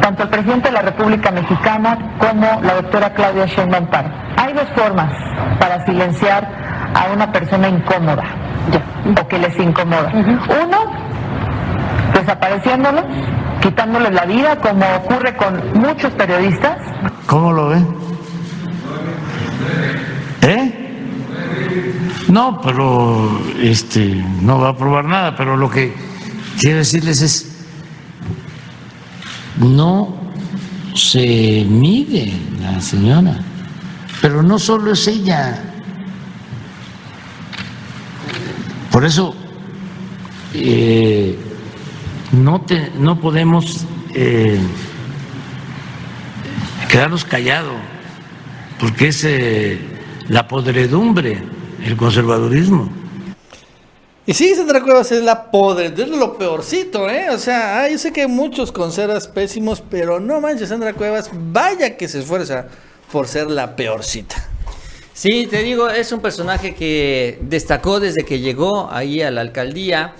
tanto 0.00 0.24
el 0.24 0.28
presidente 0.28 0.68
de 0.68 0.74
la 0.74 0.82
República 0.82 1.30
Mexicana 1.30 1.98
como 2.18 2.60
la 2.62 2.74
doctora 2.74 3.14
Claudia 3.14 3.46
Sheinbaum 3.46 3.86
Pardo. 3.86 4.10
Hay 4.36 4.52
dos 4.52 4.66
formas 4.76 5.10
para 5.58 5.84
silenciar 5.86 6.46
a 6.94 7.12
una 7.12 7.32
persona 7.32 7.68
incómoda 7.68 8.22
o 9.20 9.28
que 9.28 9.38
les 9.38 9.58
incomoda. 9.58 10.12
Uno, 10.12 10.78
desapareciéndolos, 12.12 13.04
quitándoles 13.60 14.12
la 14.12 14.26
vida, 14.26 14.56
como 14.56 14.84
ocurre 14.96 15.34
con 15.36 15.80
muchos 15.80 16.12
periodistas. 16.12 16.76
¿Cómo 17.26 17.52
lo 17.52 17.68
ven? 17.68 17.86
¿Eh? 20.42 20.80
No, 22.28 22.60
pero 22.60 23.40
este 23.62 24.22
no 24.42 24.60
va 24.60 24.70
a 24.70 24.76
probar 24.76 25.04
nada, 25.04 25.34
pero 25.36 25.56
lo 25.56 25.70
que 25.70 25.94
quiero 26.58 26.78
decirles 26.78 27.20
es 27.22 27.50
no 29.58 30.14
se 30.94 31.64
mide 31.68 32.32
la 32.60 32.80
señora, 32.80 33.38
pero 34.20 34.42
no 34.42 34.58
solo 34.58 34.92
es 34.92 35.06
ella. 35.06 35.62
Por 38.90 39.04
eso 39.04 39.34
eh, 40.54 41.36
no, 42.32 42.60
te- 42.62 42.92
no 42.98 43.18
podemos 43.20 43.84
eh, 44.14 44.58
quedarnos 46.88 47.24
callados, 47.24 47.74
porque 48.78 49.08
es 49.08 49.24
eh, 49.24 49.80
la 50.28 50.46
podredumbre, 50.46 51.42
el 51.84 51.96
conservadurismo. 51.96 52.88
Y 54.26 54.32
sí, 54.32 54.54
Sandra 54.54 54.82
Cuevas 54.82 55.12
es 55.12 55.22
la 55.22 55.50
podre, 55.50 55.86
es 55.86 56.08
lo 56.08 56.38
peorcito, 56.38 57.10
¿eh? 57.10 57.28
O 57.28 57.38
sea, 57.38 57.82
ah, 57.82 57.90
yo 57.90 57.98
sé 57.98 58.10
que 58.10 58.22
hay 58.22 58.26
muchos 58.26 58.72
conservas 58.72 59.28
pésimos, 59.28 59.82
pero 59.82 60.18
no 60.18 60.40
manches, 60.40 60.70
Sandra 60.70 60.94
Cuevas, 60.94 61.30
vaya 61.32 61.98
que 61.98 62.08
se 62.08 62.20
esfuerza 62.20 62.66
por 63.12 63.28
ser 63.28 63.50
la 63.50 63.76
peorcita. 63.76 64.48
Sí, 65.12 65.46
te 65.46 65.62
digo, 65.62 65.90
es 65.90 66.10
un 66.10 66.20
personaje 66.20 66.74
que 66.74 67.38
destacó 67.42 68.00
desde 68.00 68.24
que 68.24 68.40
llegó 68.40 68.90
ahí 68.90 69.20
a 69.20 69.30
la 69.30 69.42
alcaldía 69.42 70.14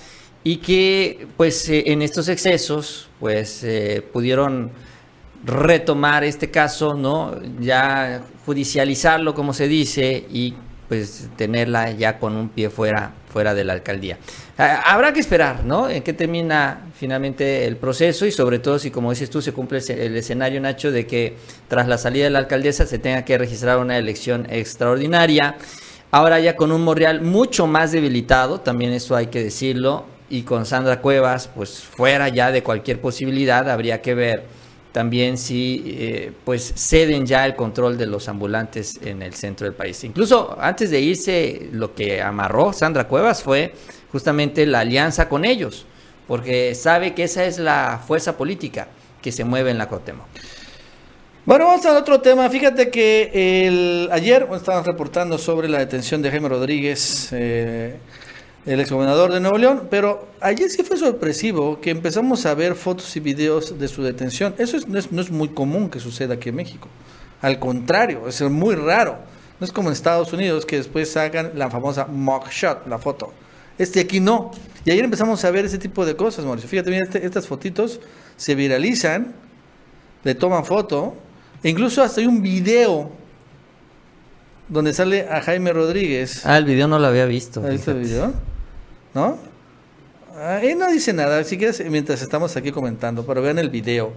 y 0.45 0.59
que 0.59 1.27
pues 1.39 1.69
eh, 1.71 1.85
en 1.87 2.03
estos 2.03 2.29
excesos 2.29 3.09
pues 3.19 3.65
eh, 3.65 4.07
pudieron 4.13 4.71
retomar 5.45 6.25
este 6.25 6.51
caso, 6.51 6.95
¿no? 6.95 7.41
Ya 7.59 8.23
judicializarlo 8.45 9.35
como 9.35 9.55
se 9.55 9.67
dice 9.67 10.27
y 10.31 10.55
pues 10.89 11.29
tenerla 11.37 11.91
ya 11.93 12.19
con 12.19 12.37
un 12.37 12.49
pie 12.49 12.71
fuera 12.71 13.13
fuera 13.33 13.53
de 13.53 13.65
la 13.65 13.73
alcaldía. 13.73 14.17
Ah, 14.59 14.83
Habrá 14.87 15.13
que 15.13 15.19
esperar, 15.19 15.65
¿no? 15.65 15.89
En 15.91 16.03
qué 16.05 16.13
termina 16.13 16.83
finalmente 16.97 17.65
el 17.67 17.77
proceso 17.77 18.27
y 18.27 18.31
sobre 18.31 18.61
todo 18.61 18.79
si, 18.79 18.93
como 18.93 19.11
dices 19.11 19.29
tú, 19.29 19.43
se 19.43 19.53
cumple 19.53 19.79
el 19.79 19.85
esce- 19.85 19.99
el 19.99 20.17
escenario, 20.17 20.61
Nacho, 20.61 20.93
de 20.93 21.05
que 21.07 21.35
tras 21.69 21.89
la 21.89 21.99
salida 21.99 22.25
de 22.25 22.31
la 22.31 22.39
alcaldesa 22.39 22.87
se 22.87 22.99
tenga 23.01 23.25
que 23.25 23.37
registrar 23.37 23.79
una 23.79 23.99
elección 23.99 24.47
extraordinaria. 24.51 25.57
Ahora 26.13 26.39
ya 26.39 26.55
con 26.55 26.71
un 26.71 26.83
Monreal 26.83 27.23
mucho 27.23 27.67
más 27.67 27.91
debilitado, 27.91 28.61
también 28.61 28.93
eso 28.93 29.17
hay 29.17 29.27
que 29.27 29.43
decirlo, 29.43 30.05
y 30.31 30.43
con 30.43 30.65
Sandra 30.65 31.01
Cuevas, 31.01 31.49
pues 31.53 31.81
fuera 31.81 32.29
ya 32.29 32.53
de 32.53 32.63
cualquier 32.63 33.01
posibilidad, 33.01 33.69
habría 33.69 34.01
que 34.01 34.15
ver 34.15 34.45
también 34.95 35.39
si 35.39 35.83
eh, 35.87 36.33
pues 36.45 36.73
ceden 36.77 37.27
ya 37.27 37.45
el 37.47 37.57
control 37.57 37.99
de 37.99 38.07
los 38.07 38.29
ambulantes 38.29 39.01
en 39.03 39.23
el 39.23 39.35
centro 39.35 39.65
del 39.65 39.75
país. 39.75 40.05
Incluso 40.05 40.57
antes 40.61 40.89
de 40.93 41.01
irse, 41.01 41.69
lo 41.73 41.97
que 41.97 42.23
amarró 42.23 42.73
Sandra 42.73 43.09
Cuevas 43.09 43.43
fue 43.43 43.75
justamente 44.13 44.65
la 44.67 44.81
alianza 44.81 45.29
con 45.29 45.45
ellos, 45.45 45.85
porque 46.29 46.77
sabe 46.77 47.13
que 47.13 47.25
esa 47.25 47.45
es 47.45 47.59
la 47.59 48.01
fuerza 48.07 48.37
política 48.37 48.87
que 49.21 49.33
se 49.33 49.43
mueve 49.43 49.73
en 49.73 49.79
la 49.79 49.89
Cuauhtémoc. 49.89 50.27
Bueno, 51.45 51.67
vamos 51.67 51.85
a 51.87 51.99
otro 51.99 52.21
tema. 52.21 52.49
Fíjate 52.49 52.89
que 52.89 53.67
el, 53.67 54.09
ayer 54.13 54.47
estaban 54.55 54.85
reportando 54.85 55.39
sobre 55.39 55.69
la 55.69 55.81
detención 55.81 56.23
de 56.23 56.31
Jaime 56.31 56.49
Rodríguez, 56.49 57.31
eh, 57.33 57.97
el 58.67 58.81
exgobernador 58.81 59.33
de 59.33 59.41
Nuevo 59.41 59.59
León, 59.59 59.89
pero 59.91 60.27
ayer 60.41 60.71
sí 60.71 60.83
fue 60.83 60.97
sorpresivo 60.97 61.81
que 61.81 61.91
empezamos 61.91 62.47
a 62.47 62.55
ver 62.55 62.75
fotos 62.75 63.15
y 63.17 63.21
videos 63.21 63.79
de 63.79 63.89
su 63.89 64.03
detención. 64.03 64.55
Eso 64.59 64.77
es- 64.77 64.89
no, 64.89 64.99
es, 64.99 65.13
no 65.13 65.21
es 65.21 65.31
muy 65.31 65.49
común 65.49 65.91
que 65.91 66.01
suceda 66.01 66.35
aquí 66.35 66.49
en 66.49 66.55
México. 66.57 66.89
Al 67.43 67.59
contrario, 67.59 68.27
es 68.27 68.41
muy 68.43 68.75
raro. 68.75 69.19
No 69.61 69.65
es 69.67 69.71
como 69.73 69.89
en 69.89 69.93
Estados 69.93 70.33
Unidos 70.33 70.65
que 70.65 70.77
después 70.77 71.15
hagan 71.17 71.53
la 71.57 71.69
famosa 71.71 72.07
mugshot, 72.07 72.87
la 72.89 72.99
foto. 72.99 73.33
Este 73.79 74.01
aquí 74.01 74.19
no. 74.21 74.51
Y 74.85 74.91
ayer 74.91 75.05
empezamos 75.05 75.45
a 75.45 75.51
ver 75.51 75.65
ese 75.67 75.79
tipo 75.79 76.07
de 76.07 76.17
cosas, 76.17 76.45
Mauricio. 76.45 76.69
Fíjate, 76.69 76.91
mira, 76.91 77.05
este- 77.05 77.25
estas 77.27 77.47
fotitos 77.47 78.01
se 78.37 78.55
viralizan, 78.55 79.35
le 80.25 80.35
toman 80.35 80.65
foto, 80.65 81.15
e 81.63 81.69
incluso 81.69 82.03
hasta 82.03 82.21
hay 82.23 82.27
un 82.27 82.41
video 82.41 83.11
donde 84.69 84.95
sale 84.95 85.29
a 85.29 85.43
Jaime 85.43 85.73
Rodríguez. 85.73 86.47
Ah, 86.47 86.57
el 86.57 86.65
video 86.65 86.89
no 86.89 86.99
lo 86.99 87.07
había 87.07 87.27
visto. 87.27 87.61
¿Has 87.63 87.71
visto 87.71 87.91
el 87.91 87.99
video? 88.01 88.33
¿No? 89.15 89.39
Ahí 90.37 90.75
no 90.75 90.91
dice 90.91 91.13
nada, 91.13 91.45
si 91.45 91.57
quieres, 91.57 91.83
mientras 91.89 92.21
estamos 92.21 92.57
aquí 92.57 92.73
comentando, 92.73 93.25
pero 93.25 93.41
vean 93.41 93.59
el 93.59 93.71
video. 93.71 94.13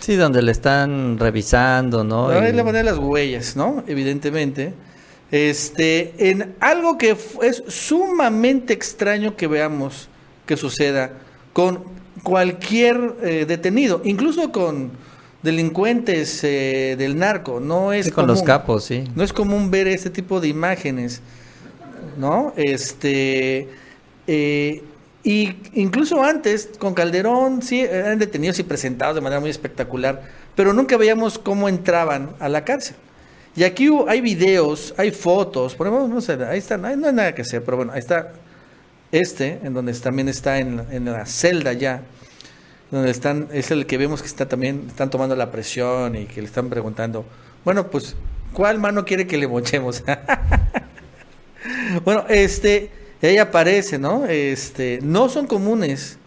Sí, 0.00 0.16
donde 0.16 0.42
le 0.42 0.50
están 0.50 1.18
revisando, 1.18 2.02
¿no? 2.02 2.28
Ahí 2.28 2.52
le 2.52 2.64
ponen 2.64 2.86
las 2.86 2.98
huellas, 2.98 3.54
¿no? 3.54 3.84
Evidentemente. 3.86 4.72
Este, 5.30 6.30
en 6.30 6.56
algo 6.58 6.98
que 6.98 7.16
es 7.42 7.62
sumamente 7.68 8.72
extraño 8.72 9.36
que 9.36 9.46
veamos 9.46 10.08
que 10.44 10.56
suceda 10.56 11.12
con 11.52 11.84
cualquier 12.24 13.14
eh, 13.22 13.44
detenido, 13.46 14.02
incluso 14.04 14.50
con 14.50 14.90
delincuentes 15.42 16.42
eh, 16.42 16.96
del 16.98 17.16
narco. 17.16 17.60
No 17.60 17.92
es 17.92 18.06
Sí, 18.06 18.12
con 18.12 18.26
los 18.26 18.42
capos, 18.42 18.84
sí. 18.84 19.04
No 19.14 19.22
es 19.22 19.32
común 19.32 19.70
ver 19.70 19.86
este 19.86 20.10
tipo 20.10 20.40
de 20.40 20.48
imágenes, 20.48 21.20
¿no? 22.18 22.52
Este, 22.56 23.68
eh, 24.32 24.84
y 25.24 25.56
incluso 25.74 26.22
antes, 26.22 26.70
con 26.78 26.94
Calderón, 26.94 27.62
sí, 27.62 27.80
eran 27.80 28.20
detenidos 28.20 28.60
y 28.60 28.62
presentados 28.62 29.16
de 29.16 29.20
manera 29.20 29.40
muy 29.40 29.50
espectacular, 29.50 30.22
pero 30.54 30.72
nunca 30.72 30.96
veíamos 30.96 31.36
cómo 31.36 31.68
entraban 31.68 32.30
a 32.38 32.48
la 32.48 32.64
cárcel. 32.64 32.94
Y 33.56 33.64
aquí 33.64 33.88
hay 34.06 34.20
videos, 34.20 34.94
hay 34.96 35.10
fotos, 35.10 35.74
ponemos, 35.74 36.08
no 36.08 36.20
sé, 36.20 36.38
ahí 36.44 36.58
están, 36.58 36.84
ahí 36.84 36.96
no 36.96 37.08
hay 37.08 37.12
nada 37.12 37.34
que 37.34 37.42
hacer, 37.42 37.64
pero 37.64 37.78
bueno, 37.78 37.92
ahí 37.92 37.98
está 37.98 38.34
este, 39.10 39.58
en 39.64 39.74
donde 39.74 39.92
también 39.94 40.28
está 40.28 40.60
en, 40.60 40.80
en 40.92 41.06
la 41.06 41.26
celda 41.26 41.72
ya, 41.72 42.02
donde 42.92 43.10
están, 43.10 43.48
es 43.52 43.72
el 43.72 43.86
que 43.86 43.98
vemos 43.98 44.22
que 44.22 44.28
está 44.28 44.48
también, 44.48 44.84
están 44.86 45.10
tomando 45.10 45.34
la 45.34 45.50
presión 45.50 46.14
y 46.14 46.26
que 46.26 46.40
le 46.40 46.46
están 46.46 46.70
preguntando, 46.70 47.24
bueno, 47.64 47.88
pues, 47.88 48.14
¿cuál 48.52 48.78
mano 48.78 49.04
quiere 49.04 49.26
que 49.26 49.36
le 49.36 49.48
mochemos? 49.48 50.04
bueno, 52.04 52.24
este, 52.28 52.99
y 53.22 53.26
ahí 53.26 53.36
aparece, 53.38 53.98
¿no? 53.98 54.26
Este, 54.26 54.98
no 55.02 55.28
son 55.28 55.46
comunes. 55.46 56.18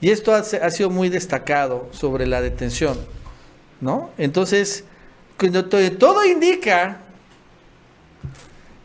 Y 0.00 0.10
esto 0.10 0.34
ha, 0.34 0.38
ha 0.38 0.70
sido 0.70 0.90
muy 0.90 1.08
destacado 1.08 1.88
sobre 1.92 2.26
la 2.26 2.40
detención, 2.40 2.98
¿no? 3.80 4.10
Entonces, 4.18 4.84
cuando 5.38 5.66
to- 5.66 5.92
todo 5.98 6.24
indica 6.26 6.98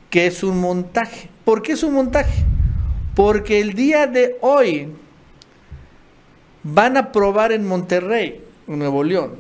que 0.10 0.28
es 0.28 0.44
un 0.44 0.60
montaje. 0.60 1.30
¿Por 1.44 1.62
qué 1.62 1.74
es 1.74 1.84
un 1.84 1.94
montaje? 1.94 2.44
Porque 3.16 3.60
el 3.62 3.74
día 3.74 4.08
de 4.08 4.38
hoy 4.42 4.90
van 6.64 6.98
a 6.98 7.12
probar 7.12 7.52
en 7.52 7.66
Monterrey, 7.68 8.42
Nuevo 8.68 9.04
León, 9.04 9.36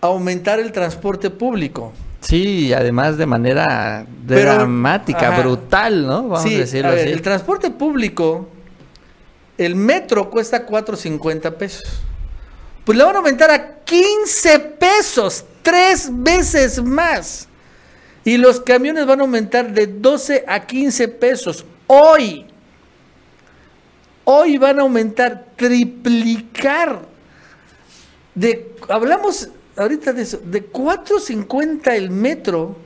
aumentar 0.00 0.58
el 0.60 0.72
transporte 0.72 1.30
público. 1.30 1.92
Sí, 2.20 2.72
además 2.72 3.16
de 3.16 3.26
manera 3.26 4.06
Pero- 4.28 4.54
dramática, 4.54 5.28
ajá. 5.32 5.40
brutal, 5.40 6.06
¿no? 6.06 6.22
Vamos 6.28 6.42
Sí, 6.42 6.54
a 6.54 6.58
decirlo 6.58 6.88
a 6.90 6.94
ver, 6.94 7.04
así. 7.04 7.12
El 7.12 7.22
transporte 7.22 7.70
público, 7.70 8.48
el 9.56 9.74
metro 9.74 10.28
cuesta 10.30 10.66
4.50 10.66 11.50
pesos. 11.56 11.82
Pues 12.84 12.96
le 12.98 13.04
van 13.04 13.14
a 13.14 13.18
aumentar 13.18 13.50
a 13.50 13.76
15 13.84 14.58
pesos, 14.58 15.44
tres 15.62 16.08
veces 16.12 16.82
más. 16.82 17.48
Y 18.24 18.36
los 18.36 18.60
camiones 18.60 19.06
van 19.06 19.20
a 19.20 19.22
aumentar 19.22 19.72
de 19.72 19.86
12 19.86 20.44
a 20.46 20.60
15 20.66 21.08
pesos. 21.08 21.64
Hoy, 21.86 22.46
hoy 24.24 24.58
van 24.58 24.78
a 24.78 24.82
aumentar, 24.82 25.46
triplicar. 25.56 27.00
De, 28.34 28.74
hablamos 28.88 29.48
ahorita 29.76 30.12
de 30.12 30.22
eso, 30.22 30.40
de 30.44 30.70
4.50 30.70 31.92
el 31.94 32.10
metro 32.10 32.76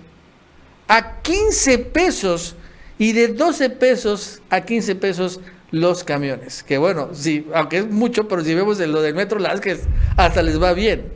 a 0.88 1.20
15 1.22 1.78
pesos 1.78 2.56
y 2.98 3.12
de 3.12 3.28
12 3.28 3.70
pesos 3.70 4.42
a 4.50 4.60
15 4.60 4.94
pesos 4.96 5.40
los 5.70 6.04
camiones. 6.04 6.62
Que 6.62 6.78
bueno, 6.78 7.10
sí, 7.12 7.46
aunque 7.54 7.78
es 7.78 7.90
mucho, 7.90 8.28
pero 8.28 8.44
si 8.44 8.54
vemos 8.54 8.78
lo 8.78 9.02
del 9.02 9.14
metro, 9.14 9.38
la 9.38 9.50
verdad 9.50 9.66
es 9.66 9.78
que 9.78 9.88
hasta 10.16 10.42
les 10.42 10.62
va 10.62 10.72
bien. 10.72 11.12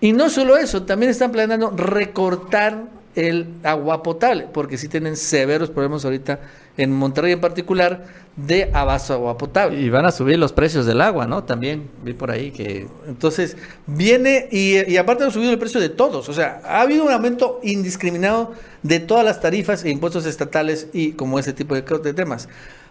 Y 0.00 0.12
no 0.12 0.28
solo 0.28 0.56
eso, 0.56 0.82
también 0.84 1.10
están 1.10 1.32
planeando 1.32 1.70
recortar 1.70 2.84
el 3.14 3.46
agua 3.62 4.02
potable, 4.02 4.48
porque 4.52 4.76
sí 4.76 4.88
tienen 4.88 5.16
severos 5.16 5.70
problemas 5.70 6.04
ahorita 6.04 6.40
en 6.76 6.92
Monterrey 6.92 7.32
en 7.32 7.40
particular 7.40 8.06
de 8.36 8.70
abasto 8.72 9.12
de 9.12 9.18
agua 9.20 9.38
potable. 9.38 9.80
Y 9.80 9.90
van 9.90 10.06
a 10.06 10.10
subir 10.10 10.38
los 10.38 10.52
precios 10.52 10.86
del 10.86 11.00
agua, 11.00 11.26
¿no? 11.26 11.44
También 11.44 11.88
vi 12.02 12.14
por 12.14 12.30
ahí 12.30 12.50
que... 12.50 12.88
Entonces, 13.06 13.56
viene 13.86 14.48
y, 14.50 14.90
y 14.90 14.96
aparte 14.96 15.24
han 15.24 15.30
subido 15.30 15.52
el 15.52 15.58
precio 15.58 15.80
de 15.80 15.88
todos. 15.88 16.28
O 16.28 16.32
sea, 16.32 16.60
ha 16.64 16.80
habido 16.80 17.04
un 17.04 17.12
aumento 17.12 17.60
indiscriminado 17.62 18.52
de 18.82 19.00
todas 19.00 19.24
las 19.24 19.40
tarifas 19.40 19.84
e 19.84 19.90
impuestos 19.90 20.26
estatales 20.26 20.88
y 20.92 21.12
como 21.12 21.38
ese 21.38 21.52
tipo 21.52 21.74
de, 21.74 21.82
de 21.82 22.14
temas. 22.14 22.48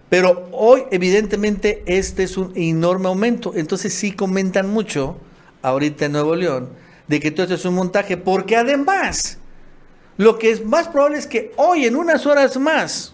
Pero 0.10 0.48
hoy, 0.52 0.84
evidentemente, 0.92 1.84
este 1.86 2.24
es 2.24 2.38
un 2.38 2.52
enorme 2.56 3.08
aumento. 3.08 3.54
Entonces, 3.56 3.94
sí 3.94 4.12
comentan 4.12 4.70
mucho, 4.70 5.18
ahorita 5.62 6.06
en 6.06 6.12
Nuevo 6.14 6.36
León, 6.36 6.70
de 7.08 7.20
que 7.20 7.32
todo 7.32 7.44
esto 7.44 7.56
es 7.56 7.66
un 7.66 7.76
montaje, 7.76 8.16
porque 8.16 8.56
además, 8.56 9.40
lo 10.18 10.38
que 10.38 10.52
es 10.52 10.64
más 10.64 10.88
probable 10.88 11.18
es 11.18 11.28
que 11.28 11.52
hoy, 11.58 11.86
en 11.86 11.96
unas 11.96 12.26
horas 12.26 12.58
más, 12.58 13.13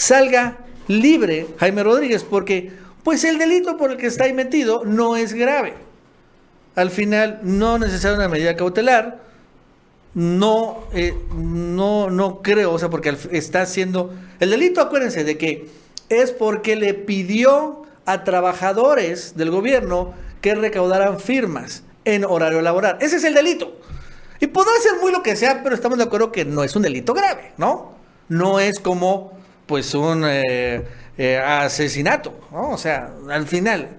salga 0.00 0.56
libre 0.88 1.46
Jaime 1.58 1.82
Rodríguez, 1.82 2.24
porque 2.24 2.72
pues 3.04 3.22
el 3.24 3.36
delito 3.36 3.76
por 3.76 3.90
el 3.90 3.98
que 3.98 4.06
está 4.06 4.24
ahí 4.24 4.32
metido 4.32 4.82
no 4.86 5.16
es 5.16 5.34
grave. 5.34 5.74
Al 6.74 6.90
final 6.90 7.40
no 7.42 7.78
necesita 7.78 8.14
una 8.14 8.28
medida 8.28 8.56
cautelar, 8.56 9.20
no, 10.14 10.84
eh, 10.94 11.14
no, 11.34 12.08
no 12.08 12.40
creo, 12.40 12.72
o 12.72 12.78
sea, 12.78 12.88
porque 12.88 13.14
está 13.32 13.62
haciendo 13.62 14.14
el 14.40 14.50
delito, 14.50 14.80
acuérdense 14.80 15.22
de 15.22 15.36
que 15.36 15.68
es 16.08 16.30
porque 16.32 16.76
le 16.76 16.94
pidió 16.94 17.82
a 18.06 18.24
trabajadores 18.24 19.36
del 19.36 19.50
gobierno 19.50 20.14
que 20.40 20.54
recaudaran 20.54 21.20
firmas 21.20 21.84
en 22.06 22.24
horario 22.24 22.62
laboral. 22.62 22.96
Ese 23.00 23.16
es 23.16 23.24
el 23.24 23.34
delito. 23.34 23.78
Y 24.40 24.46
podrá 24.46 24.72
ser 24.82 24.92
muy 25.02 25.12
lo 25.12 25.22
que 25.22 25.36
sea, 25.36 25.62
pero 25.62 25.74
estamos 25.74 25.98
de 25.98 26.04
acuerdo 26.04 26.32
que 26.32 26.46
no 26.46 26.64
es 26.64 26.74
un 26.74 26.82
delito 26.82 27.12
grave, 27.12 27.52
¿no? 27.58 27.92
No 28.28 28.60
es 28.60 28.80
como, 28.80 29.38
pues, 29.70 29.94
un 29.94 30.24
eh, 30.26 30.82
eh, 31.16 31.38
asesinato, 31.38 32.34
¿no? 32.50 32.70
O 32.70 32.76
sea, 32.76 33.14
al 33.30 33.46
final, 33.46 33.90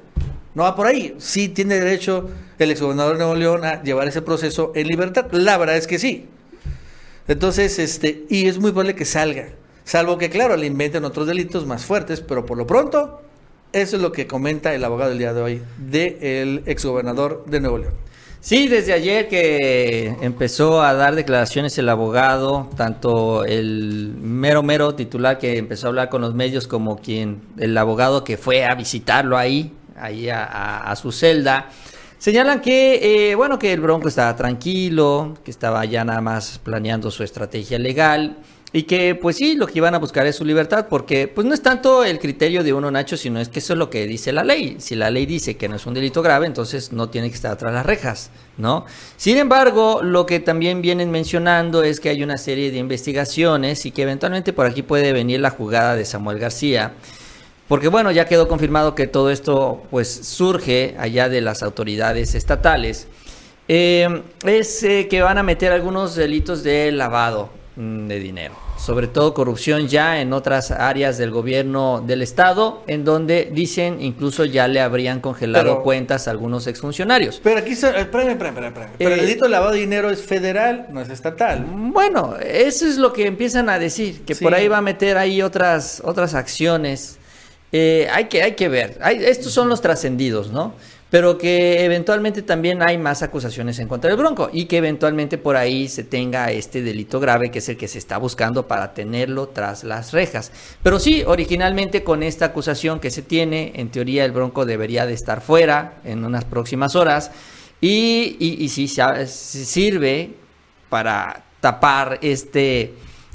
no 0.53 0.63
va 0.63 0.75
por 0.75 0.85
ahí. 0.85 1.15
Sí 1.17 1.47
tiene 1.47 1.75
derecho 1.75 2.29
el 2.59 2.71
exgobernador 2.71 3.13
de 3.13 3.19
Nuevo 3.19 3.35
León 3.35 3.63
a 3.63 3.81
llevar 3.81 4.05
ese 4.09 4.21
proceso 4.21 4.73
en 4.75 4.87
libertad. 4.87 5.27
La 5.31 5.57
verdad 5.57 5.77
es 5.77 5.87
que 5.87 5.97
sí. 5.97 6.27
Entonces, 7.29 7.79
este, 7.79 8.25
y 8.27 8.49
es 8.49 8.59
muy 8.59 8.71
probable 8.71 8.95
que 8.95 9.05
salga. 9.05 9.47
Salvo 9.85 10.17
que, 10.17 10.29
claro, 10.29 10.57
le 10.57 10.65
inventen 10.65 11.05
otros 11.05 11.25
delitos 11.25 11.65
más 11.65 11.85
fuertes, 11.85 12.19
pero 12.19 12.45
por 12.45 12.57
lo 12.57 12.67
pronto, 12.67 13.21
eso 13.71 13.95
es 13.95 14.01
lo 14.01 14.11
que 14.11 14.27
comenta 14.27 14.75
el 14.75 14.83
abogado 14.83 15.11
del 15.11 15.19
día 15.19 15.33
de 15.33 15.41
hoy, 15.41 15.61
del 15.77 16.63
exgobernador 16.65 17.45
de 17.47 17.61
Nuevo 17.61 17.77
León. 17.77 17.93
Sí, 18.43 18.67
desde 18.67 18.93
ayer 18.93 19.27
que 19.27 20.17
empezó 20.19 20.81
a 20.81 20.95
dar 20.95 21.13
declaraciones 21.13 21.77
el 21.77 21.87
abogado, 21.89 22.71
tanto 22.75 23.45
el 23.45 24.15
mero 24.19 24.63
mero 24.63 24.95
titular 24.95 25.37
que 25.37 25.59
empezó 25.59 25.85
a 25.85 25.89
hablar 25.89 26.09
con 26.09 26.21
los 26.23 26.33
medios 26.33 26.65
como 26.65 26.97
quien, 26.97 27.43
el 27.59 27.77
abogado 27.77 28.23
que 28.23 28.37
fue 28.37 28.65
a 28.65 28.73
visitarlo 28.73 29.37
ahí, 29.37 29.71
ahí 29.95 30.27
a, 30.27 30.91
su 30.99 31.11
celda, 31.11 31.69
señalan 32.17 32.61
que, 32.61 33.29
eh, 33.29 33.35
bueno, 33.35 33.59
que 33.59 33.73
el 33.73 33.79
Bronco 33.79 34.07
estaba 34.07 34.35
tranquilo, 34.35 35.35
que 35.45 35.51
estaba 35.51 35.85
ya 35.85 36.03
nada 36.03 36.21
más 36.21 36.59
planeando 36.63 37.11
su 37.11 37.23
estrategia 37.23 37.77
legal 37.77 38.37
y 38.73 38.83
que 38.83 39.15
pues 39.15 39.35
sí, 39.35 39.55
lo 39.55 39.67
que 39.67 39.79
iban 39.79 39.95
a 39.95 39.99
buscar 39.99 40.25
es 40.27 40.37
su 40.37 40.45
libertad, 40.45 40.87
porque 40.89 41.27
pues 41.27 41.45
no 41.45 41.53
es 41.53 41.61
tanto 41.61 42.05
el 42.05 42.19
criterio 42.19 42.63
de 42.63 42.73
uno 42.73 42.89
Nacho, 42.89 43.17
sino 43.17 43.41
es 43.41 43.49
que 43.49 43.59
eso 43.59 43.73
es 43.73 43.79
lo 43.79 43.89
que 43.89 44.07
dice 44.07 44.31
la 44.31 44.45
ley. 44.45 44.77
Si 44.79 44.95
la 44.95 45.11
ley 45.11 45.25
dice 45.25 45.57
que 45.57 45.67
no 45.67 45.75
es 45.75 45.85
un 45.85 45.93
delito 45.93 46.21
grave, 46.21 46.45
entonces 46.45 46.93
no 46.93 47.09
tiene 47.09 47.29
que 47.29 47.35
estar 47.35 47.51
atrás 47.51 47.73
las 47.73 47.85
rejas, 47.85 48.31
¿no? 48.57 48.85
Sin 49.17 49.37
embargo, 49.37 50.01
lo 50.01 50.25
que 50.25 50.39
también 50.39 50.81
vienen 50.81 51.11
mencionando 51.11 51.83
es 51.83 51.99
que 51.99 52.09
hay 52.09 52.23
una 52.23 52.37
serie 52.37 52.71
de 52.71 52.77
investigaciones 52.77 53.85
y 53.85 53.91
que 53.91 54.03
eventualmente 54.03 54.53
por 54.53 54.65
aquí 54.65 54.83
puede 54.83 55.11
venir 55.11 55.41
la 55.41 55.49
jugada 55.49 55.95
de 55.97 56.05
Samuel 56.05 56.39
García. 56.39 56.93
Porque 57.67 57.89
bueno, 57.89 58.11
ya 58.11 58.25
quedó 58.25 58.47
confirmado 58.47 58.95
que 58.95 59.07
todo 59.07 59.31
esto 59.31 59.83
pues 59.91 60.09
surge 60.09 60.95
allá 60.97 61.27
de 61.27 61.41
las 61.41 61.61
autoridades 61.61 62.35
estatales. 62.35 63.07
eh, 63.67 64.23
es 64.45 64.83
eh, 64.83 65.07
que 65.09 65.21
van 65.21 65.37
a 65.37 65.43
meter 65.43 65.71
algunos 65.73 66.15
delitos 66.15 66.63
de 66.63 66.91
lavado 66.91 67.60
de 67.75 68.19
dinero, 68.19 68.53
sobre 68.77 69.07
todo 69.07 69.33
corrupción 69.33 69.87
ya 69.87 70.19
en 70.19 70.33
otras 70.33 70.71
áreas 70.71 71.17
del 71.17 71.31
gobierno 71.31 72.03
del 72.05 72.21
estado, 72.21 72.83
en 72.87 73.05
donde 73.05 73.49
dicen 73.53 74.01
incluso 74.01 74.43
ya 74.43 74.67
le 74.67 74.81
habrían 74.81 75.21
congelado 75.21 75.63
Pero- 75.63 75.83
cuentas 75.83 76.27
a 76.27 76.31
algunos 76.31 76.67
exfuncionarios. 76.67 77.39
Pero 77.41 77.59
aquí, 77.59 77.73
se- 77.75 77.87
espérame, 77.97 78.31
espérame, 78.31 78.57
espérame. 78.67 78.89
Pero 78.97 79.13
el 79.13 79.19
Eh, 79.19 79.21
delito 79.23 79.45
de 79.45 79.51
lavado 79.51 79.71
de 79.71 79.79
dinero 79.79 80.09
es 80.09 80.21
federal, 80.21 80.87
no 80.91 80.99
es 81.01 81.09
estatal. 81.09 81.65
Bueno, 81.65 82.35
eso 82.45 82.85
es 82.85 82.97
lo 82.97 83.13
que 83.13 83.25
empiezan 83.25 83.69
a 83.69 83.79
decir, 83.79 84.23
que 84.25 84.35
Sí. 84.35 84.43
por 84.43 84.53
ahí 84.53 84.67
va 84.67 84.79
a 84.79 84.81
meter 84.81 85.17
ahí 85.17 85.41
otras, 85.41 86.01
otras 86.03 86.33
acciones. 86.33 87.17
Eh, 87.71 88.09
hay, 88.11 88.25
que, 88.25 88.43
hay 88.43 88.55
que 88.55 88.67
ver. 88.67 88.97
Hay- 89.01 89.23
estos 89.23 89.53
son 89.53 89.69
los 89.69 89.79
trascendidos, 89.81 90.51
¿no? 90.51 90.73
Pero 91.11 91.37
que 91.37 91.83
eventualmente 91.83 92.41
también 92.41 92.81
hay 92.81 92.97
más 92.97 93.21
acusaciones 93.21 93.77
en 93.79 93.89
contra 93.89 94.09
del 94.09 94.17
Bronco 94.17 94.49
y 94.51 94.65
que 94.65 94.77
eventualmente 94.77 95.37
por 95.37 95.57
ahí 95.57 95.89
se 95.89 96.05
tenga 96.05 96.51
este 96.51 96.81
delito 96.81 97.19
grave 97.19 97.51
que 97.51 97.59
es 97.59 97.67
el 97.67 97.75
que 97.75 97.89
se 97.89 97.99
está 97.99 98.17
buscando 98.17 98.65
para 98.65 98.93
tenerlo 98.93 99.49
tras 99.49 99.83
las 99.83 100.13
rejas. 100.13 100.53
Pero 100.81 100.99
sí, 100.99 101.23
originalmente 101.27 102.03
con 102.03 102.23
esta 102.23 102.45
acusación 102.45 103.01
que 103.01 103.11
se 103.11 103.21
tiene, 103.21 103.73
en 103.75 103.89
teoría 103.89 104.23
el 104.23 104.31
Bronco 104.31 104.65
debería 104.65 105.05
de 105.05 105.13
estar 105.13 105.41
fuera 105.41 105.99
en 106.05 106.23
unas 106.23 106.45
próximas 106.45 106.95
horas 106.95 107.31
y, 107.81 108.37
y, 108.39 108.63
y 108.63 108.69
sí 108.69 108.87
sirve 108.87 110.31
para 110.89 111.43
tapar 111.59 112.19
este, 112.21 112.93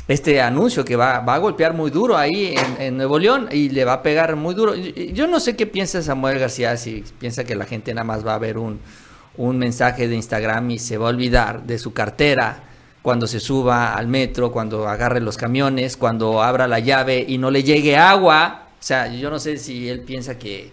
este 0.09 0.41
anuncio 0.41 0.85
que 0.85 0.95
va, 0.95 1.21
va 1.21 1.35
a 1.35 1.39
golpear 1.39 1.75
muy 1.75 1.91
duro 1.91 2.17
ahí 2.17 2.55
en, 2.79 2.97
Nuevo 2.97 3.19
León 3.19 3.49
y 3.51 3.71
le 3.71 3.85
va 3.85 3.95
a 3.95 4.03
pegar 4.03 4.37
muy 4.37 4.55
duro. 4.55 4.75
Yo 4.75 5.27
no 5.27 5.41
sé 5.41 5.57
qué 5.57 5.67
piensa 5.67 6.03
Samuel 6.03 6.39
García, 6.39 6.77
si 6.77 7.05
piensa 7.19 7.45
que 7.45 7.57
la 7.57 7.65
gente 7.65 7.93
nada 7.93 8.05
más 8.05 8.25
va 8.25 8.35
a 8.35 8.39
ver 8.39 8.57
un, 8.57 8.79
un 9.37 9.59
mensaje 9.59 10.07
de 10.07 10.15
Instagram 10.15 10.71
y 10.71 10.79
se 10.79 10.97
va 10.97 11.07
a 11.07 11.11
olvidar 11.11 11.65
de 11.65 11.79
su 11.79 11.93
cartera 11.93 12.63
cuando 13.03 13.27
se 13.27 13.41
suba 13.41 13.95
al 13.95 14.07
metro, 14.07 14.53
cuando 14.53 14.89
agarre 14.89 15.21
los 15.21 15.37
camiones, 15.37 15.97
cuando 15.97 16.43
abra 16.43 16.67
la 16.67 16.79
llave 16.79 17.25
y 17.27 17.39
no 17.39 17.51
le 17.51 17.63
llegue 17.63 17.97
agua. 17.97 18.69
O 18.79 18.83
sea, 18.83 19.13
yo 19.13 19.31
no 19.31 19.39
sé 19.39 19.59
si 19.59 19.89
él 19.89 20.01
piensa 20.01 20.39
que 20.39 20.73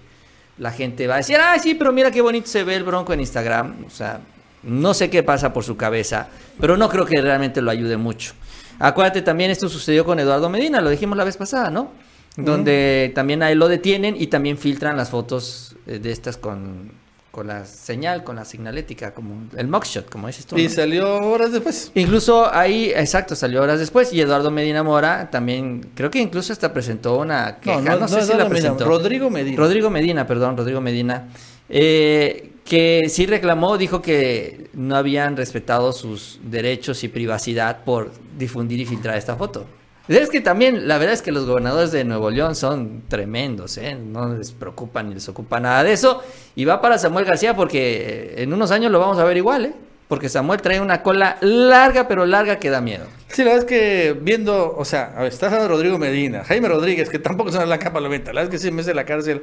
la 0.58 0.72
gente 0.72 1.08
va 1.08 1.16
a 1.16 1.18
decir, 1.18 1.38
ah, 1.40 1.58
sí, 1.60 1.74
pero 1.74 1.92
mira 1.92 2.12
qué 2.12 2.22
bonito 2.22 2.48
se 2.48 2.64
ve 2.64 2.76
el 2.76 2.84
bronco 2.84 3.14
en 3.14 3.20
Instagram. 3.20 3.86
O 3.86 3.90
sea, 3.90 4.20
no 4.64 4.94
sé 4.94 5.10
qué 5.10 5.24
pasa 5.24 5.54
por 5.54 5.64
su 5.64 5.76
cabeza, 5.76 6.28
pero 6.60 6.78
no 6.78 6.90
creo 6.90 7.06
que 7.06 7.22
realmente 7.22 7.62
lo 7.62 7.72
ayude 7.72 7.98
mucho. 7.98 8.34
Acuérdate 8.80 9.22
también, 9.22 9.52
esto 9.52 9.70
sucedió 9.70 10.06
con 10.06 10.20
Eduardo 10.20 10.50
Medina, 10.50 10.82
lo 10.82 10.90
dijimos 10.90 11.18
la 11.18 11.24
vez 11.24 11.38
pasada, 11.38 11.70
¿no? 11.70 11.92
Donde 12.36 13.12
también 13.14 13.44
a 13.44 13.52
él 13.52 13.60
lo 13.60 13.68
detienen 13.68 14.16
y 14.18 14.28
también 14.28 14.58
filtran 14.58 14.98
las 14.98 15.10
fotos 15.12 15.76
eh, 15.86 16.00
de 16.00 16.12
estas 16.12 16.36
con, 16.36 16.92
con 17.30 17.46
la 17.46 17.66
señal, 17.66 18.24
con 18.24 18.36
la 18.38 18.44
signalética, 18.44 19.14
como 19.14 19.36
el 19.56 19.68
mugshot, 19.68 20.10
como 20.10 20.26
dices 20.26 20.48
tú. 20.48 20.58
Y 20.58 20.68
salió 20.68 21.16
horas 21.18 21.52
después. 21.52 21.92
Incluso 21.94 22.52
ahí, 22.52 22.92
exacto, 22.96 23.36
salió 23.36 23.62
horas 23.62 23.80
después. 23.80 24.12
Y 24.14 24.22
Eduardo 24.22 24.50
Medina 24.50 24.82
Mora 24.82 25.30
también, 25.30 25.92
creo 25.94 26.10
que 26.10 26.20
incluso 26.20 26.52
hasta 26.54 26.74
presentó 26.74 27.20
una 27.20 27.58
queja. 27.60 27.80
No, 27.82 27.92
No, 27.92 28.00
no, 28.00 28.08
sé 28.08 28.22
si 28.24 28.30
la 28.30 28.34
Medina, 28.38 28.50
presentó. 28.50 28.86
Rodrigo 28.86 29.30
Medina. 29.30 29.58
Rodrigo 29.58 29.92
Medina, 29.92 30.26
perdón, 30.26 30.58
Rodrigo 30.58 30.82
Medina. 30.82 31.28
eh, 31.70 32.50
que 32.66 33.04
sí 33.10 33.26
reclamó, 33.26 33.78
dijo 33.78 34.02
que 34.02 34.70
no 34.74 34.96
habían 34.96 35.36
respetado 35.36 35.92
sus 35.92 36.40
derechos 36.44 37.04
y 37.04 37.08
privacidad 37.10 37.84
por 37.84 38.12
difundir 38.38 38.80
y 38.80 38.86
filtrar 38.86 39.18
esta 39.18 39.36
foto. 39.36 39.66
Es 40.08 40.30
que 40.30 40.42
también, 40.42 40.88
la 40.88 40.98
verdad 40.98 41.14
es 41.14 41.22
que 41.22 41.32
los 41.32 41.46
gobernadores 41.46 41.94
de 41.94 42.04
Nuevo 42.04 42.30
León 42.30 42.56
son 42.56 43.04
tremendos, 43.08 43.78
¿eh? 43.78 43.96
No 43.96 44.36
les 44.36 44.52
preocupa 44.52 45.02
ni 45.02 45.14
les 45.14 45.30
ocupa 45.30 45.62
nada 45.62 45.82
de 45.84 45.94
eso. 45.94 46.22
Y 46.56 46.66
va 46.66 46.82
para 46.82 46.98
Samuel 46.98 47.24
García 47.24 47.56
porque 47.56 48.34
en 48.38 48.52
unos 48.52 48.72
años 48.72 48.92
lo 48.92 49.00
vamos 49.00 49.18
a 49.18 49.24
ver 49.24 49.38
igual, 49.38 49.66
¿eh? 49.66 49.74
Porque 50.10 50.28
Samuel 50.28 50.62
trae 50.62 50.82
una 50.82 51.02
cola 51.02 51.38
larga, 51.40 52.08
pero 52.10 52.26
larga 52.26 52.60
que 52.60 52.70
da 52.70 52.82
miedo. 52.82 53.06
Sí, 53.30 53.44
la 53.44 53.52
verdad 53.52 53.64
es 53.64 53.70
que 53.70 54.20
viendo, 54.20 54.76
o 54.78 54.84
sea, 54.84 55.14
a 55.16 55.24
ver, 55.24 55.32
estás 55.32 55.68
Rodrigo 55.68 55.98
Medina, 55.98 56.44
Jaime 56.44 56.68
Rodríguez, 56.68 57.10
que 57.10 57.20
tampoco 57.20 57.50
es 57.50 57.56
una 57.56 57.66
blanca 57.66 57.92
palomita, 57.94 58.34
la 58.34 58.42
verdad 58.42 58.54
es 58.54 58.62
que 58.62 58.68
sí 58.68 58.72
me 58.72 58.82
hace 58.82 58.94
la 58.94 59.06
cárcel, 59.06 59.42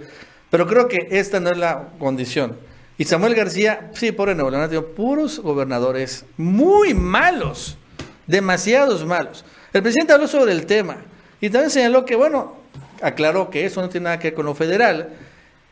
pero 0.50 0.66
creo 0.66 0.88
que 0.88 1.08
esta 1.10 1.40
no 1.40 1.50
es 1.50 1.56
la 1.56 1.88
condición. 1.98 2.56
Y 3.00 3.06
Samuel 3.06 3.34
García, 3.34 3.90
sí, 3.94 4.12
pobre 4.12 4.34
Nuevo 4.34 4.50
León, 4.50 4.64
tenido 4.64 4.88
puros 4.88 5.38
gobernadores 5.38 6.26
muy 6.36 6.92
malos, 6.92 7.78
demasiados 8.26 9.06
malos. 9.06 9.42
El 9.72 9.82
presidente 9.82 10.12
habló 10.12 10.28
sobre 10.28 10.52
el 10.52 10.66
tema 10.66 10.98
y 11.40 11.48
también 11.48 11.70
señaló 11.70 12.04
que, 12.04 12.14
bueno, 12.14 12.58
aclaró 13.00 13.48
que 13.48 13.64
eso 13.64 13.80
no 13.80 13.88
tiene 13.88 14.04
nada 14.04 14.18
que 14.18 14.28
ver 14.28 14.34
con 14.34 14.44
lo 14.44 14.54
federal, 14.54 15.14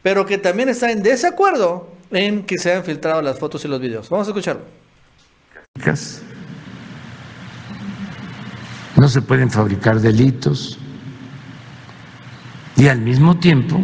pero 0.01 0.25
que 0.25 0.39
también 0.39 0.71
está 0.71 0.91
en 0.91 1.03
desacuerdo 1.03 1.93
en 2.11 2.45
que 2.45 2.57
se 2.57 2.71
hayan 2.71 2.83
filtrado 2.83 3.21
las 3.21 3.39
fotos 3.39 3.63
y 3.63 3.69
los 3.69 3.79
videos. 3.79 4.09
Vamos 4.09 4.27
a 4.27 4.31
escucharlo. 4.31 4.63
No 8.97 9.07
se 9.07 9.21
pueden 9.21 9.51
fabricar 9.51 10.01
delitos 10.01 10.79
y 12.75 12.89
al 12.89 13.03
mismo 13.03 13.39
tiempo 13.39 13.79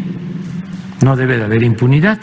no 1.02 1.14
debe 1.14 1.36
de 1.36 1.44
haber 1.44 1.62
impunidad. 1.62 2.18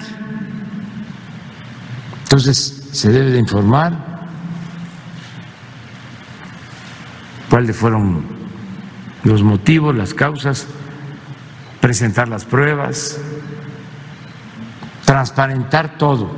Entonces 2.32 2.88
se 2.94 3.10
debe 3.10 3.32
de 3.32 3.40
informar 3.40 3.92
cuáles 7.50 7.76
fueron 7.76 8.24
los 9.26 9.44
motivos, 9.44 9.94
las 9.94 10.14
causas, 10.14 10.66
presentar 11.82 12.30
las 12.30 12.46
pruebas, 12.46 13.20
transparentar 15.04 15.98
todo. 15.98 16.32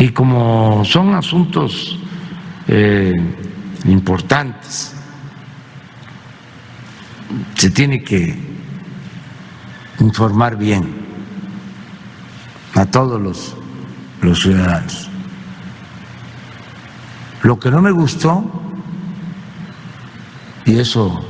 Y 0.00 0.08
como 0.08 0.84
son 0.84 1.14
asuntos 1.14 1.96
eh, 2.66 3.12
importantes, 3.84 4.96
se 7.54 7.70
tiene 7.70 8.02
que 8.02 8.36
informar 10.00 10.56
bien 10.56 11.01
a 12.74 12.86
todos 12.86 13.20
los, 13.20 13.54
los 14.20 14.40
ciudadanos. 14.40 15.08
Lo 17.42 17.58
que 17.58 17.70
no 17.70 17.82
me 17.82 17.90
gustó, 17.90 18.44
y 20.64 20.78
eso 20.78 21.24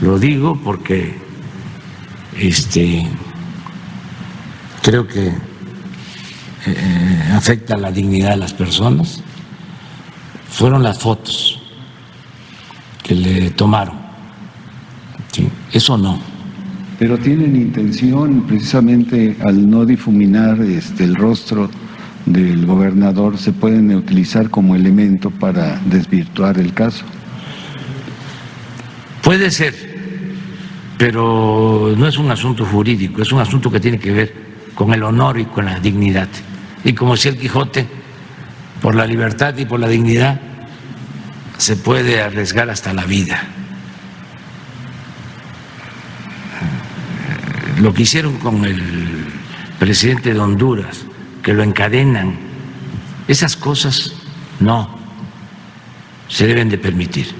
lo 0.00 0.18
digo 0.18 0.58
porque 0.62 1.20
este, 2.36 3.06
creo 4.82 5.06
que 5.06 5.32
eh, 6.66 7.32
afecta 7.32 7.76
la 7.76 7.92
dignidad 7.92 8.30
de 8.30 8.36
las 8.36 8.52
personas, 8.52 9.22
fueron 10.50 10.82
las 10.82 10.98
fotos 10.98 11.62
que 13.02 13.14
le 13.14 13.50
tomaron. 13.50 14.02
Eso 15.72 15.96
no. 15.96 16.31
Pero 17.02 17.18
tienen 17.18 17.56
intención, 17.56 18.46
precisamente 18.46 19.36
al 19.40 19.68
no 19.68 19.84
difuminar 19.84 20.60
este, 20.60 21.02
el 21.02 21.16
rostro 21.16 21.68
del 22.26 22.64
gobernador, 22.64 23.38
se 23.38 23.50
pueden 23.52 23.92
utilizar 23.92 24.50
como 24.50 24.76
elemento 24.76 25.28
para 25.28 25.80
desvirtuar 25.86 26.60
el 26.60 26.72
caso. 26.72 27.04
Puede 29.20 29.50
ser, 29.50 29.74
pero 30.96 31.92
no 31.98 32.06
es 32.06 32.18
un 32.18 32.30
asunto 32.30 32.64
jurídico, 32.64 33.20
es 33.20 33.32
un 33.32 33.40
asunto 33.40 33.68
que 33.68 33.80
tiene 33.80 33.98
que 33.98 34.12
ver 34.12 34.34
con 34.76 34.94
el 34.94 35.02
honor 35.02 35.40
y 35.40 35.46
con 35.46 35.64
la 35.64 35.80
dignidad. 35.80 36.28
Y 36.84 36.92
como 36.92 37.14
decía 37.14 37.32
el 37.32 37.38
Quijote, 37.38 37.84
por 38.80 38.94
la 38.94 39.08
libertad 39.08 39.58
y 39.58 39.64
por 39.64 39.80
la 39.80 39.88
dignidad 39.88 40.40
se 41.58 41.74
puede 41.74 42.22
arriesgar 42.22 42.70
hasta 42.70 42.92
la 42.92 43.06
vida. 43.06 43.42
Lo 47.82 47.92
que 47.92 48.02
hicieron 48.02 48.38
con 48.38 48.64
el 48.64 49.26
presidente 49.80 50.32
de 50.32 50.38
Honduras, 50.38 51.04
que 51.42 51.52
lo 51.52 51.64
encadenan, 51.64 52.38
esas 53.26 53.56
cosas 53.56 54.12
no 54.60 55.00
se 56.28 56.46
deben 56.46 56.68
de 56.68 56.78
permitir. 56.78 57.34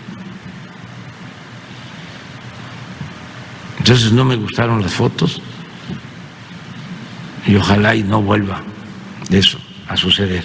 Entonces 3.78 4.10
no 4.10 4.24
me 4.24 4.34
gustaron 4.34 4.82
las 4.82 4.92
fotos 4.92 5.40
y 7.46 7.54
ojalá 7.54 7.94
y 7.94 8.02
no 8.02 8.20
vuelva 8.20 8.64
eso 9.30 9.60
a 9.86 9.96
suceder. 9.96 10.44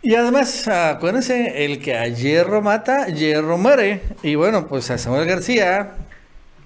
Y 0.00 0.14
además, 0.14 0.68
acuérdense, 0.68 1.64
el 1.64 1.80
que 1.80 1.96
a 1.96 2.06
hierro 2.06 2.62
mata, 2.62 3.08
hierro 3.08 3.58
muere. 3.58 4.04
Y 4.22 4.36
bueno, 4.36 4.68
pues 4.68 4.92
a 4.92 4.96
Samuel 4.96 5.26
García, 5.26 5.96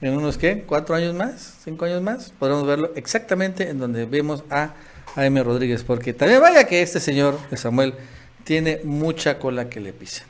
en 0.00 0.16
unos, 0.16 0.38
¿qué? 0.38 0.64
¿Cuatro 0.66 0.94
años 0.94 1.14
más? 1.14 1.56
¿Cinco 1.64 1.84
años 1.84 2.02
más? 2.02 2.32
Podremos 2.38 2.66
verlo 2.66 2.92
exactamente 2.94 3.68
en 3.68 3.78
donde 3.78 4.04
vemos 4.06 4.44
a 4.50 4.74
Jaime 5.14 5.42
Rodríguez. 5.42 5.84
Porque 5.84 6.12
también 6.12 6.40
vaya 6.40 6.64
que 6.64 6.82
este 6.82 7.00
señor, 7.00 7.38
de 7.50 7.56
Samuel, 7.56 7.94
tiene 8.44 8.80
mucha 8.84 9.38
cola 9.38 9.68
que 9.68 9.80
le 9.80 9.92
pisa. 9.92 10.24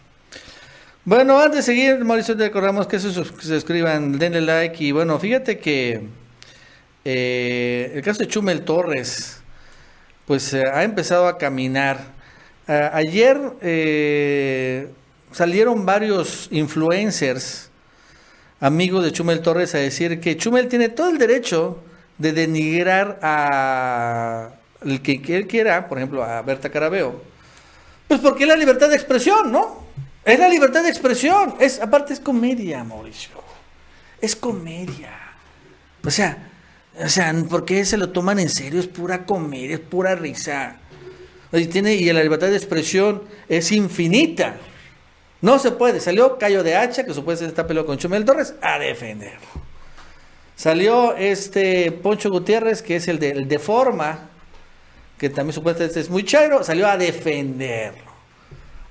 Bueno, 1.04 1.38
antes 1.38 1.58
de 1.58 1.62
seguir, 1.62 2.04
Mauricio, 2.04 2.36
te 2.36 2.44
recordamos 2.44 2.86
que 2.86 2.98
se 2.98 3.12
suscriban, 3.12 4.18
denle 4.18 4.40
like. 4.40 4.82
Y 4.82 4.92
bueno, 4.92 5.18
fíjate 5.18 5.58
que 5.58 6.08
eh, 7.04 7.92
el 7.94 8.02
caso 8.02 8.20
de 8.20 8.28
Chumel 8.28 8.62
Torres, 8.62 9.40
pues 10.26 10.54
eh, 10.54 10.64
ha 10.72 10.82
empezado 10.82 11.28
a 11.28 11.36
caminar. 11.36 12.14
Ayer 12.66 13.38
eh, 13.60 14.88
salieron 15.30 15.84
varios 15.84 16.48
influencers, 16.50 17.70
amigos 18.64 19.04
de 19.04 19.12
Chumel 19.12 19.42
Torres, 19.42 19.74
a 19.74 19.78
decir 19.78 20.20
que 20.20 20.38
Chumel 20.38 20.68
tiene 20.68 20.88
todo 20.88 21.10
el 21.10 21.18
derecho 21.18 21.82
de 22.16 22.32
denigrar 22.32 23.18
a 23.20 24.52
el 24.82 25.02
que 25.02 25.20
él 25.36 25.46
quiera, 25.46 25.86
por 25.86 25.98
ejemplo, 25.98 26.24
a 26.24 26.40
Berta 26.40 26.70
Carabeo. 26.70 27.20
Pues 28.08 28.20
porque 28.20 28.44
es 28.44 28.48
la 28.48 28.56
libertad 28.56 28.88
de 28.88 28.94
expresión, 28.94 29.52
¿no? 29.52 29.84
Es 30.24 30.38
la 30.38 30.48
libertad 30.48 30.82
de 30.82 30.88
expresión. 30.88 31.56
Es, 31.60 31.78
aparte 31.78 32.14
es 32.14 32.20
comedia, 32.20 32.82
Mauricio. 32.84 33.36
Es 34.18 34.34
comedia. 34.34 35.12
O 36.02 36.10
sea, 36.10 36.50
o 36.98 37.08
sea, 37.10 37.34
¿por 37.50 37.66
qué 37.66 37.84
se 37.84 37.98
lo 37.98 38.10
toman 38.10 38.38
en 38.38 38.48
serio? 38.48 38.80
Es 38.80 38.86
pura 38.86 39.26
comedia, 39.26 39.74
es 39.74 39.80
pura 39.80 40.14
risa. 40.14 40.76
Y, 41.52 41.66
tiene, 41.66 41.96
y 41.96 42.10
la 42.10 42.22
libertad 42.22 42.48
de 42.48 42.56
expresión 42.56 43.24
es 43.46 43.72
infinita. 43.72 44.56
No 45.44 45.58
se 45.58 45.72
puede. 45.72 46.00
Salió 46.00 46.38
Cayo 46.38 46.62
de 46.62 46.74
Hacha, 46.74 47.04
que 47.04 47.12
supuestamente 47.12 47.52
está 47.52 47.66
peleado 47.66 47.86
con 47.86 47.98
Chumel 47.98 48.24
Torres, 48.24 48.54
a 48.62 48.78
defenderlo. 48.78 49.46
Salió 50.56 51.14
este 51.16 51.92
Poncho 51.92 52.30
Gutiérrez, 52.30 52.80
que 52.80 52.96
es 52.96 53.08
el 53.08 53.18
de, 53.18 53.32
el 53.32 53.46
de 53.46 53.58
Forma, 53.58 54.30
que 55.18 55.28
también 55.28 55.52
supuestamente 55.52 56.00
es 56.00 56.08
muy 56.08 56.24
chairo, 56.24 56.64
salió 56.64 56.88
a 56.88 56.96
defenderlo. 56.96 58.10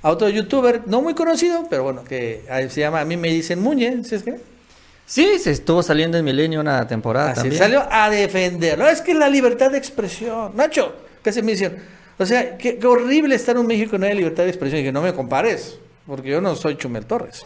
A 0.04 0.12
otro 0.12 0.30
youtuber, 0.30 0.84
no 0.86 1.02
muy 1.02 1.16
conocido, 1.16 1.66
pero 1.72 1.82
bueno, 1.86 2.04
que 2.04 2.46
ah, 2.48 2.62
se 2.70 2.82
llama, 2.82 3.00
a 3.00 3.06
mí 3.06 3.18
me 3.18 3.30
dicen 3.30 3.60
Muñe, 3.60 4.04
¿sí 4.04 4.14
es 4.14 4.22
que? 4.22 4.40
Sí, 5.08 5.40
se 5.40 5.50
estuvo 5.50 5.82
saliendo 5.82 6.20
en 6.20 6.26
Milenio 6.26 6.60
una 6.60 6.86
temporada 6.86 7.32
Así, 7.32 7.42
también. 7.42 7.58
salió 7.58 7.84
a 7.90 8.12
defenderlo. 8.12 8.88
Es 8.88 9.02
que 9.02 9.16
la 9.16 9.28
libertad 9.28 9.72
de 9.72 9.80
expresión. 9.80 10.56
Nacho, 10.56 10.94
¿qué 11.24 11.32
se 11.32 11.42
me 11.42 11.54
dicen? 11.54 11.82
O 12.20 12.28
sea, 12.28 12.60
qué, 12.60 12.78
qué 12.78 12.86
horrible 12.86 13.34
estar 13.34 13.58
en 13.58 13.66
México 13.66 13.96
y 13.96 14.00
no 14.00 14.06
hay 14.06 14.14
libertad 14.14 14.44
de 14.44 14.50
expresión 14.50 14.82
y 14.82 14.84
que 14.84 14.92
no 14.92 15.02
me 15.02 15.16
compares, 15.16 15.80
porque 16.06 16.30
yo 16.30 16.42
no 16.42 16.56
soy 16.56 16.78
Chumel 16.78 17.06
Torres. 17.06 17.46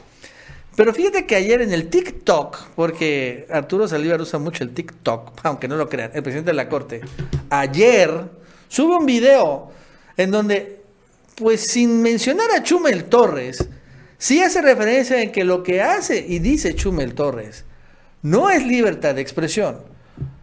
Pero 0.75 0.93
fíjate 0.93 1.25
que 1.25 1.35
ayer 1.35 1.61
en 1.61 1.73
el 1.73 1.89
TikTok, 1.89 2.69
porque 2.75 3.47
Arturo 3.49 3.87
Saldívar 3.87 4.21
usa 4.21 4.37
mucho 4.37 4.63
el 4.63 4.73
TikTok, 4.73 5.31
aunque 5.43 5.67
no 5.67 5.75
lo 5.75 5.89
crean, 5.89 6.11
el 6.13 6.21
presidente 6.21 6.51
de 6.51 6.55
la 6.55 6.69
Corte, 6.69 7.01
ayer 7.49 8.25
sube 8.67 8.95
un 8.95 9.05
video 9.05 9.71
en 10.17 10.29
donde, 10.29 10.81
pues 11.35 11.65
sin 11.65 12.01
mencionar 12.03 12.51
a 12.51 12.61
Chumel 12.61 13.05
Torres, 13.05 13.67
sí 14.19 14.41
hace 14.41 14.61
referencia 14.61 15.19
en 15.21 15.31
que 15.31 15.43
lo 15.43 15.63
que 15.63 15.81
hace 15.81 16.23
y 16.27 16.39
dice 16.39 16.75
Chumel 16.75 17.15
Torres 17.15 17.65
no 18.21 18.49
es 18.49 18.65
libertad 18.65 19.15
de 19.15 19.21
expresión, 19.21 19.79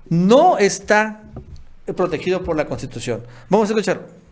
no 0.08 0.58
está 0.58 1.22
protegido 1.96 2.42
por 2.42 2.56
la 2.56 2.66
Constitución. 2.66 3.22
Vamos 3.48 3.68
a 3.68 3.72
escuchar. 3.72 4.23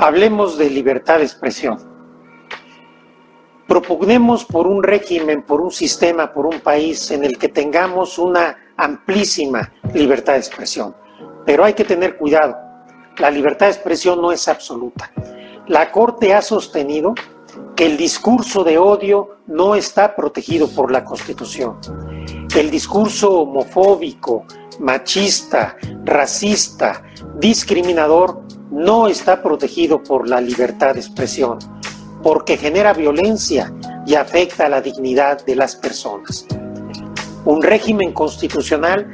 Hablemos 0.00 0.56
de 0.56 0.70
libertad 0.70 1.18
de 1.18 1.24
expresión. 1.24 1.76
Propugnemos 3.66 4.44
por 4.44 4.68
un 4.68 4.80
régimen, 4.80 5.42
por 5.42 5.60
un 5.60 5.72
sistema, 5.72 6.32
por 6.32 6.46
un 6.46 6.60
país 6.60 7.10
en 7.10 7.24
el 7.24 7.36
que 7.36 7.48
tengamos 7.48 8.16
una 8.16 8.56
amplísima 8.76 9.72
libertad 9.92 10.34
de 10.34 10.38
expresión. 10.38 10.94
Pero 11.44 11.64
hay 11.64 11.74
que 11.74 11.82
tener 11.82 12.16
cuidado. 12.16 12.56
La 13.18 13.28
libertad 13.28 13.66
de 13.66 13.72
expresión 13.72 14.22
no 14.22 14.30
es 14.30 14.46
absoluta. 14.46 15.10
La 15.66 15.90
Corte 15.90 16.32
ha 16.32 16.42
sostenido 16.42 17.12
que 17.74 17.86
el 17.86 17.96
discurso 17.96 18.62
de 18.62 18.78
odio 18.78 19.38
no 19.48 19.74
está 19.74 20.14
protegido 20.14 20.68
por 20.68 20.92
la 20.92 21.04
Constitución. 21.04 21.80
El 22.56 22.70
discurso 22.70 23.40
homofóbico, 23.40 24.44
machista, 24.78 25.76
racista, 26.04 27.02
discriminador 27.40 28.46
no 28.70 29.08
está 29.08 29.42
protegido 29.42 30.02
por 30.02 30.28
la 30.28 30.40
libertad 30.40 30.94
de 30.94 31.00
expresión, 31.00 31.58
porque 32.22 32.56
genera 32.56 32.92
violencia 32.92 33.72
y 34.06 34.14
afecta 34.14 34.66
a 34.66 34.68
la 34.68 34.80
dignidad 34.80 35.44
de 35.44 35.56
las 35.56 35.76
personas. 35.76 36.46
Un 37.44 37.62
régimen 37.62 38.12
constitucional 38.12 39.06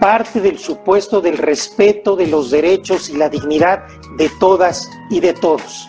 parte 0.00 0.40
del 0.40 0.58
supuesto 0.58 1.20
del 1.20 1.36
respeto 1.36 2.16
de 2.16 2.26
los 2.26 2.50
derechos 2.50 3.10
y 3.10 3.16
la 3.16 3.28
dignidad 3.28 3.84
de 4.16 4.30
todas 4.40 4.88
y 5.10 5.20
de 5.20 5.34
todos, 5.34 5.88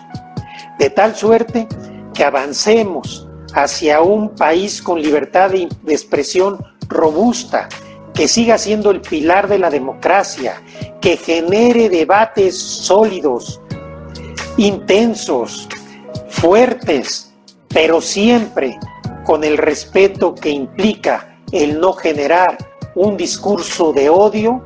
de 0.78 0.90
tal 0.90 1.16
suerte 1.16 1.66
que 2.14 2.24
avancemos 2.24 3.26
hacia 3.54 4.02
un 4.02 4.34
país 4.34 4.82
con 4.82 5.00
libertad 5.00 5.50
de, 5.50 5.68
expresión 5.88 6.62
robusta, 6.88 7.68
que 8.14 8.28
siga 8.28 8.58
siendo 8.58 8.90
el 8.90 9.00
pilar 9.00 9.48
de 9.48 9.58
la 9.58 9.70
democracia, 9.70 10.62
que 11.00 11.16
genere 11.16 11.88
debates 11.88 12.58
sólidos, 12.58 13.60
intensos, 14.56 15.68
fuertes, 16.28 17.32
pero 17.68 18.00
siempre 18.00 18.78
con 19.24 19.44
el 19.44 19.56
respeto 19.56 20.34
que 20.34 20.50
implica 20.50 21.38
el 21.52 21.80
no 21.80 21.92
generar 21.92 22.58
un 22.94 23.16
discurso 23.16 23.92
de 23.92 24.10
odio, 24.10 24.62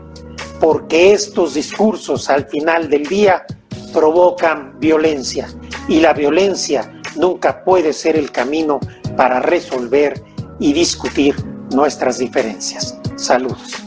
porque 0.61 1.13
estos 1.13 1.55
discursos 1.55 2.29
al 2.31 2.47
final 2.47 2.89
del 2.89 3.05
día 3.05 3.45
provocan 3.93 4.79
violencia 4.81 5.49
y 5.89 6.01
la 6.01 6.13
violencia 6.13 7.01
nunca 7.17 7.65
puede 7.65 7.93
ser 7.93 8.17
el 8.17 8.31
camino 8.33 8.81
para 9.17 9.41
resolver 9.41 10.23
y 10.59 10.73
discutir 10.73 11.35
nuestras 11.73 12.19
diferencias. 12.19 12.99
Saludos. 13.17 13.83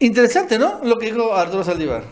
Interesante, 0.00 0.58
¿no? 0.58 0.80
Lo 0.84 0.96
que 0.96 1.06
dijo 1.06 1.34
Arturo 1.34 1.64
Saldívar. 1.64 2.04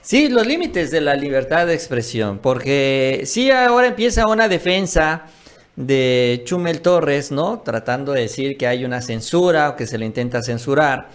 Sí, 0.00 0.28
los 0.28 0.46
límites 0.46 0.92
de 0.92 1.00
la 1.00 1.14
libertad 1.14 1.66
de 1.66 1.74
expresión, 1.74 2.38
porque 2.38 3.22
sí 3.24 3.50
ahora 3.50 3.88
empieza 3.88 4.28
una 4.28 4.48
defensa 4.48 5.26
de 5.74 6.42
Chumel 6.44 6.80
Torres, 6.80 7.32
¿no? 7.32 7.60
Tratando 7.60 8.12
de 8.12 8.22
decir 8.22 8.56
que 8.56 8.66
hay 8.66 8.84
una 8.84 9.00
censura 9.00 9.70
o 9.70 9.76
que 9.76 9.86
se 9.86 9.98
le 9.98 10.06
intenta 10.06 10.42
censurar. 10.42 11.08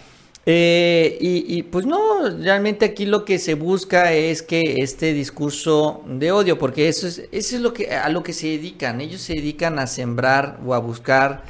Eh, 0.46 1.18
y, 1.20 1.58
y, 1.58 1.62
pues 1.62 1.84
no, 1.84 2.30
realmente 2.30 2.86
aquí 2.86 3.04
lo 3.04 3.24
que 3.24 3.38
se 3.38 3.54
busca 3.54 4.14
es 4.14 4.42
que 4.42 4.76
este 4.78 5.12
discurso 5.12 6.02
de 6.06 6.32
odio, 6.32 6.58
porque 6.58 6.88
eso 6.88 7.06
es, 7.06 7.18
eso 7.32 7.56
es 7.56 7.60
lo 7.60 7.74
que, 7.74 7.90
a 7.90 8.08
lo 8.08 8.22
que 8.22 8.32
se 8.32 8.46
dedican, 8.46 9.02
ellos 9.02 9.20
se 9.20 9.34
dedican 9.34 9.78
a 9.78 9.86
sembrar 9.86 10.58
o 10.64 10.72
a 10.72 10.78
buscar 10.78 11.42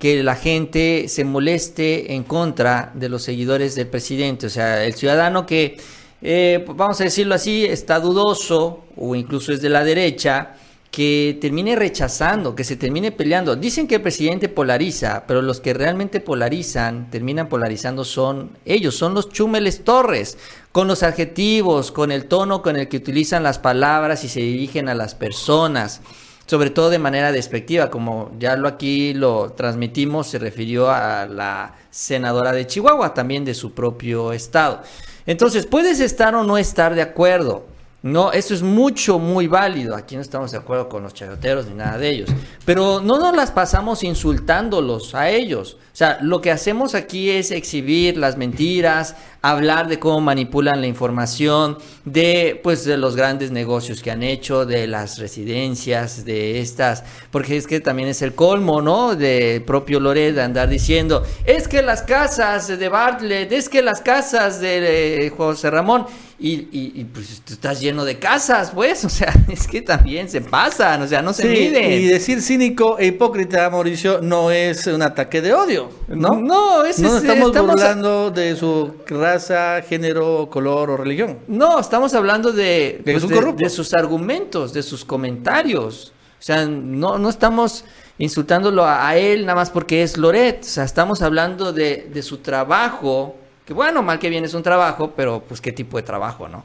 que 0.00 0.22
la 0.24 0.34
gente 0.34 1.06
se 1.08 1.24
moleste 1.24 2.14
en 2.14 2.24
contra 2.24 2.90
de 2.94 3.08
los 3.08 3.22
seguidores 3.22 3.76
del 3.76 3.86
presidente, 3.86 4.46
o 4.46 4.50
sea, 4.50 4.84
el 4.84 4.94
ciudadano 4.94 5.46
que, 5.46 5.76
eh, 6.22 6.64
vamos 6.74 7.00
a 7.00 7.04
decirlo 7.04 7.34
así, 7.34 7.64
está 7.64 8.00
dudoso 8.00 8.84
o 8.96 9.14
incluso 9.14 9.52
es 9.52 9.60
de 9.62 9.68
la 9.68 9.84
derecha, 9.84 10.56
que 10.90 11.38
termine 11.40 11.76
rechazando, 11.76 12.54
que 12.54 12.64
se 12.64 12.76
termine 12.76 13.12
peleando. 13.12 13.54
Dicen 13.54 13.86
que 13.86 13.96
el 13.96 14.02
presidente 14.02 14.48
polariza, 14.48 15.24
pero 15.26 15.40
los 15.40 15.60
que 15.60 15.72
realmente 15.72 16.20
polarizan, 16.20 17.10
terminan 17.10 17.48
polarizando 17.48 18.04
son 18.04 18.58
ellos, 18.64 18.96
son 18.96 19.14
los 19.14 19.28
chúmeles 19.28 19.84
torres, 19.84 20.36
con 20.72 20.88
los 20.88 21.02
adjetivos, 21.02 21.92
con 21.92 22.10
el 22.10 22.26
tono 22.26 22.62
con 22.62 22.76
el 22.76 22.88
que 22.88 22.96
utilizan 22.96 23.42
las 23.42 23.58
palabras 23.58 24.24
y 24.24 24.28
se 24.28 24.40
dirigen 24.40 24.88
a 24.88 24.94
las 24.94 25.14
personas, 25.14 26.00
sobre 26.46 26.70
todo 26.70 26.90
de 26.90 26.98
manera 26.98 27.30
despectiva, 27.30 27.90
como 27.90 28.32
ya 28.40 28.56
lo 28.56 28.66
aquí 28.66 29.14
lo 29.14 29.52
transmitimos, 29.52 30.26
se 30.26 30.40
refirió 30.40 30.90
a 30.90 31.26
la 31.26 31.76
senadora 31.90 32.50
de 32.50 32.66
Chihuahua, 32.66 33.14
también 33.14 33.44
de 33.44 33.54
su 33.54 33.72
propio 33.72 34.32
estado. 34.32 34.82
Entonces, 35.26 35.66
puedes 35.66 36.00
estar 36.00 36.34
o 36.34 36.42
no 36.42 36.58
estar 36.58 36.96
de 36.96 37.02
acuerdo. 37.02 37.66
No, 38.02 38.32
eso 38.32 38.54
es 38.54 38.62
mucho, 38.62 39.18
muy 39.18 39.46
válido. 39.46 39.94
Aquí 39.94 40.16
no 40.16 40.22
estamos 40.22 40.52
de 40.52 40.56
acuerdo 40.56 40.88
con 40.88 41.02
los 41.02 41.12
chayoteros 41.12 41.66
ni 41.66 41.74
nada 41.74 41.98
de 41.98 42.08
ellos. 42.08 42.30
Pero 42.64 43.00
no 43.00 43.18
nos 43.18 43.36
las 43.36 43.50
pasamos 43.50 44.02
insultándolos 44.02 45.14
a 45.14 45.28
ellos. 45.28 45.76
O 45.92 45.96
sea, 46.00 46.18
lo 46.22 46.40
que 46.40 46.50
hacemos 46.50 46.94
aquí 46.94 47.28
es 47.28 47.50
exhibir 47.50 48.16
las 48.16 48.38
mentiras, 48.38 49.16
hablar 49.42 49.88
de 49.88 49.98
cómo 49.98 50.20
manipulan 50.22 50.80
la 50.80 50.86
información, 50.86 51.76
de 52.06 52.58
pues 52.62 52.86
de 52.86 52.96
los 52.96 53.16
grandes 53.16 53.50
negocios 53.50 54.00
que 54.00 54.10
han 54.10 54.22
hecho, 54.22 54.64
de 54.64 54.86
las 54.86 55.18
residencias, 55.18 56.24
de 56.24 56.60
estas, 56.60 57.04
porque 57.30 57.58
es 57.58 57.66
que 57.66 57.80
también 57.80 58.08
es 58.08 58.22
el 58.22 58.34
colmo, 58.34 58.80
¿no? 58.80 59.14
De 59.14 59.62
propio 59.66 60.00
Loret 60.00 60.38
andar 60.38 60.70
diciendo, 60.70 61.22
es 61.44 61.68
que 61.68 61.82
las 61.82 62.02
casas 62.02 62.68
de 62.68 62.88
Bartlett, 62.88 63.52
es 63.52 63.68
que 63.68 63.82
las 63.82 64.00
casas 64.00 64.60
de 64.60 65.26
eh, 65.26 65.30
José 65.30 65.70
Ramón 65.70 66.06
y, 66.40 66.52
y, 66.72 66.92
y, 66.94 67.04
pues 67.04 67.42
tú 67.44 67.52
estás 67.52 67.80
lleno 67.80 68.04
de 68.04 68.18
casas, 68.18 68.70
pues, 68.74 69.04
o 69.04 69.08
sea, 69.10 69.32
es 69.48 69.68
que 69.68 69.82
también 69.82 70.28
se 70.30 70.40
pasan, 70.40 71.02
o 71.02 71.06
sea, 71.06 71.20
no 71.20 71.32
se 71.34 71.42
Sí, 71.42 71.48
miden. 71.48 71.92
y 71.92 72.06
decir 72.06 72.40
cínico 72.40 72.98
e 72.98 73.06
hipócrita, 73.08 73.68
Mauricio, 73.68 74.20
no 74.22 74.50
es 74.50 74.86
un 74.86 75.02
ataque 75.02 75.42
de 75.42 75.52
odio, 75.52 75.90
¿no? 76.08 76.30
No, 76.40 76.84
ese 76.84 77.02
No 77.02 77.08
es- 77.16 77.22
estamos, 77.24 77.48
estamos- 77.48 77.70
burlando 77.76 78.30
de 78.30 78.56
su 78.56 78.94
raza, 79.06 79.82
género, 79.82 80.48
color 80.50 80.90
o 80.90 80.96
religión. 80.96 81.40
No, 81.46 81.78
estamos 81.78 82.14
hablando 82.14 82.52
de, 82.52 83.00
De 83.04 83.12
pues, 83.12 83.28
de, 83.28 83.52
de 83.52 83.68
sus 83.70 83.92
argumentos, 83.92 84.72
de 84.72 84.82
sus 84.82 85.04
comentarios. 85.04 86.12
O 86.38 86.42
sea, 86.42 86.64
no, 86.64 87.18
no 87.18 87.28
estamos 87.28 87.84
insultándolo 88.16 88.84
a, 88.84 89.06
a 89.08 89.16
él 89.16 89.42
nada 89.44 89.56
más 89.56 89.68
porque 89.70 90.02
es 90.02 90.16
Loret. 90.16 90.60
O 90.62 90.64
sea, 90.66 90.84
estamos 90.84 91.20
hablando 91.20 91.72
de, 91.72 92.08
de 92.12 92.22
su 92.22 92.38
trabajo, 92.38 93.36
bueno, 93.74 94.02
mal 94.02 94.18
que 94.18 94.28
bien 94.28 94.44
es 94.44 94.54
un 94.54 94.62
trabajo, 94.62 95.12
pero 95.16 95.42
pues 95.46 95.60
qué 95.60 95.72
tipo 95.72 95.96
de 95.96 96.02
trabajo, 96.02 96.48
¿no? 96.48 96.64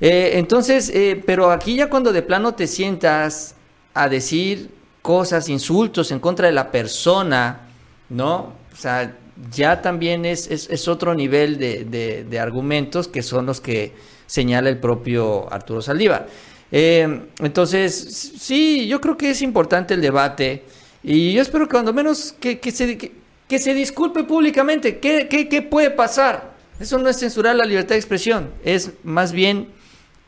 Eh, 0.00 0.32
entonces, 0.34 0.90
eh, 0.92 1.22
pero 1.24 1.50
aquí 1.50 1.76
ya 1.76 1.88
cuando 1.88 2.12
de 2.12 2.22
plano 2.22 2.54
te 2.54 2.66
sientas 2.66 3.54
a 3.94 4.08
decir 4.08 4.70
cosas, 5.00 5.48
insultos 5.48 6.10
en 6.10 6.18
contra 6.20 6.46
de 6.46 6.52
la 6.52 6.70
persona, 6.70 7.68
¿no? 8.08 8.52
O 8.72 8.76
sea, 8.76 9.16
ya 9.50 9.80
también 9.80 10.24
es, 10.24 10.48
es, 10.48 10.88
otro 10.88 11.14
nivel 11.14 11.58
de, 11.58 12.24
de- 12.28 12.38
argumentos 12.40 13.08
que 13.08 13.22
son 13.22 13.46
los 13.46 13.60
que 13.60 13.92
señala 14.26 14.68
el 14.68 14.78
propio 14.78 15.52
Arturo 15.52 15.82
Saldívar. 15.82 16.26
Eh, 16.70 17.22
entonces, 17.40 18.32
sí, 18.38 18.86
yo 18.88 19.00
creo 19.00 19.16
que 19.16 19.30
es 19.30 19.42
importante 19.42 19.94
el 19.94 20.00
debate 20.00 20.64
y 21.02 21.32
yo 21.32 21.42
espero 21.42 21.66
que 21.66 21.72
cuando 21.72 21.92
menos 21.92 22.34
que, 22.38 22.58
se, 22.70 23.12
que 23.52 23.58
se 23.58 23.74
disculpe 23.74 24.24
públicamente. 24.24 24.98
¿Qué, 24.98 25.28
qué, 25.28 25.46
qué 25.46 25.60
puede 25.60 25.90
pasar? 25.90 26.52
Eso 26.80 26.96
no 26.96 27.06
es 27.10 27.18
censurar 27.18 27.54
la 27.54 27.66
libertad 27.66 27.90
de 27.90 27.98
expresión, 27.98 28.48
es 28.64 28.92
más 29.04 29.32
bien, 29.32 29.68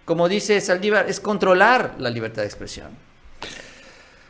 como 0.05 0.29
dice 0.29 0.61
Saldívar, 0.61 1.07
es 1.09 1.21
controlar 1.21 1.95
la 1.99 2.11
libertad 2.11 2.43
de 2.43 2.49
expresión. 2.49 2.89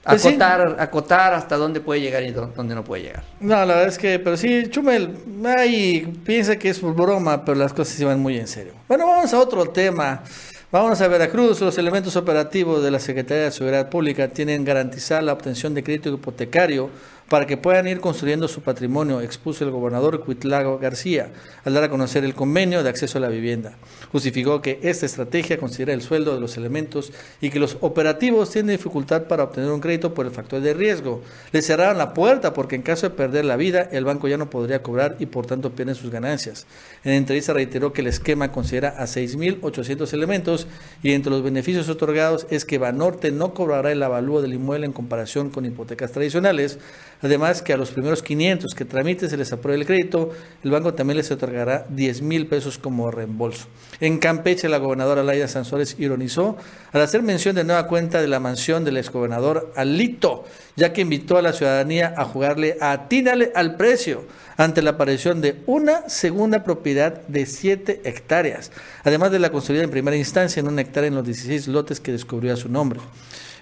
Pues 0.04 0.22
sí. 0.22 0.28
Acotar, 0.28 0.76
acotar 0.78 1.34
hasta 1.34 1.56
dónde 1.56 1.80
puede 1.80 2.02
llegar 2.02 2.22
y 2.22 2.30
dó- 2.30 2.52
dónde 2.54 2.76
no 2.76 2.84
puede 2.84 3.02
llegar. 3.02 3.24
No, 3.40 3.56
la 3.56 3.64
verdad 3.66 3.88
es 3.88 3.98
que, 3.98 4.20
pero 4.20 4.36
sí, 4.36 4.62
Chumel, 4.70 5.10
ay, 5.44 6.20
piensa 6.24 6.56
que 6.56 6.68
es 6.68 6.78
por 6.78 6.94
broma, 6.94 7.44
pero 7.44 7.58
las 7.58 7.72
cosas 7.72 7.94
se 7.96 8.04
van 8.04 8.20
muy 8.20 8.38
en 8.38 8.46
serio. 8.46 8.74
Bueno, 8.86 9.08
vamos 9.08 9.34
a 9.34 9.40
otro 9.40 9.66
tema. 9.70 10.22
Vámonos 10.70 11.00
a 11.00 11.08
Veracruz. 11.08 11.60
Los 11.60 11.78
elementos 11.78 12.14
operativos 12.16 12.82
de 12.82 12.90
la 12.92 12.98
Secretaría 13.00 13.44
de 13.44 13.50
Seguridad 13.50 13.88
Pública 13.90 14.28
tienen 14.28 14.64
garantizar 14.64 15.22
la 15.22 15.32
obtención 15.32 15.72
de 15.74 15.82
crédito 15.82 16.10
hipotecario 16.12 16.90
para 17.34 17.46
que 17.48 17.56
puedan 17.56 17.88
ir 17.88 17.98
construyendo 17.98 18.46
su 18.46 18.62
patrimonio, 18.62 19.20
expuso 19.20 19.64
el 19.64 19.72
gobernador 19.72 20.20
Cuitlago 20.20 20.78
García 20.78 21.32
al 21.64 21.74
dar 21.74 21.82
a 21.82 21.90
conocer 21.90 22.22
el 22.22 22.32
convenio 22.32 22.84
de 22.84 22.88
acceso 22.88 23.18
a 23.18 23.20
la 23.20 23.28
vivienda. 23.28 23.72
Justificó 24.12 24.62
que 24.62 24.78
esta 24.84 25.04
estrategia 25.04 25.58
considera 25.58 25.94
el 25.94 26.00
sueldo 26.00 26.32
de 26.32 26.40
los 26.40 26.56
elementos 26.56 27.12
y 27.40 27.50
que 27.50 27.58
los 27.58 27.76
operativos 27.80 28.50
tienen 28.50 28.76
dificultad 28.76 29.24
para 29.24 29.42
obtener 29.42 29.72
un 29.72 29.80
crédito 29.80 30.14
por 30.14 30.26
el 30.26 30.30
factor 30.30 30.60
de 30.60 30.74
riesgo. 30.74 31.22
Le 31.50 31.60
cerraron 31.60 31.98
la 31.98 32.14
puerta 32.14 32.54
porque 32.54 32.76
en 32.76 32.82
caso 32.82 33.08
de 33.08 33.16
perder 33.16 33.46
la 33.46 33.56
vida, 33.56 33.88
el 33.90 34.04
banco 34.04 34.28
ya 34.28 34.36
no 34.36 34.48
podría 34.48 34.84
cobrar 34.84 35.16
y 35.18 35.26
por 35.26 35.44
tanto 35.44 35.72
pierden 35.72 35.96
sus 35.96 36.12
ganancias. 36.12 36.68
En 37.02 37.14
entrevista 37.14 37.52
reiteró 37.52 37.92
que 37.92 38.02
el 38.02 38.06
esquema 38.06 38.52
considera 38.52 38.90
a 38.90 39.06
6.800 39.06 40.12
elementos 40.12 40.68
y 41.02 41.10
entre 41.10 41.32
los 41.32 41.42
beneficios 41.42 41.88
otorgados 41.88 42.46
es 42.50 42.64
que 42.64 42.78
Banorte 42.78 43.32
no 43.32 43.54
cobrará 43.54 43.90
el 43.90 44.04
avalúo 44.04 44.40
del 44.40 44.54
inmueble 44.54 44.86
en 44.86 44.92
comparación 44.92 45.50
con 45.50 45.64
hipotecas 45.64 46.12
tradicionales. 46.12 46.78
Además 47.24 47.62
que 47.62 47.72
a 47.72 47.78
los 47.78 47.90
primeros 47.90 48.22
500 48.22 48.74
que 48.74 48.84
tramiten 48.84 49.30
se 49.30 49.38
les 49.38 49.50
apruebe 49.50 49.80
el 49.80 49.86
crédito, 49.86 50.30
el 50.62 50.70
banco 50.70 50.92
también 50.92 51.16
les 51.16 51.30
otorgará 51.30 51.86
10 51.88 52.20
mil 52.20 52.46
pesos 52.46 52.76
como 52.76 53.10
reembolso. 53.10 53.66
En 53.98 54.18
Campeche, 54.18 54.68
la 54.68 54.76
gobernadora 54.76 55.22
Laida 55.22 55.48
Sansores 55.48 55.96
ironizó 55.98 56.58
al 56.92 57.00
hacer 57.00 57.22
mención 57.22 57.56
de 57.56 57.64
nueva 57.64 57.86
cuenta 57.86 58.20
de 58.20 58.28
la 58.28 58.40
mansión 58.40 58.84
del 58.84 58.98
exgobernador 58.98 59.72
Alito, 59.74 60.44
ya 60.76 60.92
que 60.92 61.00
invitó 61.00 61.38
a 61.38 61.42
la 61.42 61.54
ciudadanía 61.54 62.12
a 62.14 62.26
jugarle 62.26 62.76
a 62.82 62.92
atínale 62.92 63.52
al 63.54 63.76
precio 63.76 64.26
ante 64.58 64.82
la 64.82 64.90
aparición 64.90 65.40
de 65.40 65.62
una 65.64 66.06
segunda 66.10 66.62
propiedad 66.62 67.22
de 67.26 67.46
7 67.46 68.02
hectáreas, 68.04 68.70
además 69.02 69.32
de 69.32 69.38
la 69.38 69.50
construida 69.50 69.82
en 69.82 69.90
primera 69.90 70.16
instancia 70.18 70.60
en 70.60 70.68
una 70.68 70.82
hectárea 70.82 71.08
en 71.08 71.14
los 71.14 71.24
16 71.24 71.68
lotes 71.68 72.00
que 72.00 72.12
descubrió 72.12 72.52
a 72.52 72.56
su 72.56 72.68
nombre. 72.68 73.00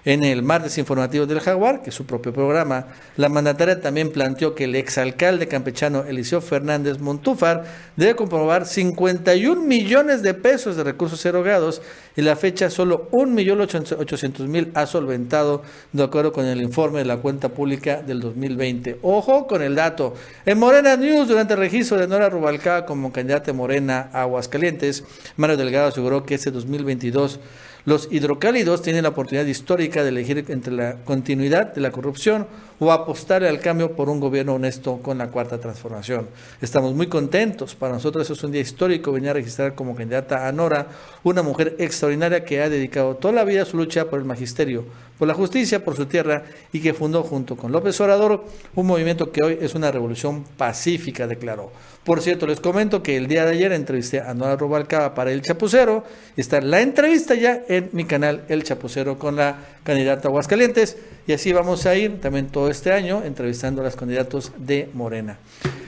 En 0.05 0.25
el 0.25 0.43
martes 0.43 0.77
informativo 0.77 1.25
del 1.25 1.39
Jaguar, 1.39 1.81
que 1.81 1.89
es 1.89 1.95
su 1.95 2.05
propio 2.05 2.33
programa, 2.33 2.87
la 3.15 3.29
mandataria 3.29 3.79
también 3.79 4.11
planteó 4.11 4.53
que 4.53 4.65
el 4.65 4.75
exalcalde 4.75 5.47
campechano 5.47 6.03
Eliseo 6.03 6.41
Fernández 6.41 6.99
Montúfar 6.99 7.63
debe 7.95 8.13
comprobar 8.13 8.65
51 8.65 9.61
millones 9.61 10.21
de 10.21 10.33
pesos 10.33 10.75
de 10.75 10.83
recursos 10.83 11.25
erogados 11.25 11.81
y 12.17 12.21
la 12.21 12.35
fecha 12.35 12.69
solo 12.69 13.09
1.800.000 13.11 14.71
ha 14.73 14.85
solventado 14.87 15.63
de 15.93 16.03
acuerdo 16.03 16.33
con 16.33 16.47
el 16.47 16.61
informe 16.61 16.99
de 16.99 17.05
la 17.05 17.17
cuenta 17.17 17.47
pública 17.47 18.01
del 18.01 18.19
2020. 18.19 18.99
Ojo 19.03 19.47
con 19.47 19.61
el 19.61 19.75
dato. 19.75 20.15
En 20.45 20.59
Morena 20.59 20.97
News, 20.97 21.29
durante 21.29 21.53
el 21.53 21.59
registro 21.59 21.97
de 21.97 22.09
Nora 22.09 22.27
Rubalcaba 22.27 22.85
como 22.85 23.13
candidata 23.13 23.45
de 23.45 23.53
Morena 23.53 24.09
a 24.11 24.23
Aguascalientes, 24.23 25.05
Mario 25.37 25.55
Delgado 25.55 25.87
aseguró 25.87 26.25
que 26.25 26.35
este 26.35 26.51
2022 26.51 27.39
los 27.85 28.07
hidrocálidos 28.09 28.81
tienen 28.81 29.03
la 29.03 29.09
oportunidad 29.09 29.45
histórica 29.45 30.03
de 30.03 30.09
elegir 30.09 30.45
entre 30.47 30.71
la 30.71 30.95
continuidad 31.03 31.73
de 31.73 31.81
la 31.81 31.91
corrupción 31.91 32.47
o 32.79 32.93
apostar 32.93 33.43
al 33.43 33.59
cambio 33.59 33.91
por 33.91 34.09
un 34.09 34.21
gobierno 34.21 34.55
honesto 34.55 34.99
con 34.99 35.17
la 35.17 35.27
cuarta 35.27 35.59
transformación. 35.59 36.29
Estamos 36.61 36.95
muy 36.95 37.07
contentos. 37.07 37.75
Para 37.75 37.93
nosotros 37.93 38.29
es 38.29 38.41
un 38.41 38.53
día 38.53 38.61
histórico 38.61 39.11
venir 39.11 39.31
a 39.31 39.33
registrar 39.33 39.75
como 39.75 39.95
candidata 39.95 40.47
a 40.47 40.51
Nora, 40.53 40.87
una 41.23 41.43
mujer 41.43 41.75
extraordinaria 41.77 42.45
que 42.45 42.61
ha 42.61 42.69
dedicado 42.69 43.15
toda 43.15 43.33
la 43.33 43.43
vida 43.43 43.63
a 43.63 43.65
su 43.65 43.75
lucha 43.75 44.09
por 44.09 44.19
el 44.19 44.25
magisterio, 44.25 44.85
por 45.23 45.27
la 45.29 45.35
justicia, 45.35 45.85
por 45.85 45.95
su 45.95 46.05
tierra 46.05 46.43
y 46.73 46.81
que 46.81 46.93
fundó 46.93 47.23
junto 47.23 47.55
con 47.55 47.71
López 47.71 47.97
Obrador 48.01 48.43
un 48.75 48.85
movimiento 48.85 49.31
que 49.31 49.41
hoy 49.41 49.57
es 49.61 49.73
una 49.73 49.89
revolución 49.89 50.43
pacífica, 50.57 51.27
declaró. 51.27 51.71
Por 52.03 52.21
cierto, 52.21 52.45
les 52.45 52.59
comento 52.59 53.01
que 53.01 53.15
el 53.15 53.27
día 53.27 53.45
de 53.45 53.51
ayer 53.51 53.71
entrevisté 53.71 54.19
a 54.19 54.33
Nora 54.33 54.57
Rubalcaba 54.57 55.15
para 55.15 55.31
El 55.31 55.41
Chapucero. 55.41 56.03
Está 56.35 56.59
la 56.59 56.81
entrevista 56.81 57.35
ya 57.35 57.61
en 57.69 57.89
mi 57.93 58.03
canal 58.03 58.43
El 58.49 58.65
Chapucero 58.65 59.17
con 59.17 59.37
la 59.37 59.55
candidata 59.83 60.27
a 60.27 60.29
Aguascalientes. 60.29 60.97
Y 61.27 61.33
así 61.33 61.53
vamos 61.53 61.85
a 61.85 61.95
ir 61.95 62.19
también 62.19 62.47
todo 62.47 62.69
este 62.69 62.91
año 62.91 63.23
entrevistando 63.23 63.81
a 63.81 63.85
los 63.85 63.95
candidatos 63.95 64.51
de 64.57 64.89
Morena. 64.93 65.37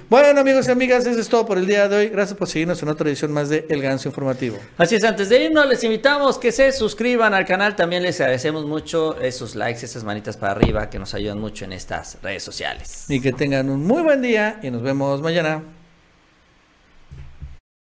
Bueno, 0.08 0.39
amigos 0.39 0.68
y 0.68 0.72
amigas, 0.72 1.06
eso 1.08 1.20
es 1.20 1.28
todo 1.28 1.48
por 1.48 1.58
el 1.58 1.66
día 1.66 1.89
de 1.89 1.98
hoy. 1.98 2.10
Gracias 2.10 2.38
por 2.38 2.48
seguirnos 2.48 2.82
en 2.84 2.89
otra 2.89 3.10
edición 3.10 3.32
más 3.32 3.50
de 3.50 3.66
El 3.70 3.82
Ganso 3.82 4.08
Informativo. 4.08 4.58
Así 4.78 4.96
es, 4.96 5.04
antes 5.04 5.30
de 5.30 5.46
irnos, 5.46 5.68
les 5.68 5.84
invitamos 5.84 6.38
que 6.38 6.52
se 6.52 6.72
suscriban 6.72 7.34
al 7.34 7.46
canal. 7.46 7.76
También 7.76 8.04
les 8.04 8.22
agradecemos 8.22 8.66
mucho 8.66 9.20
esos 9.20 9.56
likes, 9.56 9.84
esas 9.84 10.04
manitas 10.04 10.38
para 10.38 10.52
arriba 10.52 10.91
que 10.91 11.00
nos 11.00 11.16
ayudan 11.16 11.39
mucho 11.39 11.66
en 11.66 11.74
estas 11.74 12.18
redes 12.22 12.43
sociales. 12.43 13.06
Y 13.10 13.20
que 13.20 13.34
tengan 13.34 13.70
un 13.70 13.84
muy 13.84 14.04
buen 14.04 14.22
día 14.22 14.60
y 14.62 14.70
nos 14.70 14.84
vemos 14.84 15.22
mañana. 15.22 15.64